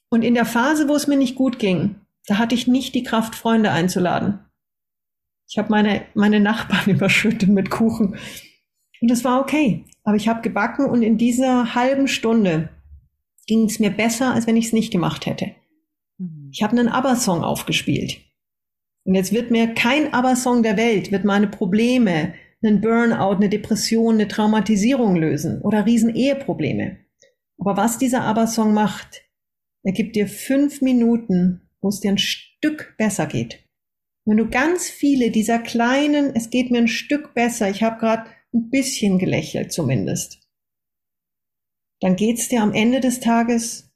Und 0.09 0.23
in 0.23 0.33
der 0.33 0.45
Phase, 0.45 0.87
wo 0.87 0.95
es 0.95 1.07
mir 1.07 1.17
nicht 1.17 1.35
gut 1.35 1.59
ging, 1.59 1.95
da 2.27 2.37
hatte 2.37 2.55
ich 2.55 2.67
nicht 2.67 2.93
die 2.93 3.03
Kraft, 3.03 3.35
Freunde 3.35 3.71
einzuladen. 3.71 4.39
Ich 5.49 5.57
habe 5.57 5.69
meine, 5.69 6.05
meine 6.13 6.39
Nachbarn 6.39 6.89
überschüttet 6.95 7.49
mit 7.49 7.69
Kuchen. 7.69 8.15
Und 9.01 9.09
das 9.09 9.23
war 9.23 9.41
okay. 9.41 9.85
Aber 10.03 10.15
ich 10.15 10.27
habe 10.27 10.41
gebacken 10.41 10.85
und 10.85 11.01
in 11.01 11.17
dieser 11.17 11.73
halben 11.75 12.07
Stunde 12.07 12.69
ging 13.47 13.65
es 13.65 13.79
mir 13.79 13.89
besser, 13.89 14.33
als 14.33 14.45
wenn 14.45 14.57
ich 14.57 14.67
es 14.67 14.73
nicht 14.73 14.91
gemacht 14.91 15.25
hätte. 15.25 15.51
Mhm. 16.17 16.49
Ich 16.51 16.61
habe 16.61 16.77
einen 16.77 16.89
ABBA-Song 16.89 17.43
aufgespielt. 17.43 18.21
Und 19.05 19.15
jetzt 19.15 19.33
wird 19.33 19.49
mir 19.49 19.73
kein 19.73 20.13
ABBA-Song 20.13 20.61
der 20.61 20.77
Welt, 20.77 21.11
wird 21.11 21.25
meine 21.25 21.47
Probleme, 21.47 22.35
einen 22.61 22.81
Burnout, 22.81 23.37
eine 23.37 23.49
Depression, 23.49 24.15
eine 24.15 24.27
Traumatisierung 24.27 25.15
lösen 25.15 25.61
oder 25.61 25.85
Riesen-Eheprobleme. 25.85 26.97
Aber 27.57 27.77
was 27.77 27.97
dieser 27.97 28.21
ABBA-Song 28.23 28.73
macht, 28.73 29.23
er 29.83 29.93
gibt 29.93 30.15
dir 30.15 30.27
fünf 30.27 30.81
Minuten, 30.81 31.69
wo 31.81 31.87
es 31.87 32.01
dir 32.01 32.11
ein 32.11 32.17
Stück 32.17 32.95
besser 32.97 33.25
geht. 33.25 33.68
Wenn 34.29 34.37
du 34.37 34.47
ganz 34.47 34.87
viele 34.87 35.31
dieser 35.31 35.57
kleinen, 35.57 36.35
es 36.35 36.51
geht 36.51 36.69
mir 36.69 36.77
ein 36.77 36.87
Stück 36.87 37.33
besser, 37.33 37.67
ich 37.67 37.81
habe 37.81 37.99
gerade 37.99 38.29
ein 38.53 38.69
bisschen 38.69 39.17
gelächelt 39.17 39.73
zumindest, 39.73 40.37
dann 41.99 42.15
geht's 42.15 42.47
dir 42.47 42.61
am 42.61 42.71
Ende 42.73 42.99
des 42.99 43.21
Tages 43.21 43.91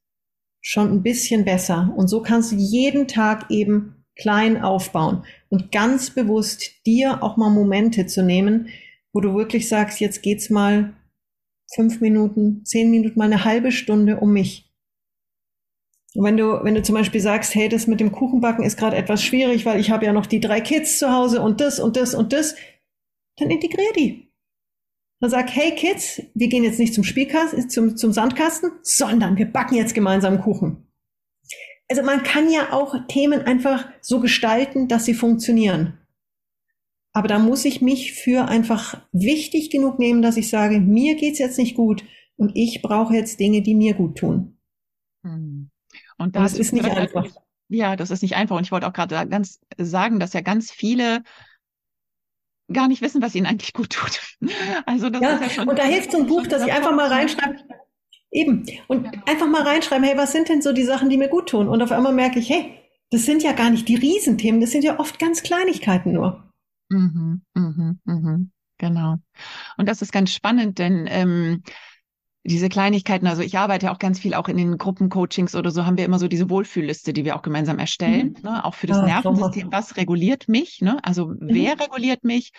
schon 0.60 0.92
ein 0.92 1.04
bisschen 1.04 1.46
besser. 1.46 1.94
Und 1.96 2.08
so 2.08 2.24
kannst 2.24 2.52
du 2.52 2.56
jeden 2.56 3.08
Tag 3.08 3.52
eben 3.52 4.04
klein 4.16 4.60
aufbauen 4.60 5.24
und 5.50 5.72
ganz 5.72 6.10
bewusst 6.10 6.84
dir 6.88 7.22
auch 7.22 7.38
mal 7.38 7.52
Momente 7.52 8.08
zu 8.08 8.24
nehmen, 8.24 8.70
wo 9.14 9.22
du 9.22 9.36
wirklich 9.36 9.70
sagst, 9.70 10.00
jetzt 10.00 10.24
geht's 10.24 10.50
mal 10.50 10.96
fünf 11.76 12.02
Minuten, 12.02 12.66
zehn 12.66 12.90
Minuten, 12.90 13.20
mal 13.20 13.26
eine 13.26 13.46
halbe 13.46 13.72
Stunde 13.72 14.20
um 14.20 14.34
mich. 14.34 14.63
Und 16.16 16.24
wenn 16.26 16.38
du, 16.38 16.64
wenn 16.64 16.76
du 16.76 16.84
zum 16.84 16.96
Beispiel 16.96 17.22
sagst, 17.22 17.56
hey, 17.56 17.70
das 17.70 17.88
mit 17.88 18.00
dem 18.00 18.12
Kuchenbacken 18.12 18.64
ist 18.64 18.78
gerade 18.78 18.98
etwas 18.98 19.24
schwierig, 19.24 19.66
weil 19.66 19.80
ich 19.80 19.90
habe 19.90 20.06
ja 20.06 20.14
noch 20.14 20.28
die 20.28 20.40
drei 20.40 20.62
Kids 20.62 21.00
zu 21.00 21.12
Hause 21.12 21.42
und 21.42 21.60
das 21.60 21.80
und 21.80 21.96
das 21.98 22.14
und 22.14 22.34
das, 22.34 22.56
dann 23.38 23.50
integrier 23.50 23.92
die. 23.96 24.32
Dann 25.20 25.32
sag, 25.32 25.50
hey 25.56 25.72
Kids, 25.72 26.22
wir 26.36 26.50
gehen 26.50 26.64
jetzt 26.64 26.80
nicht 26.80 26.94
zum 26.94 27.04
Spielkasten, 27.04 27.70
zum, 27.70 27.98
zum 27.98 28.12
Sandkasten, 28.12 28.72
sondern 28.84 29.38
wir 29.38 29.46
backen 29.46 29.76
jetzt 29.76 29.96
gemeinsam 29.96 30.42
Kuchen. 30.42 30.86
Also 31.90 32.04
man 32.04 32.24
kann 32.24 32.52
ja 32.52 32.74
auch 32.74 32.96
Themen 33.08 33.42
einfach 33.42 33.88
so 34.02 34.20
gestalten, 34.20 34.88
dass 34.88 35.06
sie 35.06 35.14
funktionieren. 35.14 35.98
Aber 37.14 37.28
da 37.28 37.40
muss 37.40 37.66
ich 37.66 37.82
mich 37.82 38.14
für 38.14 38.48
einfach 38.48 39.02
wichtig 39.12 39.70
genug 39.70 40.00
nehmen, 40.00 40.22
dass 40.22 40.38
ich 40.38 40.50
sage, 40.50 40.80
mir 40.80 41.16
geht's 41.16 41.40
jetzt 41.40 41.58
nicht 41.58 41.76
gut 41.76 42.04
und 42.36 42.52
ich 42.56 42.82
brauche 42.82 43.14
jetzt 43.14 43.40
Dinge, 43.40 43.62
die 43.62 43.76
mir 43.76 43.94
gut 43.94 44.18
tun. 44.18 44.58
Hm. 45.24 45.70
Und 46.18 46.36
das 46.36 46.54
ist 46.54 46.74
nicht 46.74 46.86
einfach. 46.86 47.26
Ja, 47.70 47.96
das 47.96 48.12
ist 48.12 48.22
nicht 48.22 48.36
einfach. 48.36 48.58
Und 48.58 48.64
ich 48.64 48.72
wollte 48.72 48.88
auch 48.88 48.94
gerade 48.94 49.28
ganz 49.28 49.60
sagen, 49.78 50.20
dass 50.20 50.34
ja 50.34 50.42
ganz 50.42 50.72
viele 50.72 51.24
gar 52.72 52.88
nicht 52.88 53.02
wissen, 53.02 53.22
was 53.22 53.36
ihnen 53.36 53.46
eigentlich 53.46 53.74
gut 53.74 53.92
tut. 53.92 54.22
Also 54.86 55.10
das 55.10 55.22
ja, 55.22 55.36
ist 55.36 55.42
ja 55.42 55.50
schon. 55.50 55.70
Und 55.70 55.80
da 55.80 55.84
hilft 55.84 56.12
so 56.12 56.18
ein 56.18 56.28
Buch, 56.28 56.46
dass 56.48 56.66
ich 56.66 56.74
einfach 56.74 56.94
mal 56.94 57.08
reinschreibe. 57.08 57.58
Eben. 58.32 58.66
Und 58.88 59.06
ja. 59.06 59.12
einfach 59.28 59.48
mal 59.48 59.62
reinschreiben, 59.62 60.04
hey, 60.04 60.18
was 60.18 60.32
sind 60.32 60.50
denn 60.50 60.62
so 60.62 60.74
die 60.74 60.84
Sachen, 60.84 61.10
die 61.10 61.18
mir 61.18 61.30
gut 61.30 61.50
tun? 61.50 61.68
Und 61.70 61.82
auf 61.82 61.92
einmal 61.92 62.14
merke 62.14 62.40
ich, 62.40 62.50
hey, 62.50 62.78
das 63.12 63.26
sind 63.26 63.44
ja 63.44 63.54
gar 63.54 63.70
nicht 63.70 63.88
die 63.88 63.96
Riesenthemen, 63.96 64.60
das 64.60 64.72
sind 64.72 64.84
ja 64.84 65.00
oft 65.00 65.20
ganz 65.20 65.44
Kleinigkeiten 65.44 66.14
nur. 66.14 66.52
Mhm, 66.90 67.44
mhm, 67.54 68.00
mhm, 68.04 68.52
genau. 68.80 69.18
Und 69.78 69.88
das 69.88 70.02
ist 70.02 70.12
ganz 70.12 70.34
spannend, 70.34 70.80
denn 70.80 71.08
ähm, 71.08 71.64
diese 72.46 72.68
Kleinigkeiten, 72.68 73.28
also 73.28 73.42
ich 73.42 73.58
arbeite 73.58 73.92
auch 73.92 74.00
ganz 74.00 74.20
viel 74.20 74.34
auch 74.34 74.50
in 74.50 74.58
den 74.58 74.78
Gruppencoachings 74.78 75.56
oder 75.56 75.72
so, 75.72 75.86
haben 75.86 75.98
wir 75.98 76.06
immer 76.06 76.20
so 76.20 76.28
diese 76.28 76.50
Wohlfühlliste, 76.50 77.14
die 77.14 77.24
wir 77.24 77.36
auch 77.36 77.42
gemeinsam 77.42 77.80
erstellen, 77.80 78.36
mhm. 78.38 78.50
ne? 78.50 78.66
auch 78.66 78.74
für 78.74 78.88
das 78.88 78.98
ja, 78.98 79.06
Nervensystem. 79.06 79.72
Was 79.72 79.96
reguliert 79.96 80.50
mich? 80.50 80.82
Ne? 80.82 81.00
Also 81.04 81.28
mhm. 81.28 81.38
wer 81.40 81.80
reguliert 81.80 82.24
mich? 82.24 82.52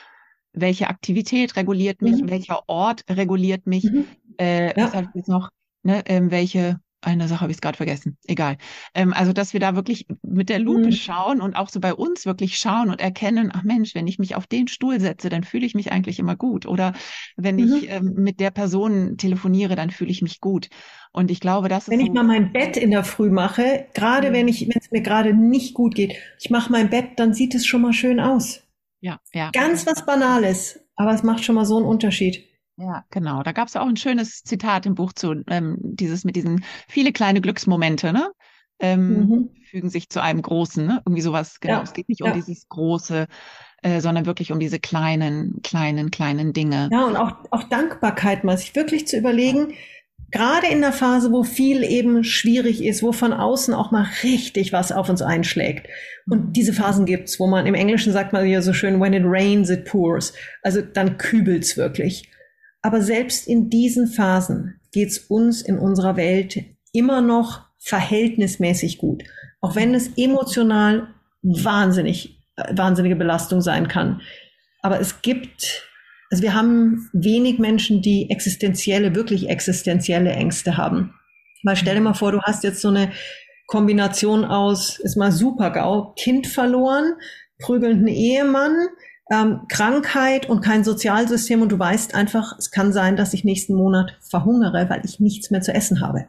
Welche 0.52 0.88
Aktivität 0.88 1.56
reguliert 1.56 2.00
mich? 2.00 2.22
Mhm. 2.22 2.30
Welcher 2.30 2.62
Ort 2.68 3.04
reguliert 3.10 3.66
mich? 3.66 3.84
Mhm. 3.84 4.06
Äh, 4.38 4.68
ja. 4.68 4.86
Was 4.86 4.94
habe 4.94 5.08
ich 5.10 5.14
jetzt 5.16 5.28
noch? 5.28 5.50
Ne? 5.82 6.02
Ähm, 6.06 6.30
welche 6.30 6.80
eine 7.06 7.28
Sache 7.28 7.40
habe 7.40 7.50
ich 7.50 7.56
es 7.56 7.60
gerade 7.60 7.76
vergessen. 7.76 8.16
Egal. 8.26 8.56
Ähm, 8.94 9.12
also, 9.12 9.32
dass 9.32 9.52
wir 9.52 9.60
da 9.60 9.74
wirklich 9.74 10.06
mit 10.22 10.48
der 10.48 10.58
Lupe 10.58 10.86
mhm. 10.86 10.92
schauen 10.92 11.40
und 11.40 11.54
auch 11.54 11.68
so 11.68 11.80
bei 11.80 11.94
uns 11.94 12.26
wirklich 12.26 12.58
schauen 12.58 12.90
und 12.90 13.00
erkennen, 13.00 13.50
ach 13.52 13.62
Mensch, 13.62 13.94
wenn 13.94 14.06
ich 14.06 14.18
mich 14.18 14.34
auf 14.34 14.46
den 14.46 14.68
Stuhl 14.68 15.00
setze, 15.00 15.28
dann 15.28 15.44
fühle 15.44 15.66
ich 15.66 15.74
mich 15.74 15.92
eigentlich 15.92 16.18
immer 16.18 16.36
gut. 16.36 16.66
Oder 16.66 16.92
wenn 17.36 17.56
mhm. 17.56 17.74
ich 17.74 17.90
ähm, 17.90 18.14
mit 18.16 18.40
der 18.40 18.50
Person 18.50 19.16
telefoniere, 19.16 19.76
dann 19.76 19.90
fühle 19.90 20.10
ich 20.10 20.22
mich 20.22 20.40
gut. 20.40 20.68
Und 21.12 21.30
ich 21.30 21.40
glaube, 21.40 21.68
das 21.68 21.88
wenn 21.88 22.00
ist. 22.00 22.06
Wenn 22.06 22.12
ich 22.12 22.14
mal 22.14 22.24
mein 22.24 22.52
Bett 22.52 22.76
in 22.76 22.90
der 22.90 23.04
Früh 23.04 23.30
mache, 23.30 23.86
gerade 23.94 24.30
mhm. 24.30 24.34
wenn 24.34 24.48
ich, 24.48 24.62
wenn 24.62 24.80
es 24.80 24.90
mir 24.90 25.02
gerade 25.02 25.34
nicht 25.34 25.74
gut 25.74 25.94
geht, 25.94 26.14
ich 26.40 26.50
mache 26.50 26.72
mein 26.72 26.90
Bett, 26.90 27.10
dann 27.16 27.34
sieht 27.34 27.54
es 27.54 27.66
schon 27.66 27.82
mal 27.82 27.92
schön 27.92 28.20
aus. 28.20 28.62
Ja, 29.00 29.20
ja. 29.32 29.50
Ganz 29.52 29.86
was 29.86 30.06
Banales, 30.06 30.80
aber 30.96 31.12
es 31.12 31.22
macht 31.22 31.44
schon 31.44 31.54
mal 31.54 31.66
so 31.66 31.76
einen 31.76 31.86
Unterschied. 31.86 32.44
Ja, 32.76 33.04
genau. 33.10 33.42
Da 33.42 33.52
gab 33.52 33.68
es 33.68 33.76
auch 33.76 33.86
ein 33.86 33.96
schönes 33.96 34.42
Zitat 34.42 34.86
im 34.86 34.94
Buch 34.94 35.12
zu, 35.12 35.44
ähm, 35.48 35.78
dieses 35.80 36.24
mit 36.24 36.36
diesen 36.36 36.64
viele 36.88 37.12
kleine 37.12 37.40
Glücksmomente, 37.40 38.12
ne? 38.12 38.30
ähm, 38.80 39.08
mhm. 39.08 39.50
fügen 39.70 39.88
sich 39.88 40.08
zu 40.08 40.22
einem 40.22 40.42
großen, 40.42 40.86
ne? 40.86 41.02
Irgendwie 41.06 41.22
sowas, 41.22 41.60
genau. 41.60 41.74
Ja. 41.74 41.82
Es 41.82 41.92
geht 41.92 42.08
nicht 42.08 42.22
um 42.22 42.32
dieses 42.32 42.68
große, 42.68 43.26
äh, 43.82 44.00
sondern 44.00 44.26
wirklich 44.26 44.52
um 44.52 44.60
diese 44.60 44.78
kleinen, 44.78 45.60
kleinen, 45.62 46.10
kleinen 46.10 46.52
Dinge. 46.52 46.88
Ja, 46.92 47.06
und 47.06 47.16
auch, 47.16 47.32
auch 47.50 47.64
Dankbarkeit 47.64 48.44
mal, 48.44 48.58
sich 48.58 48.74
wirklich 48.74 49.06
zu 49.06 49.16
überlegen, 49.16 49.74
gerade 50.30 50.66
in 50.66 50.80
der 50.80 50.92
Phase, 50.92 51.30
wo 51.30 51.44
viel 51.44 51.84
eben 51.84 52.24
schwierig 52.24 52.84
ist, 52.84 53.02
wo 53.02 53.12
von 53.12 53.32
außen 53.32 53.72
auch 53.74 53.90
mal 53.92 54.06
richtig 54.22 54.72
was 54.72 54.90
auf 54.90 55.08
uns 55.08 55.22
einschlägt. 55.22 55.86
Und 56.28 56.54
diese 56.54 56.72
Phasen 56.72 57.06
gibt's, 57.06 57.38
wo 57.38 57.46
man 57.46 57.66
im 57.66 57.74
Englischen 57.74 58.12
sagt 58.12 58.32
man 58.32 58.46
ja 58.46 58.60
so 58.60 58.72
schön, 58.72 59.00
when 59.00 59.12
it 59.12 59.22
rains, 59.24 59.70
it 59.70 59.84
pours. 59.84 60.32
Also 60.62 60.82
dann 60.82 61.16
kübelt's 61.18 61.76
wirklich. 61.76 62.30
Aber 62.84 63.00
selbst 63.00 63.48
in 63.48 63.70
diesen 63.70 64.08
Phasen 64.08 64.78
geht's 64.92 65.16
uns 65.16 65.62
in 65.62 65.78
unserer 65.78 66.18
Welt 66.18 66.62
immer 66.92 67.22
noch 67.22 67.62
verhältnismäßig 67.78 68.98
gut. 68.98 69.24
Auch 69.62 69.74
wenn 69.74 69.94
es 69.94 70.10
emotional 70.18 71.08
wahnsinnig, 71.42 72.38
äh, 72.56 72.76
wahnsinnige 72.76 73.16
Belastung 73.16 73.62
sein 73.62 73.88
kann. 73.88 74.20
Aber 74.82 75.00
es 75.00 75.22
gibt, 75.22 75.88
also 76.30 76.42
wir 76.42 76.52
haben 76.52 77.08
wenig 77.14 77.58
Menschen, 77.58 78.02
die 78.02 78.28
existenzielle, 78.28 79.14
wirklich 79.14 79.48
existenzielle 79.48 80.32
Ängste 80.32 80.76
haben. 80.76 81.14
Mal 81.62 81.76
stell 81.76 81.94
dir 81.94 82.02
mal 82.02 82.12
vor, 82.12 82.32
du 82.32 82.42
hast 82.42 82.64
jetzt 82.64 82.82
so 82.82 82.88
eine 82.88 83.12
Kombination 83.66 84.44
aus, 84.44 84.98
ist 84.98 85.16
mal 85.16 85.32
super 85.32 85.70
GAU, 85.70 86.12
Kind 86.18 86.46
verloren, 86.46 87.14
prügelnden 87.60 88.08
Ehemann, 88.08 88.76
ähm, 89.30 89.62
Krankheit 89.68 90.48
und 90.48 90.60
kein 90.60 90.84
Sozialsystem 90.84 91.62
und 91.62 91.70
du 91.72 91.78
weißt 91.78 92.14
einfach, 92.14 92.58
es 92.58 92.70
kann 92.70 92.92
sein, 92.92 93.16
dass 93.16 93.32
ich 93.32 93.44
nächsten 93.44 93.74
Monat 93.74 94.18
verhungere, 94.20 94.88
weil 94.90 95.04
ich 95.04 95.20
nichts 95.20 95.50
mehr 95.50 95.62
zu 95.62 95.72
essen 95.72 96.00
habe. 96.00 96.28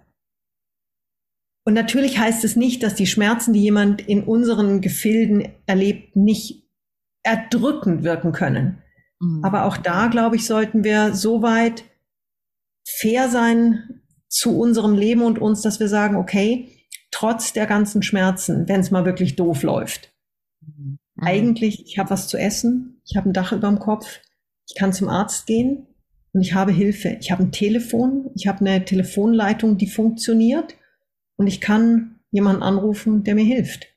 Und 1.66 1.74
natürlich 1.74 2.20
heißt 2.20 2.44
es 2.46 2.56
nicht, 2.56 2.84
dass 2.84 2.96
die 2.96 3.08
Schmerzen, 3.08 3.52
die 3.52 3.62
jemand 3.62 4.02
in 4.02 4.24
unseren 4.24 4.82
Gefilden 4.82 5.48
erlebt, 5.66 6.16
nicht 6.16 6.64
erdrückend 7.24 8.04
wirken 8.04 8.32
können. 8.32 8.84
Mhm. 9.20 9.44
Aber 9.44 9.66
auch 9.66 9.78
da, 9.78 10.08
glaube 10.08 10.36
ich, 10.36 10.46
sollten 10.46 10.84
wir 10.84 11.14
so 11.14 11.42
weit 11.42 11.84
fair 12.88 13.30
sein 13.30 14.02
zu 14.30 14.60
unserem 14.60 14.94
Leben 14.94 15.24
und 15.24 15.40
uns, 15.40 15.62
dass 15.62 15.80
wir 15.80 15.88
sagen, 15.88 16.18
okay, 16.18 16.70
trotz 17.12 17.52
der 17.52 17.66
ganzen 17.66 18.04
Schmerzen, 18.04 18.68
wenn 18.68 18.82
es 18.82 18.92
mal 18.92 19.06
wirklich 19.06 19.36
doof 19.36 19.64
läuft, 19.64 20.14
mhm. 20.62 21.00
Eigentlich, 21.26 21.86
ich 21.86 21.98
habe 21.98 22.10
was 22.10 22.28
zu 22.28 22.38
essen, 22.38 23.02
ich 23.06 23.18
habe 23.18 23.30
ein 23.30 23.34
Dach 23.34 23.52
über 23.52 23.68
dem 23.68 23.80
Kopf, 23.80 24.20
ich 24.68 24.76
kann 24.76 24.94
zum 24.94 25.10
Arzt 25.10 25.46
gehen 25.46 25.88
und 26.34 26.42
ich 26.42 26.54
habe 26.54 26.72
Hilfe. 26.72 27.18
Ich 27.22 27.32
habe 27.32 27.44
ein 27.44 27.52
Telefon, 27.52 28.30
ich 28.36 28.48
habe 28.48 28.60
eine 28.60 28.84
Telefonleitung, 28.84 29.78
die 29.78 29.88
funktioniert 29.88 30.76
und 31.38 31.48
ich 31.48 31.62
kann 31.62 32.20
jemanden 32.32 32.64
anrufen, 32.64 33.24
der 33.24 33.36
mir 33.36 33.46
hilft. 33.46 33.88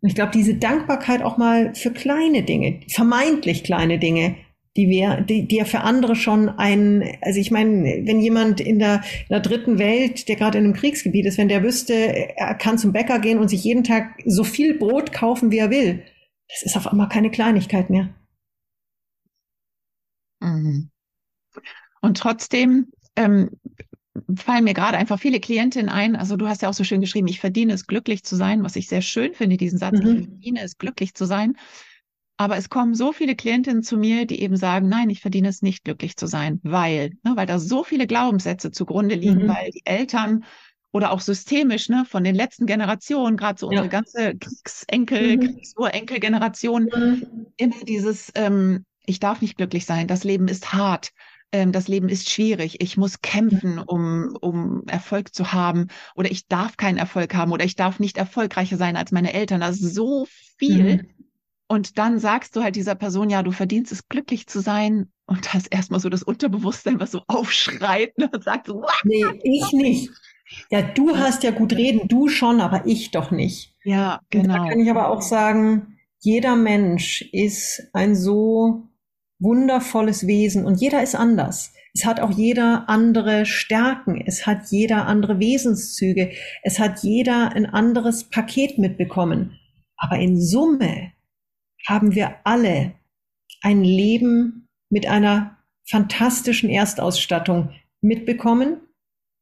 Und 0.00 0.08
ich 0.08 0.14
glaube, 0.14 0.30
diese 0.32 0.54
Dankbarkeit 0.54 1.22
auch 1.22 1.38
mal 1.38 1.74
für 1.74 1.90
kleine 1.90 2.44
Dinge, 2.44 2.80
vermeintlich 2.88 3.64
kleine 3.64 3.98
Dinge, 3.98 4.36
die 4.76 4.88
wir, 4.88 5.22
die, 5.22 5.48
die 5.48 5.56
ja 5.56 5.64
für 5.64 5.80
andere 5.80 6.14
schon 6.14 6.48
ein, 6.48 7.02
also 7.20 7.40
ich 7.40 7.50
meine, 7.50 8.02
wenn 8.04 8.20
jemand 8.20 8.60
in 8.60 8.78
der, 8.78 9.02
in 9.22 9.30
der 9.30 9.40
dritten 9.40 9.80
Welt, 9.80 10.28
der 10.28 10.36
gerade 10.36 10.58
in 10.58 10.64
einem 10.64 10.74
Kriegsgebiet 10.74 11.26
ist, 11.26 11.38
wenn 11.38 11.48
der 11.48 11.64
wüsste, 11.64 11.94
er 11.94 12.54
kann 12.54 12.78
zum 12.78 12.92
Bäcker 12.92 13.18
gehen 13.18 13.38
und 13.38 13.48
sich 13.48 13.64
jeden 13.64 13.82
Tag 13.82 14.10
so 14.24 14.44
viel 14.44 14.78
Brot 14.78 15.12
kaufen, 15.12 15.50
wie 15.50 15.58
er 15.58 15.70
will, 15.70 16.04
das 16.48 16.62
ist 16.62 16.76
auf 16.76 16.86
einmal 16.86 17.08
keine 17.08 17.30
Kleinigkeit 17.30 17.90
mehr. 17.90 18.08
Mhm. 20.40 20.90
Und 22.00 22.16
trotzdem 22.16 22.90
ähm, 23.16 23.50
fallen 24.36 24.64
mir 24.64 24.74
gerade 24.74 24.96
einfach 24.96 25.18
viele 25.18 25.40
Klientinnen 25.40 25.88
ein. 25.88 26.16
Also 26.16 26.36
du 26.36 26.48
hast 26.48 26.62
ja 26.62 26.68
auch 26.68 26.74
so 26.74 26.84
schön 26.84 27.00
geschrieben, 27.00 27.28
ich 27.28 27.40
verdiene 27.40 27.72
es, 27.72 27.86
glücklich 27.86 28.24
zu 28.24 28.36
sein, 28.36 28.62
was 28.62 28.76
ich 28.76 28.88
sehr 28.88 29.02
schön 29.02 29.34
finde, 29.34 29.56
diesen 29.56 29.78
Satz, 29.78 30.00
mhm. 30.00 30.18
ich 30.20 30.28
verdiene 30.28 30.62
es, 30.62 30.78
glücklich 30.78 31.14
zu 31.14 31.24
sein. 31.24 31.56
Aber 32.40 32.56
es 32.56 32.68
kommen 32.68 32.94
so 32.94 33.12
viele 33.12 33.34
Klientinnen 33.34 33.82
zu 33.82 33.96
mir, 33.96 34.24
die 34.24 34.40
eben 34.40 34.56
sagen, 34.56 34.88
nein, 34.88 35.10
ich 35.10 35.20
verdiene 35.20 35.48
es 35.48 35.60
nicht, 35.60 35.82
glücklich 35.82 36.16
zu 36.16 36.28
sein, 36.28 36.60
weil, 36.62 37.10
ne, 37.24 37.32
weil 37.34 37.46
da 37.46 37.58
so 37.58 37.82
viele 37.82 38.06
Glaubenssätze 38.06 38.70
zugrunde 38.70 39.16
liegen, 39.16 39.44
mhm. 39.44 39.48
weil 39.48 39.70
die 39.72 39.82
Eltern 39.84 40.44
oder 40.92 41.12
auch 41.12 41.20
systemisch, 41.20 41.88
ne, 41.88 42.04
von 42.08 42.24
den 42.24 42.34
letzten 42.34 42.66
Generationen, 42.66 43.36
gerade 43.36 43.58
so 43.58 43.68
unsere 43.68 43.86
ja. 43.86 43.90
ganze 43.90 44.34
Kriegsenkel, 44.36 45.36
mhm. 45.36 45.40
Kriegsurenkel-Generation, 45.40 46.88
mhm. 46.94 47.46
immer 47.56 47.84
dieses, 47.84 48.32
ähm, 48.34 48.84
ich 49.06 49.20
darf 49.20 49.42
nicht 49.42 49.56
glücklich 49.56 49.84
sein, 49.84 50.06
das 50.06 50.24
Leben 50.24 50.48
ist 50.48 50.72
hart, 50.72 51.10
ähm, 51.52 51.72
das 51.72 51.88
Leben 51.88 52.08
ist 52.08 52.30
schwierig, 52.30 52.80
ich 52.80 52.96
muss 52.96 53.20
kämpfen, 53.20 53.78
um, 53.78 54.36
um 54.40 54.86
Erfolg 54.86 55.34
zu 55.34 55.52
haben 55.52 55.88
oder 56.14 56.30
ich 56.30 56.46
darf 56.46 56.76
keinen 56.76 56.98
Erfolg 56.98 57.34
haben 57.34 57.52
oder 57.52 57.64
ich 57.64 57.76
darf 57.76 57.98
nicht 58.00 58.18
erfolgreicher 58.18 58.76
sein 58.76 58.96
als 58.96 59.12
meine 59.12 59.32
Eltern. 59.32 59.60
Das 59.60 59.80
ist 59.80 59.94
so 59.94 60.26
viel. 60.58 60.96
Mhm. 60.96 61.10
Und 61.70 61.98
dann 61.98 62.18
sagst 62.18 62.56
du 62.56 62.62
halt 62.62 62.76
dieser 62.76 62.94
Person, 62.94 63.28
ja, 63.28 63.42
du 63.42 63.52
verdienst 63.52 63.92
es, 63.92 64.08
glücklich 64.08 64.46
zu 64.46 64.60
sein. 64.60 65.10
Und 65.26 65.46
da 65.46 65.58
ist 65.58 65.68
erstmal 65.70 66.00
so 66.00 66.08
das 66.08 66.22
Unterbewusstsein, 66.22 66.98
was 66.98 67.10
so 67.10 67.22
aufschreit 67.26 68.16
ne, 68.16 68.30
und 68.32 68.42
sagt 68.42 68.66
so, 68.66 68.80
Wah! 68.80 68.92
nee, 69.04 69.24
ich 69.42 69.72
nicht. 69.72 70.10
Ja, 70.70 70.82
du 70.82 71.16
hast 71.16 71.42
ja 71.42 71.50
gut 71.50 71.72
reden, 71.72 72.08
du 72.08 72.28
schon, 72.28 72.60
aber 72.60 72.86
ich 72.86 73.10
doch 73.10 73.30
nicht. 73.30 73.74
Ja, 73.84 74.20
genau. 74.30 74.54
Und 74.54 74.60
da 74.60 74.68
kann 74.68 74.80
ich 74.80 74.90
aber 74.90 75.08
auch 75.08 75.22
sagen, 75.22 75.98
jeder 76.20 76.56
Mensch 76.56 77.22
ist 77.32 77.90
ein 77.92 78.14
so 78.14 78.88
wundervolles 79.38 80.26
Wesen 80.26 80.66
und 80.66 80.80
jeder 80.80 81.02
ist 81.02 81.14
anders. 81.14 81.72
Es 81.94 82.04
hat 82.04 82.20
auch 82.20 82.30
jeder 82.30 82.88
andere 82.88 83.46
Stärken, 83.46 84.22
es 84.24 84.46
hat 84.46 84.70
jeder 84.70 85.06
andere 85.06 85.40
Wesenszüge, 85.40 86.32
es 86.62 86.78
hat 86.78 87.02
jeder 87.02 87.52
ein 87.54 87.66
anderes 87.66 88.24
Paket 88.24 88.78
mitbekommen. 88.78 89.58
Aber 89.96 90.18
in 90.18 90.40
Summe 90.40 91.12
haben 91.86 92.14
wir 92.14 92.36
alle 92.44 92.92
ein 93.62 93.82
Leben 93.82 94.68
mit 94.90 95.06
einer 95.06 95.58
fantastischen 95.88 96.70
Erstausstattung 96.70 97.70
mitbekommen. 98.00 98.80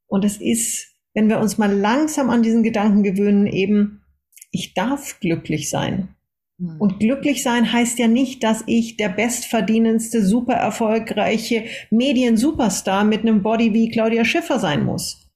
Und 0.07 0.25
es 0.25 0.37
ist, 0.37 0.95
wenn 1.17 1.29
wir 1.29 1.39
uns 1.39 1.57
mal 1.57 1.73
langsam 1.73 2.29
an 2.29 2.43
diesen 2.43 2.61
Gedanken 2.61 3.01
gewöhnen, 3.01 3.47
eben, 3.47 4.03
ich 4.51 4.75
darf 4.75 5.19
glücklich 5.19 5.67
sein. 5.67 6.09
Hm. 6.59 6.75
Und 6.77 6.99
glücklich 6.99 7.41
sein 7.41 7.73
heißt 7.73 7.97
ja 7.97 8.07
nicht, 8.07 8.43
dass 8.43 8.63
ich 8.67 8.97
der 8.97 9.09
bestverdienendste, 9.09 10.23
super 10.23 10.53
erfolgreiche 10.53 11.63
Medien-Superstar 11.89 13.03
mit 13.03 13.21
einem 13.21 13.41
Body 13.41 13.73
wie 13.73 13.89
Claudia 13.89 14.25
Schiffer 14.25 14.59
sein 14.59 14.85
muss. 14.85 15.27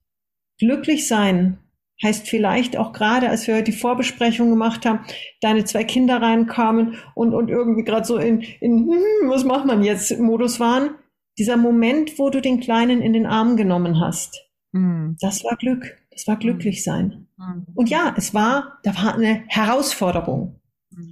Glücklich 0.59 1.07
sein 1.07 1.57
heißt 2.03 2.29
vielleicht 2.29 2.77
auch 2.77 2.93
gerade, 2.93 3.29
als 3.29 3.47
wir 3.47 3.55
heute 3.55 3.71
die 3.71 3.71
Vorbesprechung 3.71 4.51
gemacht 4.51 4.86
haben, 4.86 4.99
deine 5.41 5.65
zwei 5.65 5.84
Kinder 5.84 6.21
reinkamen 6.21 6.97
und, 7.15 7.34
und 7.34 7.49
irgendwie 7.49 7.84
gerade 7.84 8.05
so 8.05 8.17
in, 8.17 8.41
in 8.59 8.88
hm, 8.88 9.29
was 9.29 9.45
macht 9.45 9.65
man 9.65 9.84
jetzt 9.84 10.19
Modus 10.19 10.59
waren. 10.59 10.91
Dieser 11.39 11.57
Moment, 11.57 12.19
wo 12.19 12.29
du 12.29 12.39
den 12.39 12.59
Kleinen 12.59 13.01
in 13.01 13.13
den 13.13 13.25
Arm 13.25 13.57
genommen 13.57 13.99
hast, 13.99 14.50
mhm. 14.72 15.17
das 15.19 15.43
war 15.43 15.55
Glück. 15.57 15.97
Das 16.11 16.28
war 16.28 16.38
glücklich 16.38 16.84
sein. 16.84 17.28
Mhm. 17.38 17.67
Und 17.74 17.89
ja, 17.89 18.13
es 18.17 18.34
war, 18.34 18.80
da 18.84 18.95
war 18.95 19.15
eine 19.15 19.43
Herausforderung. 19.47 20.61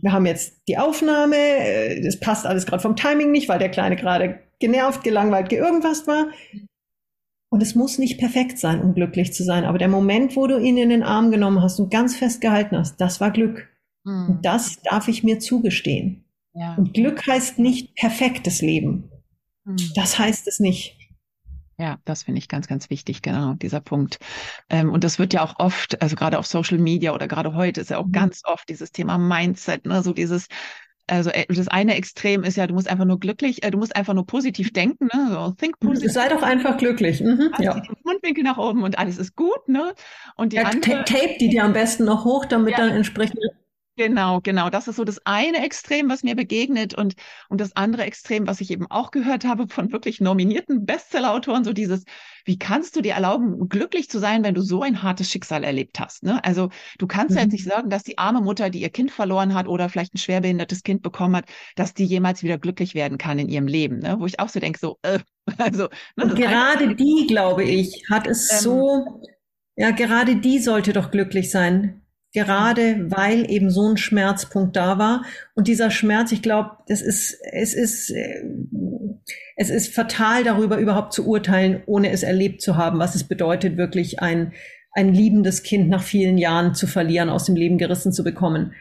Wir 0.02 0.12
haben 0.12 0.26
jetzt 0.26 0.62
die 0.68 0.78
Aufnahme, 0.78 1.38
es 1.38 2.16
äh, 2.16 2.20
passt 2.20 2.46
alles 2.46 2.66
gerade 2.66 2.82
vom 2.82 2.98
Timing 2.98 3.32
nicht, 3.32 3.48
weil 3.48 3.60
der 3.60 3.70
Kleine 3.70 3.96
gerade 3.96 4.40
genervt, 4.60 5.04
gelangweilt, 5.04 5.52
irgendwas 5.54 6.06
war. 6.06 6.28
Und 7.50 7.64
es 7.64 7.76
muss 7.76 7.98
nicht 7.98 8.20
perfekt 8.20 8.60
sein, 8.60 8.82
um 8.82 8.94
glücklich 8.94 9.34
zu 9.34 9.44
sein. 9.44 9.64
Aber 9.64 9.78
der 9.78 9.88
Moment, 9.88 10.36
wo 10.36 10.48
du 10.48 10.60
ihn 10.60 10.78
in 10.78 10.90
den 10.90 11.04
Arm 11.04 11.32
genommen 11.32 11.62
hast 11.62 11.80
und 11.80 11.90
ganz 11.90 12.16
fest 12.16 12.42
gehalten 12.42 12.78
hast, 12.78 13.00
das 13.02 13.22
war 13.22 13.32
Glück. 13.32 13.68
Mhm. 14.04 14.30
Und 14.30 14.46
das 14.46 14.82
darf 14.84 15.08
ich 15.08 15.24
mir 15.24 15.40
zugestehen. 15.40 16.26
Ja. 16.54 16.76
Und 16.76 16.94
Glück 16.94 17.26
heißt 17.26 17.58
nicht 17.58 17.96
perfektes 17.96 18.62
Leben. 18.62 19.10
Mhm. 19.64 19.78
Das 19.96 20.20
heißt 20.20 20.48
es 20.48 20.60
nicht. 20.60 20.99
Ja, 21.80 21.98
das 22.04 22.24
finde 22.24 22.40
ich 22.40 22.50
ganz, 22.50 22.68
ganz 22.68 22.90
wichtig, 22.90 23.22
genau, 23.22 23.54
dieser 23.54 23.80
Punkt. 23.80 24.20
Ähm, 24.70 24.92
und 24.92 25.06
das 25.06 25.18
wird 25.18 25.34
ja 25.34 25.42
auch 25.44 25.60
oft, 25.60 26.02
also 26.02 26.18
gerade 26.18 26.38
auf 26.38 26.46
Social 26.46 26.78
Media 26.78 27.14
oder 27.14 27.28
gerade 27.30 27.56
heute 27.56 27.80
ist 27.80 27.90
ja 27.90 27.98
auch 27.98 28.08
mhm. 28.08 28.12
ganz 28.12 28.42
oft 28.44 28.68
dieses 28.68 28.92
Thema 28.92 29.18
Mindset, 29.18 29.86
ne, 29.86 30.04
so 30.04 30.12
dieses, 30.12 30.48
also 31.08 31.30
äh, 31.30 31.46
das 31.48 31.70
eine 31.70 31.96
Extrem 31.96 32.44
ist 32.44 32.58
ja, 32.58 32.68
du 32.68 32.74
musst 32.74 32.90
einfach 32.90 33.06
nur 33.06 33.18
glücklich, 33.18 33.64
äh, 33.64 33.72
du 33.72 33.78
musst 33.78 33.96
einfach 33.96 34.14
nur 34.14 34.26
positiv 34.26 34.74
denken, 34.74 35.06
ne? 35.06 35.30
So 35.32 35.52
think 35.52 35.82
mhm, 35.82 35.88
positive. 35.88 36.12
Sei 36.12 36.28
doch 36.28 36.44
einfach 36.44 36.78
glücklich. 36.78 37.22
Mhm, 37.22 37.54
ja. 37.60 37.80
Den 37.80 37.96
Mundwinkel 38.04 38.44
nach 38.44 38.58
oben 38.58 38.84
und 38.84 39.00
alles 39.00 39.18
ist 39.18 39.38
gut, 39.38 39.68
ne? 39.68 39.94
Und 40.36 40.52
die 40.52 40.58
ja, 40.58 40.64
andere, 40.64 41.06
tape 41.06 41.38
die 41.40 41.48
dir 41.48 41.64
am 41.64 41.72
besten 41.72 42.04
noch 42.04 42.26
hoch, 42.26 42.46
damit 42.46 42.74
ja. 42.74 42.80
dann 42.80 42.90
entsprechend 42.90 43.40
Genau, 44.00 44.40
genau. 44.40 44.70
Das 44.70 44.88
ist 44.88 44.96
so 44.96 45.04
das 45.04 45.20
eine 45.26 45.62
Extrem, 45.62 46.10
was 46.10 46.24
mir 46.24 46.34
begegnet 46.34 46.94
und, 46.94 47.16
und 47.50 47.60
das 47.60 47.76
andere 47.76 48.04
Extrem, 48.06 48.48
was 48.48 48.62
ich 48.62 48.72
eben 48.72 48.90
auch 48.90 49.12
gehört 49.12 49.44
habe 49.44 49.68
von 49.68 49.92
wirklich 49.92 50.22
nominierten 50.22 50.86
Bestsellerautoren, 50.86 51.66
so 51.66 51.74
dieses, 51.74 52.06
wie 52.46 52.58
kannst 52.58 52.96
du 52.96 53.02
dir 53.02 53.16
erlauben, 53.16 53.68
glücklich 53.68 54.10
zu 54.10 54.18
sein, 54.20 54.42
wenn 54.46 54.54
du 54.54 54.62
so 54.62 54.84
ein 54.84 55.04
hartes 55.04 55.30
Schicksal 55.30 55.66
erlebt 55.66 56.00
hast? 56.00 56.24
Ne? 56.24 56.42
Also 56.46 56.70
du 56.98 57.08
kannst 57.08 57.32
mhm. 57.32 57.36
ja 57.36 57.44
jetzt 57.44 57.52
nicht 57.52 57.66
mhm. 57.66 57.72
sagen, 57.72 57.90
dass 57.90 58.04
die 58.04 58.18
arme 58.18 58.40
Mutter, 58.40 58.70
die 58.70 58.80
ihr 58.80 58.90
Kind 58.90 59.12
verloren 59.12 59.54
hat 59.54 59.68
oder 59.68 59.90
vielleicht 59.90 60.14
ein 60.14 60.18
schwerbehindertes 60.18 60.84
Kind 60.84 61.02
bekommen 61.02 61.36
hat, 61.36 61.50
dass 61.76 61.94
die 61.94 62.06
jemals 62.06 62.42
wieder 62.42 62.58
glücklich 62.58 62.96
werden 62.96 63.18
kann 63.18 63.38
in 63.38 63.50
ihrem 63.50 63.68
Leben. 63.68 64.00
Ne? 64.00 64.16
Wo 64.18 64.26
ich 64.26 64.40
auch 64.40 64.48
so 64.48 64.62
denke, 64.62 64.80
so, 64.80 64.98
äh, 65.02 65.20
also. 65.58 65.90
Ne, 66.16 66.34
gerade 66.36 66.96
die, 66.96 67.26
glaube 67.28 67.66
ich, 67.66 68.06
hat 68.10 68.28
es 68.28 68.50
ähm, 68.50 68.60
so 68.60 69.22
Ja, 69.76 69.92
gerade 69.92 70.38
die 70.38 70.60
sollte 70.60 70.94
doch 70.94 71.12
glücklich 71.12 71.52
sein. 71.52 72.02
Gerade 72.34 73.10
weil 73.10 73.50
eben 73.50 73.72
so 73.72 73.90
ein 73.90 73.98
Schmerzpunkt 73.98 74.76
da 74.76 75.00
war. 75.00 75.24
Und 75.56 75.68
dieser 75.68 75.90
Schmerz, 75.90 76.32
ich 76.32 76.44
glaube, 76.44 76.72
das 76.88 77.02
ist, 77.02 77.38
es 77.52 77.74
ist, 77.74 78.12
äh, 78.12 78.44
es 79.56 79.70
ist 79.70 79.94
fatal 79.94 80.44
darüber 80.44 80.78
überhaupt 80.78 81.14
zu 81.14 81.28
urteilen, 81.28 81.82
ohne 81.88 82.12
es 82.12 82.24
erlebt 82.24 82.62
zu 82.62 82.78
haben, 82.78 83.00
was 83.00 83.16
es 83.16 83.24
bedeutet, 83.24 83.78
wirklich 83.78 84.22
ein, 84.22 84.54
ein 84.92 85.14
liebendes 85.14 85.64
Kind 85.64 85.90
nach 85.90 86.04
vielen 86.04 86.38
Jahren 86.38 86.76
zu 86.76 86.86
verlieren, 86.86 87.30
aus 87.30 87.46
dem 87.46 87.56
Leben 87.56 87.78
gerissen 87.78 88.14
zu 88.14 88.24
bekommen. 88.24 88.74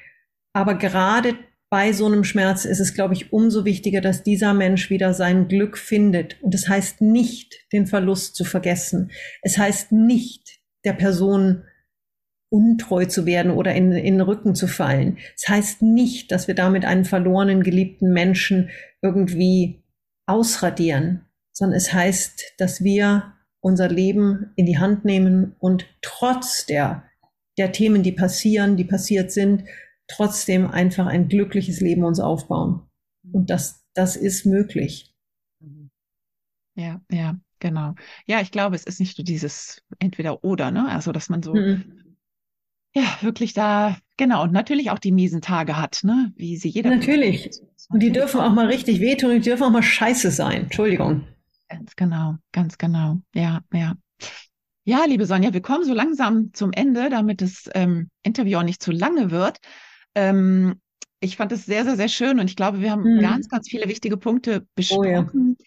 Aber 0.53 0.75
gerade 0.75 1.35
bei 1.71 1.93
so 1.93 2.07
einem 2.07 2.25
Schmerz 2.25 2.65
ist 2.65 2.81
es, 2.81 2.95
glaube 2.95 3.15
ich, 3.15 3.33
umso 3.33 3.65
wichtiger, 3.65 4.01
dass 4.01 4.23
dieser 4.23 4.55
Mensch 4.55 4.89
wieder 4.89 5.13
sein 5.13 5.49
Glück 5.49 5.77
findet. 5.77 6.43
Und 6.43 6.55
das 6.55 6.69
heißt 6.69 7.03
nicht, 7.03 7.67
den 7.73 7.87
Verlust 7.87 8.37
zu 8.37 8.45
vergessen. 8.45 9.11
Es 9.43 9.59
heißt 9.59 9.93
nicht, 9.93 10.61
der 10.85 10.95
Person 10.95 11.65
untreu 12.51 13.05
zu 13.05 13.27
werden 13.27 13.51
oder 13.53 13.75
in, 13.75 13.93
in 13.93 14.15
den 14.15 14.21
Rücken 14.21 14.55
zu 14.55 14.67
fallen. 14.67 15.19
Es 15.37 15.49
heißt 15.49 15.83
nicht, 15.83 16.33
dass 16.33 16.49
wir 16.49 16.55
damit 16.55 16.85
einen 16.85 17.05
verlorenen, 17.05 17.63
geliebten 17.63 18.13
Menschen 18.13 18.71
irgendwie 19.03 19.83
ausradieren, 20.27 21.27
sondern 21.53 21.77
es 21.77 21.93
heißt, 21.93 22.55
dass 22.59 22.83
wir 22.83 23.35
unser 23.61 23.89
Leben 23.89 24.53
in 24.57 24.67
die 24.67 24.79
Hand 24.79 25.05
nehmen 25.05 25.57
und 25.59 25.87
trotz 26.01 26.67
der, 26.67 27.05
der 27.59 27.73
Themen, 27.73 28.03
die 28.03 28.13
passieren, 28.13 28.77
die 28.77 28.85
passiert 28.85 29.33
sind, 29.33 29.65
trotzdem 30.07 30.67
einfach 30.67 31.07
ein 31.07 31.29
glückliches 31.29 31.81
Leben 31.81 32.05
uns 32.05 32.21
aufbauen. 32.21 32.83
Und 33.33 33.51
das, 33.51 33.85
das 33.95 34.17
ist 34.17 34.47
möglich. 34.47 35.15
Ja, 36.75 37.01
ja, 37.11 37.39
genau. 37.59 37.95
Ja, 38.27 38.41
ich 38.41 38.53
glaube, 38.53 38.77
es 38.77 38.85
ist 38.85 39.01
nicht 39.01 39.19
nur 39.19 39.25
dieses 39.25 39.83
entweder 39.99 40.45
oder, 40.45 40.71
ne? 40.71 40.89
Also, 40.89 41.13
dass 41.13 41.29
man 41.29 41.43
so, 41.43 41.55
mhm. 41.55 42.08
Ja, 42.95 43.19
wirklich 43.21 43.53
da, 43.53 43.97
genau, 44.17 44.43
und 44.43 44.53
natürlich 44.53 44.91
auch 44.91 44.99
die 44.99 45.13
miesen 45.13 45.41
Tage 45.41 45.77
hat, 45.77 46.01
ne? 46.03 46.33
Wie 46.37 46.57
sie 46.57 46.69
jeder. 46.69 46.91
Natürlich. 46.91 47.51
Und 47.91 48.01
die 48.01 48.13
dürfen 48.13 48.41
auch 48.41 48.53
mal 48.53 48.67
richtig 48.67 49.01
wehtun 49.01 49.31
die 49.31 49.41
dürfen 49.41 49.65
auch 49.65 49.71
mal 49.71 49.83
scheiße 49.83 50.31
sein. 50.31 50.63
Entschuldigung. 50.65 51.27
Ganz 51.69 51.97
genau, 51.97 52.37
ganz 52.53 52.79
genau. 52.79 53.19
Ja, 53.35 53.61
ja. 53.73 53.95
Ja, 54.85 55.05
liebe 55.05 55.27
Sonja, 55.27 55.53
wir 55.53 55.61
kommen 55.61 55.85
so 55.85 55.93
langsam 55.93 56.55
zum 56.55 56.73
Ende, 56.73 57.11
damit 57.11 57.43
das 57.43 57.69
ähm, 57.75 58.09
Interview 58.23 58.59
auch 58.59 58.63
nicht 58.63 58.83
zu 58.83 58.91
lange 58.91 59.31
wird. 59.31 59.59
Ähm, 60.15 60.81
ich 61.21 61.37
fand 61.37 61.53
es 61.53 61.67
sehr, 61.67 61.85
sehr, 61.85 61.97
sehr 61.97 62.09
schön 62.09 62.41
und 62.41 62.49
ich 62.49 62.57
glaube, 62.57 62.81
wir 62.81 62.91
haben 62.91 63.05
hm. 63.05 63.21
ganz, 63.21 63.49
ganz 63.49 63.69
viele 63.69 63.89
wichtige 63.89 64.17
Punkte 64.17 64.67
besprochen. 64.75 65.57
Oh, 65.59 65.65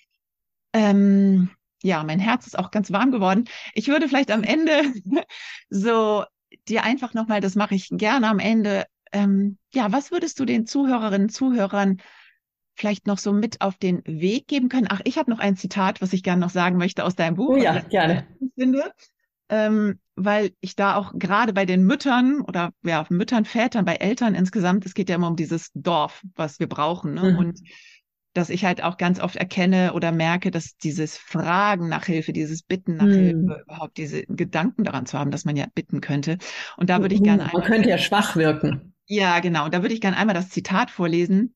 ja. 0.76 0.90
Ähm, 0.90 1.52
ja, 1.84 2.04
mein 2.04 2.20
Herz 2.20 2.48
ist 2.48 2.58
auch 2.58 2.72
ganz 2.72 2.92
warm 2.92 3.12
geworden. 3.12 3.46
Ich 3.76 3.88
würde 3.88 4.08
vielleicht 4.08 4.32
am 4.32 4.44
Ende 4.44 4.82
so 5.70 6.24
dir 6.68 6.84
einfach 6.84 7.14
nochmal, 7.14 7.42
das 7.42 7.56
mache 7.56 7.76
ich 7.76 7.90
gerne 7.92 8.28
am 8.28 8.40
Ende, 8.40 8.86
ähm, 9.12 9.58
ja, 9.74 9.92
was 9.92 10.12
würdest 10.12 10.40
du 10.40 10.46
den 10.46 10.66
Zuhörerinnen, 10.66 11.30
Zuhörern 11.30 11.98
vielleicht 12.76 13.08
noch 13.08 13.18
so 13.18 13.34
mit 13.34 13.62
auf 13.62 13.78
den 13.78 14.02
Weg 14.06 14.48
geben 14.48 14.70
können? 14.70 14.88
Ach, 14.90 15.02
ich 15.04 15.18
habe 15.18 15.30
noch 15.30 15.40
ein 15.40 15.56
Zitat, 15.56 16.02
was 16.02 16.14
ich 16.14 16.24
gerne 16.24 16.42
noch 16.42 16.50
sagen 16.50 16.78
möchte 16.78 17.04
aus 17.04 17.16
deinem 17.16 17.36
Buch. 17.36 17.50
Oh 17.50 17.58
ja, 17.58 17.80
gerne. 17.80 18.28
Finde, 18.58 18.92
ähm, 19.50 20.00
weil 20.16 20.52
ich 20.62 20.76
da 20.76 20.96
auch 20.96 21.14
gerade 21.16 21.54
bei 21.54 21.66
den 21.66 21.84
Müttern 21.84 22.42
oder 22.42 22.72
ja, 22.84 23.06
Müttern, 23.10 23.46
Vätern, 23.46 23.86
bei 23.86 23.96
Eltern 23.96 24.36
insgesamt, 24.36 24.86
es 24.86 24.94
geht 24.94 25.10
ja 25.10 25.16
immer 25.16 25.28
um 25.28 25.36
dieses 25.36 25.72
Dorf, 25.74 26.22
was 26.36 26.60
wir 26.60 26.68
brauchen. 26.68 27.14
Ne? 27.14 27.34
Mhm. 27.34 27.38
Und 27.38 27.60
dass 28.34 28.50
ich 28.50 28.66
halt 28.66 28.84
auch 28.84 28.98
ganz 28.98 29.20
oft 29.20 29.36
erkenne 29.36 29.94
oder 29.94 30.12
merke, 30.12 30.52
dass 30.52 30.78
dieses 30.78 31.18
Fragen 31.18 31.90
nach 31.90 32.06
Hilfe, 32.06 32.34
dieses 32.34 32.64
Bitten 32.64 32.98
nach 32.98 33.06
mhm. 33.06 33.14
Hilfe, 33.14 33.64
überhaupt 33.64 33.98
diese 33.98 34.24
Gedanken 34.26 34.84
daran 34.84 35.06
zu 35.06 35.20
haben, 35.20 35.32
dass 35.32 35.46
man 35.46 35.56
ja 35.56 35.66
bitten 35.74 36.02
könnte. 36.02 36.38
Und 36.78 36.90
da 36.90 37.02
würde 37.02 37.16
ich 37.16 37.24
gerne 37.24 37.50
Man 37.52 37.64
könnte 37.64 37.90
ja 37.90 37.98
schwach 37.98 38.36
wirken. 38.36 38.94
Ja, 39.06 39.40
genau. 39.40 39.66
Und 39.66 39.74
da 39.74 39.82
würde 39.82 39.94
ich 39.94 40.02
gerne 40.02 40.18
einmal 40.18 40.36
das 40.36 40.50
Zitat 40.50 40.92
vorlesen. 40.92 41.54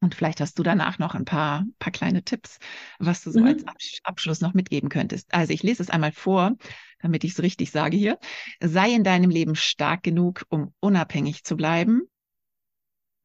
Und 0.00 0.14
vielleicht 0.14 0.40
hast 0.40 0.58
du 0.58 0.62
danach 0.62 0.98
noch 0.98 1.14
ein 1.14 1.24
paar, 1.24 1.64
paar 1.78 1.92
kleine 1.92 2.22
Tipps, 2.22 2.58
was 2.98 3.22
du 3.22 3.30
so 3.30 3.40
mhm. 3.40 3.46
als 3.46 3.64
Abschluss 4.04 4.40
noch 4.40 4.52
mitgeben 4.52 4.88
könntest. 4.88 5.32
Also 5.32 5.52
ich 5.52 5.62
lese 5.62 5.82
es 5.82 5.90
einmal 5.90 6.12
vor, 6.12 6.52
damit 7.00 7.24
ich 7.24 7.32
es 7.32 7.42
richtig 7.42 7.70
sage 7.70 7.96
hier. 7.96 8.18
Sei 8.60 8.90
in 8.92 9.04
deinem 9.04 9.30
Leben 9.30 9.54
stark 9.54 10.02
genug, 10.02 10.44
um 10.48 10.74
unabhängig 10.80 11.44
zu 11.44 11.56
bleiben. 11.56 12.02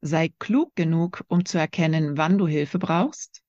Sei 0.02 0.30
klug 0.40 0.76
genug, 0.76 1.24
um 1.28 1.46
zu 1.46 1.58
erkennen, 1.58 2.18
wann 2.18 2.38
du 2.38 2.48
Hilfe 2.48 2.80
brauchst. 2.80 3.42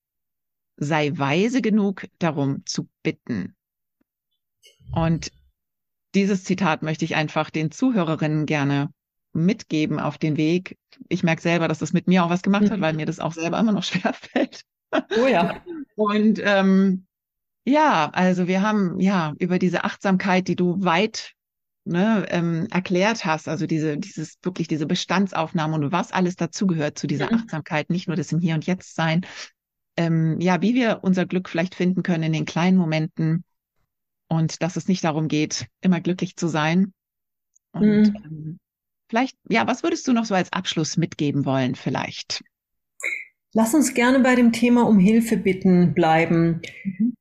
Sei 0.77 1.11
weise 1.15 1.61
genug, 1.61 2.05
darum 2.19 2.65
zu 2.65 2.87
bitten. 3.01 3.55
Und 4.91 5.31
dieses 6.13 6.43
Zitat 6.43 6.83
möchte 6.83 7.05
ich 7.05 7.15
einfach 7.15 7.49
den 7.49 7.71
Zuhörerinnen 7.71 8.45
gerne 8.45 8.91
mitgeben 9.33 9.99
auf 9.99 10.17
den 10.17 10.37
Weg. 10.37 10.77
Ich 11.09 11.23
merke 11.23 11.41
selber, 11.41 11.67
dass 11.67 11.79
das 11.79 11.93
mit 11.93 12.07
mir 12.07 12.23
auch 12.23 12.29
was 12.29 12.43
gemacht 12.43 12.69
hat, 12.69 12.81
weil 12.81 12.93
mir 12.93 13.07
das 13.07 13.19
auch 13.19 13.33
selber 13.33 13.59
immer 13.59 13.71
noch 13.71 13.83
schwer 13.83 14.13
fällt. 14.13 14.63
Oh 14.91 15.27
ja. 15.27 15.63
Und 15.95 16.39
ähm, 16.43 17.07
ja, 17.65 18.09
also 18.13 18.47
wir 18.47 18.61
haben 18.61 18.99
ja 18.99 19.33
über 19.39 19.57
diese 19.57 19.83
Achtsamkeit, 19.83 20.47
die 20.47 20.55
du 20.55 20.83
weit 20.83 21.32
ne, 21.85 22.25
ähm, 22.29 22.67
erklärt 22.71 23.25
hast, 23.25 23.47
also 23.47 23.67
diese, 23.67 23.97
dieses 23.97 24.37
wirklich 24.41 24.67
diese 24.67 24.85
Bestandsaufnahme 24.85 25.75
und 25.75 25.91
was 25.91 26.11
alles 26.11 26.35
dazugehört 26.35 26.97
zu 26.97 27.07
dieser 27.07 27.31
mhm. 27.31 27.39
Achtsamkeit, 27.39 27.89
nicht 27.89 28.07
nur 28.07 28.15
das 28.15 28.31
im 28.31 28.39
Hier 28.39 28.55
und 28.55 28.65
Jetzt 28.65 28.95
sein, 28.95 29.25
ähm, 29.97 30.39
ja, 30.39 30.61
wie 30.61 30.73
wir 30.73 30.99
unser 31.03 31.25
Glück 31.25 31.49
vielleicht 31.49 31.75
finden 31.75 32.03
können 32.03 32.23
in 32.23 32.33
den 32.33 32.45
kleinen 32.45 32.77
Momenten 32.77 33.43
und 34.27 34.61
dass 34.61 34.75
es 34.75 34.87
nicht 34.87 35.03
darum 35.03 35.27
geht, 35.27 35.67
immer 35.81 36.01
glücklich 36.01 36.35
zu 36.35 36.47
sein. 36.47 36.93
Und 37.71 38.13
mhm. 38.13 38.15
ähm, 38.25 38.59
vielleicht, 39.09 39.37
ja, 39.49 39.67
was 39.67 39.83
würdest 39.83 40.07
du 40.07 40.13
noch 40.13 40.25
so 40.25 40.35
als 40.35 40.51
Abschluss 40.51 40.97
mitgeben 40.97 41.45
wollen, 41.45 41.75
vielleicht? 41.75 42.43
Lass 43.53 43.75
uns 43.75 43.93
gerne 43.93 44.19
bei 44.19 44.35
dem 44.35 44.51
Thema 44.51 44.87
um 44.87 44.97
Hilfe 44.97 45.37
bitten 45.37 45.93
bleiben. 45.93 46.61
Mhm. 46.83 47.13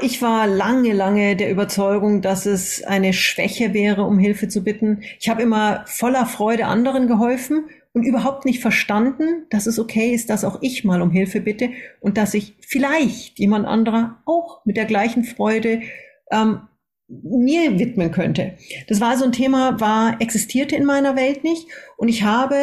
Ich 0.00 0.22
war 0.22 0.46
lange, 0.46 0.92
lange 0.92 1.36
der 1.36 1.50
Überzeugung, 1.50 2.22
dass 2.22 2.46
es 2.46 2.82
eine 2.84 3.12
Schwäche 3.12 3.74
wäre, 3.74 4.04
um 4.04 4.18
Hilfe 4.18 4.48
zu 4.48 4.64
bitten. 4.64 5.02
Ich 5.20 5.28
habe 5.28 5.42
immer 5.42 5.84
voller 5.86 6.26
Freude 6.26 6.66
anderen 6.66 7.06
geholfen 7.06 7.66
und 7.92 8.04
überhaupt 8.04 8.44
nicht 8.44 8.60
verstanden, 8.60 9.46
dass 9.50 9.66
es 9.66 9.78
okay 9.78 10.14
ist, 10.14 10.30
dass 10.30 10.44
auch 10.44 10.58
ich 10.62 10.84
mal 10.84 11.02
um 11.02 11.10
Hilfe 11.10 11.40
bitte 11.40 11.70
und 12.00 12.16
dass 12.16 12.34
ich 12.34 12.56
vielleicht 12.60 13.38
jemand 13.38 13.66
anderer 13.66 14.22
auch 14.24 14.64
mit 14.64 14.76
der 14.76 14.86
gleichen 14.86 15.24
Freude 15.24 15.82
ähm, 16.30 16.62
mir 17.08 17.78
widmen 17.78 18.10
könnte. 18.10 18.54
Das 18.88 19.00
war 19.00 19.16
so 19.18 19.24
ein 19.24 19.32
Thema, 19.32 19.80
war 19.80 20.20
existierte 20.20 20.76
in 20.76 20.84
meiner 20.84 21.16
Welt 21.16 21.44
nicht 21.44 21.66
und 21.98 22.08
ich 22.08 22.22
habe 22.22 22.56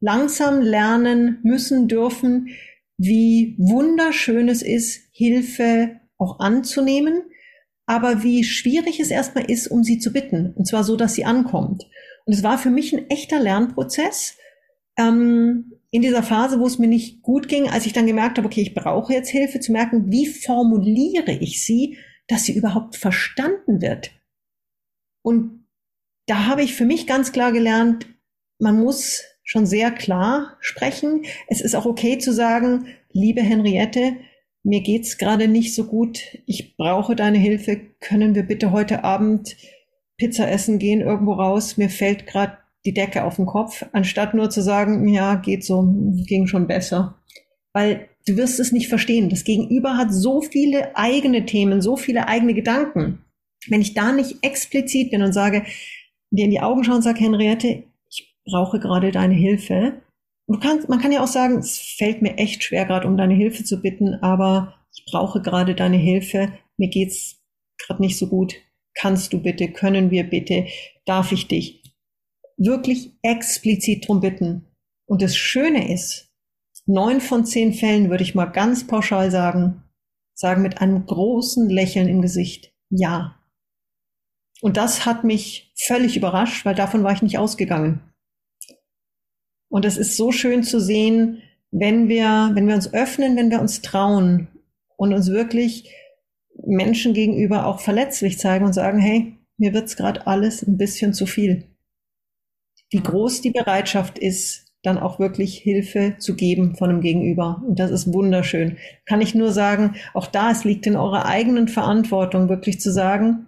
langsam 0.00 0.60
lernen 0.60 1.38
müssen 1.42 1.88
dürfen, 1.88 2.50
wie 2.96 3.56
wunderschön 3.58 4.48
es 4.48 4.62
ist, 4.62 5.00
Hilfe 5.10 5.99
auch 6.20 6.38
anzunehmen, 6.40 7.22
aber 7.86 8.22
wie 8.22 8.44
schwierig 8.44 9.00
es 9.00 9.10
erstmal 9.10 9.50
ist, 9.50 9.66
um 9.68 9.82
sie 9.82 9.98
zu 9.98 10.12
bitten. 10.12 10.52
Und 10.54 10.66
zwar 10.66 10.84
so, 10.84 10.96
dass 10.96 11.14
sie 11.14 11.24
ankommt. 11.24 11.86
Und 12.24 12.32
es 12.32 12.42
war 12.42 12.58
für 12.58 12.70
mich 12.70 12.92
ein 12.92 13.10
echter 13.10 13.40
Lernprozess. 13.40 14.36
Ähm, 14.96 15.72
in 15.90 16.02
dieser 16.02 16.22
Phase, 16.22 16.60
wo 16.60 16.66
es 16.66 16.78
mir 16.78 16.86
nicht 16.86 17.22
gut 17.22 17.48
ging, 17.48 17.68
als 17.68 17.86
ich 17.86 17.92
dann 17.92 18.06
gemerkt 18.06 18.38
habe, 18.38 18.46
okay, 18.46 18.62
ich 18.62 18.74
brauche 18.74 19.12
jetzt 19.12 19.30
Hilfe, 19.30 19.58
zu 19.58 19.72
merken, 19.72 20.12
wie 20.12 20.26
formuliere 20.26 21.32
ich 21.32 21.64
sie, 21.64 21.98
dass 22.28 22.44
sie 22.44 22.54
überhaupt 22.54 22.94
verstanden 22.94 23.82
wird. 23.82 24.12
Und 25.22 25.66
da 26.26 26.46
habe 26.46 26.62
ich 26.62 26.74
für 26.74 26.84
mich 26.84 27.08
ganz 27.08 27.32
klar 27.32 27.50
gelernt, 27.50 28.06
man 28.60 28.78
muss 28.78 29.24
schon 29.42 29.66
sehr 29.66 29.90
klar 29.90 30.56
sprechen. 30.60 31.24
Es 31.48 31.60
ist 31.60 31.74
auch 31.74 31.86
okay 31.86 32.18
zu 32.18 32.32
sagen, 32.32 32.86
liebe 33.10 33.40
Henriette, 33.40 34.16
mir 34.62 34.82
geht's 34.82 35.18
gerade 35.18 35.48
nicht 35.48 35.74
so 35.74 35.84
gut, 35.84 36.20
ich 36.46 36.76
brauche 36.76 37.16
deine 37.16 37.38
Hilfe, 37.38 37.80
können 38.00 38.34
wir 38.34 38.42
bitte 38.42 38.72
heute 38.72 39.04
Abend 39.04 39.56
Pizza 40.16 40.50
essen 40.50 40.78
gehen 40.78 41.00
irgendwo 41.00 41.32
raus, 41.32 41.76
mir 41.76 41.88
fällt 41.88 42.26
gerade 42.26 42.58
die 42.84 42.94
Decke 42.94 43.24
auf 43.24 43.36
den 43.36 43.46
Kopf, 43.46 43.84
anstatt 43.92 44.34
nur 44.34 44.50
zu 44.50 44.62
sagen, 44.62 45.08
ja, 45.08 45.34
geht 45.36 45.64
so, 45.64 45.82
ging 46.26 46.46
schon 46.46 46.66
besser. 46.66 47.16
Weil 47.72 48.08
du 48.26 48.36
wirst 48.36 48.60
es 48.60 48.72
nicht 48.72 48.88
verstehen. 48.88 49.28
Das 49.28 49.44
Gegenüber 49.44 49.96
hat 49.96 50.12
so 50.12 50.40
viele 50.40 50.96
eigene 50.96 51.46
Themen, 51.46 51.80
so 51.80 51.96
viele 51.96 52.28
eigene 52.28 52.54
Gedanken. 52.54 53.24
Wenn 53.68 53.82
ich 53.82 53.94
da 53.94 54.12
nicht 54.12 54.38
explizit 54.42 55.10
bin 55.10 55.22
und 55.22 55.32
sage, 55.32 55.64
dir 56.30 56.44
in 56.44 56.50
die 56.50 56.60
Augen 56.60 56.84
schauen 56.84 56.96
und 56.96 57.02
sage, 57.02 57.20
Henriette, 57.20 57.84
ich 58.08 58.34
brauche 58.44 58.80
gerade 58.80 59.10
deine 59.10 59.34
Hilfe, 59.34 60.02
Kannst, 60.58 60.88
man 60.88 61.00
kann 61.00 61.12
ja 61.12 61.22
auch 61.22 61.28
sagen, 61.28 61.58
es 61.58 61.78
fällt 61.78 62.22
mir 62.22 62.36
echt 62.36 62.64
schwer, 62.64 62.84
gerade 62.84 63.06
um 63.06 63.16
deine 63.16 63.34
Hilfe 63.34 63.62
zu 63.62 63.80
bitten, 63.80 64.14
aber 64.14 64.74
ich 64.92 65.04
brauche 65.04 65.40
gerade 65.40 65.74
deine 65.74 65.96
Hilfe. 65.96 66.52
Mir 66.76 66.88
geht's 66.88 67.40
gerade 67.78 68.02
nicht 68.02 68.18
so 68.18 68.26
gut. 68.26 68.54
Kannst 68.94 69.32
du 69.32 69.40
bitte, 69.40 69.70
können 69.70 70.10
wir 70.10 70.24
bitte, 70.24 70.66
darf 71.04 71.30
ich 71.30 71.46
dich 71.46 71.80
wirklich 72.56 73.12
explizit 73.22 74.06
drum 74.06 74.20
bitten? 74.20 74.66
Und 75.06 75.22
das 75.22 75.36
Schöne 75.36 75.92
ist, 75.92 76.30
neun 76.86 77.20
von 77.20 77.44
zehn 77.44 77.72
Fällen 77.72 78.10
würde 78.10 78.22
ich 78.22 78.34
mal 78.34 78.46
ganz 78.46 78.86
pauschal 78.86 79.30
sagen, 79.30 79.82
sagen 80.34 80.62
mit 80.62 80.80
einem 80.80 81.06
großen 81.06 81.68
Lächeln 81.68 82.08
im 82.08 82.22
Gesicht, 82.22 82.72
ja. 82.90 83.36
Und 84.60 84.76
das 84.76 85.06
hat 85.06 85.24
mich 85.24 85.72
völlig 85.76 86.16
überrascht, 86.16 86.64
weil 86.66 86.74
davon 86.74 87.02
war 87.02 87.12
ich 87.12 87.22
nicht 87.22 87.38
ausgegangen. 87.38 88.09
Und 89.70 89.86
es 89.86 89.96
ist 89.96 90.16
so 90.16 90.32
schön 90.32 90.62
zu 90.62 90.80
sehen, 90.80 91.42
wenn 91.70 92.08
wir, 92.08 92.50
wenn 92.54 92.66
wir 92.66 92.74
uns 92.74 92.92
öffnen, 92.92 93.36
wenn 93.36 93.50
wir 93.50 93.60
uns 93.60 93.80
trauen 93.80 94.48
und 94.96 95.14
uns 95.14 95.30
wirklich 95.30 95.94
Menschen 96.66 97.14
gegenüber 97.14 97.66
auch 97.66 97.80
verletzlich 97.80 98.38
zeigen 98.38 98.66
und 98.66 98.74
sagen, 98.74 98.98
hey, 98.98 99.38
mir 99.56 99.72
wird's 99.72 99.96
gerade 99.96 100.26
alles 100.26 100.62
ein 100.62 100.76
bisschen 100.76 101.14
zu 101.14 101.26
viel. 101.26 101.64
Wie 102.90 103.00
groß 103.00 103.40
die 103.40 103.52
Bereitschaft 103.52 104.18
ist, 104.18 104.66
dann 104.82 104.98
auch 104.98 105.18
wirklich 105.18 105.58
Hilfe 105.58 106.16
zu 106.18 106.34
geben 106.34 106.74
von 106.74 106.90
einem 106.90 107.00
Gegenüber. 107.00 107.62
Und 107.66 107.78
das 107.78 107.90
ist 107.90 108.12
wunderschön. 108.12 108.78
Kann 109.04 109.20
ich 109.20 109.34
nur 109.34 109.52
sagen, 109.52 109.96
auch 110.14 110.26
da, 110.26 110.50
es 110.50 110.64
liegt 110.64 110.86
in 110.86 110.96
eurer 110.96 111.26
eigenen 111.26 111.68
Verantwortung, 111.68 112.48
wirklich 112.48 112.80
zu 112.80 112.90
sagen, 112.90 113.46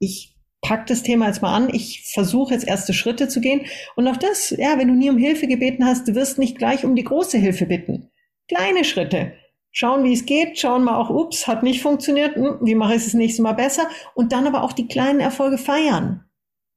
ich 0.00 0.37
pack 0.60 0.86
das 0.86 1.02
Thema 1.02 1.26
jetzt 1.26 1.42
mal 1.42 1.54
an, 1.54 1.72
ich 1.72 2.10
versuche 2.12 2.52
jetzt 2.52 2.66
erste 2.66 2.92
Schritte 2.92 3.28
zu 3.28 3.40
gehen. 3.40 3.66
Und 3.96 4.08
auch 4.08 4.16
das, 4.16 4.50
ja, 4.50 4.78
wenn 4.78 4.88
du 4.88 4.94
nie 4.94 5.10
um 5.10 5.18
Hilfe 5.18 5.46
gebeten 5.46 5.84
hast, 5.84 6.08
du 6.08 6.14
wirst 6.14 6.38
nicht 6.38 6.58
gleich 6.58 6.84
um 6.84 6.96
die 6.96 7.04
große 7.04 7.38
Hilfe 7.38 7.66
bitten. 7.66 8.10
Kleine 8.48 8.84
Schritte. 8.84 9.34
Schauen, 9.70 10.02
wie 10.04 10.12
es 10.12 10.26
geht, 10.26 10.58
schauen 10.58 10.82
mal 10.82 10.96
auch, 10.96 11.10
ups, 11.10 11.46
hat 11.46 11.62
nicht 11.62 11.82
funktioniert, 11.82 12.34
hm, 12.34 12.58
wie 12.62 12.74
mache 12.74 12.92
ich 12.92 12.98
es 12.98 13.04
das 13.04 13.14
nächste 13.14 13.42
Mal 13.42 13.52
besser? 13.52 13.88
Und 14.14 14.32
dann 14.32 14.46
aber 14.46 14.62
auch 14.64 14.72
die 14.72 14.88
kleinen 14.88 15.20
Erfolge 15.20 15.58
feiern. 15.58 16.24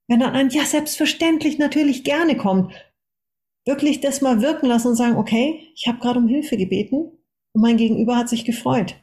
Wenn 0.07 0.19
dann 0.19 0.33
ein, 0.33 0.49
ja, 0.49 0.65
selbstverständlich, 0.65 1.57
natürlich 1.57 2.03
gerne 2.03 2.35
kommt, 2.35 2.73
wirklich 3.65 4.01
das 4.01 4.21
mal 4.21 4.41
wirken 4.41 4.67
lassen 4.67 4.89
und 4.89 4.95
sagen, 4.95 5.15
okay, 5.15 5.67
ich 5.75 5.87
habe 5.87 5.99
gerade 5.99 6.19
um 6.19 6.27
Hilfe 6.27 6.57
gebeten 6.57 7.11
und 7.53 7.61
mein 7.61 7.77
Gegenüber 7.77 8.17
hat 8.17 8.29
sich 8.29 8.45
gefreut. 8.45 8.95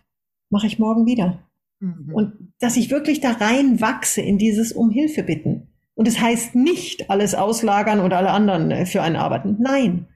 Mache 0.50 0.66
ich 0.66 0.78
morgen 0.78 1.06
wieder. 1.06 1.48
Mhm. 1.80 2.14
Und 2.14 2.47
dass 2.60 2.76
ich 2.76 2.90
wirklich 2.90 3.20
da 3.20 3.32
rein 3.32 3.80
wachse 3.80 4.20
in 4.20 4.38
dieses 4.38 4.72
um 4.72 4.90
Hilfe 4.90 5.22
bitten. 5.22 5.74
Und 5.94 6.06
es 6.06 6.14
das 6.14 6.22
heißt 6.22 6.54
nicht 6.54 7.10
alles 7.10 7.34
auslagern 7.34 8.00
oder 8.00 8.18
alle 8.18 8.30
anderen 8.30 8.70
äh, 8.70 8.86
für 8.86 9.02
einen 9.02 9.16
arbeiten. 9.16 9.56
Nein. 9.60 10.08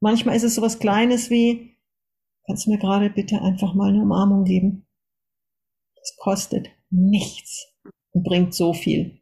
Manchmal 0.00 0.36
ist 0.36 0.42
es 0.42 0.56
so 0.56 0.62
was 0.62 0.78
Kleines 0.78 1.30
wie, 1.30 1.78
kannst 2.46 2.66
du 2.66 2.70
mir 2.70 2.78
gerade 2.78 3.08
bitte 3.08 3.40
einfach 3.40 3.74
mal 3.74 3.90
eine 3.90 4.02
Umarmung 4.02 4.44
geben? 4.44 4.86
Das 5.96 6.16
kostet 6.16 6.68
nichts 6.90 7.66
und 8.10 8.24
bringt 8.24 8.52
so 8.52 8.72
viel. 8.74 9.21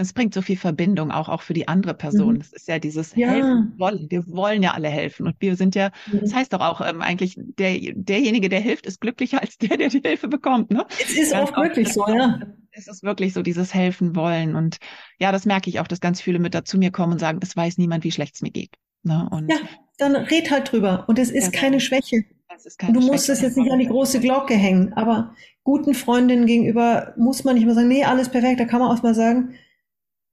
Es 0.00 0.12
bringt 0.12 0.32
so 0.32 0.42
viel 0.42 0.56
Verbindung 0.56 1.10
auch, 1.10 1.28
auch 1.28 1.42
für 1.42 1.54
die 1.54 1.66
andere 1.66 1.92
Person. 1.92 2.34
Mhm. 2.34 2.40
Es 2.40 2.52
ist 2.52 2.68
ja 2.68 2.78
dieses 2.78 3.14
ja. 3.16 3.30
Helfen 3.30 3.74
wollen. 3.78 4.06
Wir 4.08 4.26
wollen 4.28 4.62
ja 4.62 4.72
alle 4.72 4.88
helfen. 4.88 5.26
Und 5.26 5.36
wir 5.40 5.56
sind 5.56 5.74
ja, 5.74 5.90
mhm. 6.10 6.20
das 6.20 6.32
heißt 6.32 6.52
doch 6.52 6.60
auch 6.60 6.80
ähm, 6.80 7.02
eigentlich, 7.02 7.36
der, 7.36 7.76
derjenige, 7.94 8.48
der 8.48 8.60
hilft, 8.60 8.86
ist 8.86 9.00
glücklicher 9.00 9.42
als 9.42 9.58
der, 9.58 9.76
der 9.76 9.88
die 9.88 10.00
Hilfe 10.00 10.28
bekommt. 10.28 10.70
Ne? 10.70 10.86
Es 11.02 11.18
ist 11.18 11.34
auch 11.34 11.54
wirklich 11.56 11.92
so, 11.92 12.06
ja. 12.08 12.40
Es 12.70 12.86
ist 12.86 13.02
wirklich 13.02 13.32
so, 13.32 13.42
dieses 13.42 13.74
Helfen 13.74 14.14
wollen. 14.14 14.54
Und 14.54 14.78
ja, 15.18 15.32
das 15.32 15.44
merke 15.44 15.68
ich 15.68 15.80
auch, 15.80 15.88
dass 15.88 16.00
ganz 16.00 16.20
viele 16.20 16.38
Mütter 16.38 16.64
zu 16.64 16.78
mir 16.78 16.92
kommen 16.92 17.14
und 17.14 17.18
sagen, 17.18 17.40
es 17.42 17.56
weiß 17.56 17.76
niemand, 17.78 18.04
wie 18.04 18.12
schlecht 18.12 18.36
es 18.36 18.42
mir 18.42 18.52
geht. 18.52 18.76
Ne? 19.02 19.28
Und 19.32 19.50
ja, 19.50 19.56
dann 19.98 20.14
red 20.14 20.50
halt 20.52 20.70
drüber. 20.70 21.04
Und 21.08 21.18
es 21.18 21.30
ist 21.30 21.52
ja, 21.52 21.60
keine 21.60 21.80
Schwäche. 21.80 22.24
Ist 22.64 22.78
keine 22.78 22.92
du 22.94 23.00
Schwäche. 23.00 23.12
musst 23.12 23.28
es 23.28 23.40
jetzt 23.40 23.56
nicht 23.56 23.70
an 23.70 23.78
die 23.78 23.86
große 23.86 24.20
Glocke 24.20 24.54
hängen, 24.54 24.92
aber 24.94 25.34
guten 25.62 25.94
Freundinnen 25.94 26.46
gegenüber 26.46 27.14
muss 27.16 27.44
man 27.44 27.54
nicht 27.54 27.66
mal 27.66 27.74
sagen, 27.74 27.88
nee, 27.88 28.04
alles 28.04 28.28
perfekt. 28.28 28.58
Da 28.58 28.64
kann 28.64 28.80
man 28.80 28.90
auch 28.90 29.02
mal 29.02 29.14
sagen, 29.14 29.54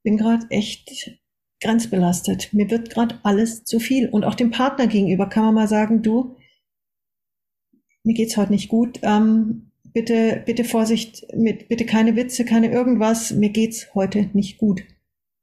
bin 0.05 0.17
gerade 0.17 0.45
echt 0.51 1.19
grenzbelastet. 1.61 2.53
Mir 2.53 2.69
wird 2.69 2.89
gerade 2.89 3.19
alles 3.23 3.65
zu 3.65 3.79
viel. 3.79 4.07
Und 4.07 4.23
auch 4.23 4.35
dem 4.35 4.51
Partner 4.51 4.87
gegenüber 4.87 5.27
kann 5.27 5.43
man 5.43 5.55
mal 5.55 5.67
sagen, 5.67 6.03
du, 6.03 6.37
mir 8.03 8.13
geht's 8.13 8.37
heute 8.37 8.51
nicht 8.51 8.69
gut. 8.69 8.99
Ähm, 9.01 9.71
bitte, 9.83 10.43
bitte 10.45 10.63
Vorsicht 10.63 11.25
mit, 11.35 11.67
bitte 11.67 11.85
keine 11.85 12.15
Witze, 12.15 12.45
keine 12.45 12.71
irgendwas. 12.71 13.31
Mir 13.31 13.49
geht's 13.49 13.93
heute 13.95 14.29
nicht 14.33 14.59
gut. 14.59 14.83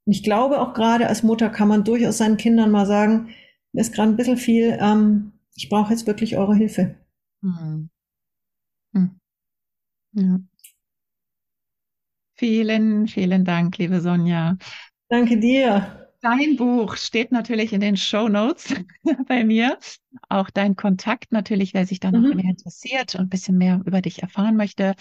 Und 0.05 0.13
ich 0.13 0.23
glaube 0.23 0.61
auch 0.61 0.75
gerade 0.75 1.09
als 1.09 1.25
Mutter 1.25 1.51
kann 1.51 1.69
man 1.69 1.85
durchaus 1.85 2.19
seinen 2.19 2.37
Kindern 2.37 2.71
mal 2.71 2.87
sagen, 2.87 3.31
mir 3.73 3.81
ist 3.81 3.93
gerade 3.93 4.11
ein 4.11 4.17
bisschen 4.17 4.37
viel. 4.37 4.79
Ähm, 4.81 5.33
ich 5.57 5.69
brauche 5.69 5.93
jetzt 5.93 6.07
wirklich 6.07 6.39
eure 6.39 6.55
Hilfe. 6.55 6.95
Hm. 7.43 7.91
Hm. 8.95 9.21
Ja. 10.13 10.41
Vielen, 12.43 13.07
vielen 13.07 13.45
Dank, 13.45 13.79
liebe 13.79 14.01
Sonja. 14.01 14.57
Danke 15.09 15.39
dir. 15.39 16.09
Dein 16.23 16.57
Buch 16.57 16.97
steht 16.97 17.31
natürlich 17.31 17.73
in 17.73 17.81
den 17.81 17.97
Show 17.97 18.29
Notes 18.29 18.75
bei 19.29 19.45
mir. 19.45 19.79
Auch 20.29 20.51
dein 20.51 20.75
Kontakt 20.75 21.31
natürlich, 21.31 21.73
wer 21.73 21.87
sich 21.87 22.01
da 22.01 22.11
noch 22.11 22.19
mhm. 22.19 22.35
mehr 22.35 22.51
interessiert 22.51 23.15
und 23.15 23.21
ein 23.21 23.29
bisschen 23.29 23.59
mehr 23.59 23.81
über 23.85 24.01
dich 24.01 24.25
erfahren 24.25 24.57
möchte. 24.57 24.97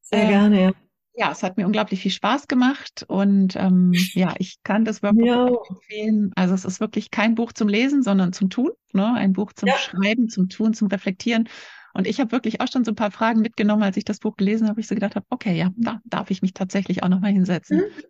Sehr 0.00 0.24
äh, 0.24 0.28
gerne, 0.28 0.62
ja. 0.62 0.72
Ja, 1.14 1.30
es 1.30 1.44
hat 1.44 1.58
mir 1.58 1.64
unglaublich 1.64 2.00
viel 2.00 2.10
Spaß 2.10 2.48
gemacht 2.48 3.04
und 3.06 3.54
ähm, 3.54 3.92
ja, 4.14 4.34
ich 4.38 4.56
kann 4.64 4.84
das 4.84 5.00
Workbook 5.00 5.24
ja. 5.26 5.46
empfehlen. 5.76 6.32
Also 6.34 6.54
es 6.54 6.64
ist 6.64 6.80
wirklich 6.80 7.12
kein 7.12 7.36
Buch 7.36 7.52
zum 7.52 7.68
Lesen, 7.68 8.02
sondern 8.02 8.32
zum 8.32 8.50
Tun. 8.50 8.72
Ne? 8.92 9.14
Ein 9.14 9.32
Buch 9.32 9.52
zum 9.52 9.68
ja. 9.68 9.76
Schreiben, 9.76 10.28
zum 10.28 10.48
Tun, 10.48 10.74
zum 10.74 10.88
Reflektieren. 10.88 11.48
Und 11.94 12.08
ich 12.08 12.20
habe 12.20 12.32
wirklich 12.32 12.60
auch 12.60 12.68
schon 12.70 12.84
so 12.84 12.90
ein 12.92 12.96
paar 12.96 13.12
Fragen 13.12 13.40
mitgenommen, 13.40 13.84
als 13.84 13.96
ich 13.96 14.04
das 14.04 14.18
Buch 14.18 14.36
gelesen 14.36 14.68
habe. 14.68 14.80
Ich 14.80 14.88
so 14.88 14.94
gedacht 14.94 15.14
habe, 15.14 15.26
okay, 15.30 15.56
ja, 15.56 15.70
da 15.76 16.00
darf 16.04 16.30
ich 16.30 16.42
mich 16.42 16.52
tatsächlich 16.52 17.02
auch 17.02 17.08
nochmal 17.08 17.32
hinsetzen. 17.32 17.78
Mhm. 17.78 18.04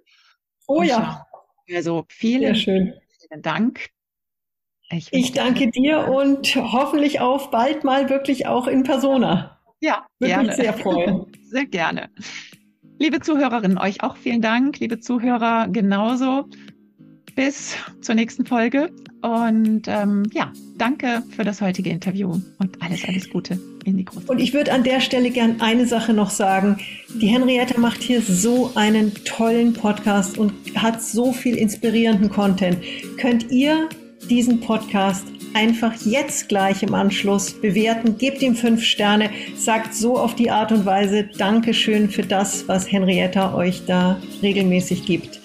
Oh 0.67 0.81
Und 0.81 0.87
ja. 0.87 1.27
Also 1.75 2.05
vielen, 2.09 2.55
vielen 2.55 2.95
Dank. 3.43 3.89
Ich, 4.91 5.13
ich 5.13 5.33
danke 5.33 5.71
dir 5.71 6.09
und 6.09 6.57
hoffentlich 6.57 7.21
auf 7.21 7.51
bald 7.51 7.85
mal 7.85 8.11
wirklich 8.11 8.47
auch 8.47 8.67
in 8.67 8.83
Persona. 8.83 9.59
Ja, 9.81 10.07
Würde 10.19 10.33
gerne. 10.33 10.49
mich 10.49 10.57
sehr 10.57 10.73
freuen. 10.75 11.27
Sehr 11.45 11.67
gerne. 11.67 12.11
Liebe 12.99 13.21
Zuhörerinnen, 13.21 13.79
euch 13.79 14.03
auch 14.03 14.17
vielen 14.17 14.41
Dank. 14.41 14.81
Liebe 14.81 14.99
Zuhörer 14.99 15.69
genauso 15.69 16.49
bis 17.37 17.77
zur 18.01 18.15
nächsten 18.15 18.45
Folge. 18.45 18.91
Und 19.23 19.87
ähm, 19.87 20.25
ja, 20.33 20.53
danke 20.79 21.23
für 21.31 21.45
das 21.45 21.61
heutige 21.61 21.91
Interview 21.91 22.41
und 22.59 22.83
alles, 22.83 23.05
alles 23.07 23.31
Gute 23.31 23.74
in 23.85 23.97
die 23.97 24.05
große. 24.05 24.27
Und 24.27 24.39
ich 24.39 24.53
würde 24.53 24.73
an 24.73 24.83
der 24.83 25.01
Stelle 25.01 25.31
gern 25.31 25.61
eine 25.61 25.87
Sache 25.87 26.13
noch 26.13 26.31
sagen. 26.31 26.79
Die 27.09 27.27
Henriette 27.27 27.79
macht 27.79 28.03
hier 28.03 28.21
so 28.23 28.73
einen 28.75 29.13
tollen 29.25 29.73
Podcast 29.73 30.39
und 30.39 30.53
hat 30.75 31.03
so 31.03 31.33
viel 31.33 31.57
inspirierenden 31.57 32.31
Content. 32.31 32.79
Könnt 33.19 33.51
ihr 33.51 33.89
diesen 34.29 34.61
Podcast 34.61 35.27
einfach 35.55 35.95
jetzt 36.05 36.49
gleich 36.49 36.83
im 36.83 36.95
Anschluss 36.95 37.53
bewerten, 37.53 38.19
gebt 38.19 38.43
ihm 38.43 38.57
fünf 38.57 38.83
Sterne, 38.83 39.31
sagt 39.57 39.95
so 39.95 40.19
auf 40.19 40.35
die 40.35 40.51
Art 40.51 40.73
und 40.73 40.85
Weise 40.85 41.29
Dankeschön 41.39 42.11
für 42.11 42.23
das, 42.23 42.67
was 42.67 42.91
Henrietta 42.91 43.55
euch 43.55 43.83
da 43.87 44.21
regelmäßig 44.43 45.05
gibt 45.05 45.41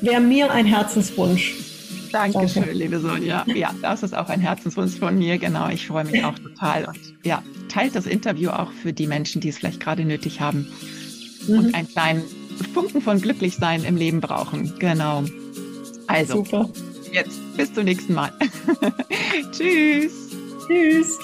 wäre 0.00 0.20
mir 0.20 0.50
ein 0.50 0.66
Herzenswunsch. 0.66 1.65
Dankeschön, 2.16 2.62
Danke. 2.62 2.78
liebe 2.78 2.98
Sonja. 2.98 3.44
Ja, 3.54 3.74
das 3.82 4.02
ist 4.02 4.16
auch 4.16 4.30
ein 4.30 4.40
Herzenswunsch 4.40 4.98
von 4.98 5.18
mir. 5.18 5.36
Genau, 5.36 5.68
ich 5.68 5.86
freue 5.86 6.04
mich 6.04 6.24
auch 6.24 6.38
total. 6.38 6.86
Und 6.86 6.98
ja, 7.24 7.42
teilt 7.68 7.94
das 7.94 8.06
Interview 8.06 8.48
auch 8.50 8.72
für 8.72 8.94
die 8.94 9.06
Menschen, 9.06 9.42
die 9.42 9.50
es 9.50 9.58
vielleicht 9.58 9.80
gerade 9.80 10.02
nötig 10.04 10.40
haben 10.40 10.66
mhm. 11.46 11.58
und 11.58 11.74
einen 11.74 11.88
kleinen 11.88 12.22
Funken 12.72 13.02
von 13.02 13.20
Glücklichsein 13.20 13.84
im 13.84 13.96
Leben 13.96 14.22
brauchen. 14.22 14.72
Genau. 14.78 15.24
Also, 16.06 16.36
Super. 16.36 16.70
jetzt 17.12 17.38
bis 17.58 17.74
zum 17.74 17.84
nächsten 17.84 18.14
Mal. 18.14 18.32
Tschüss. 19.52 20.30
Tschüss. 20.66 21.18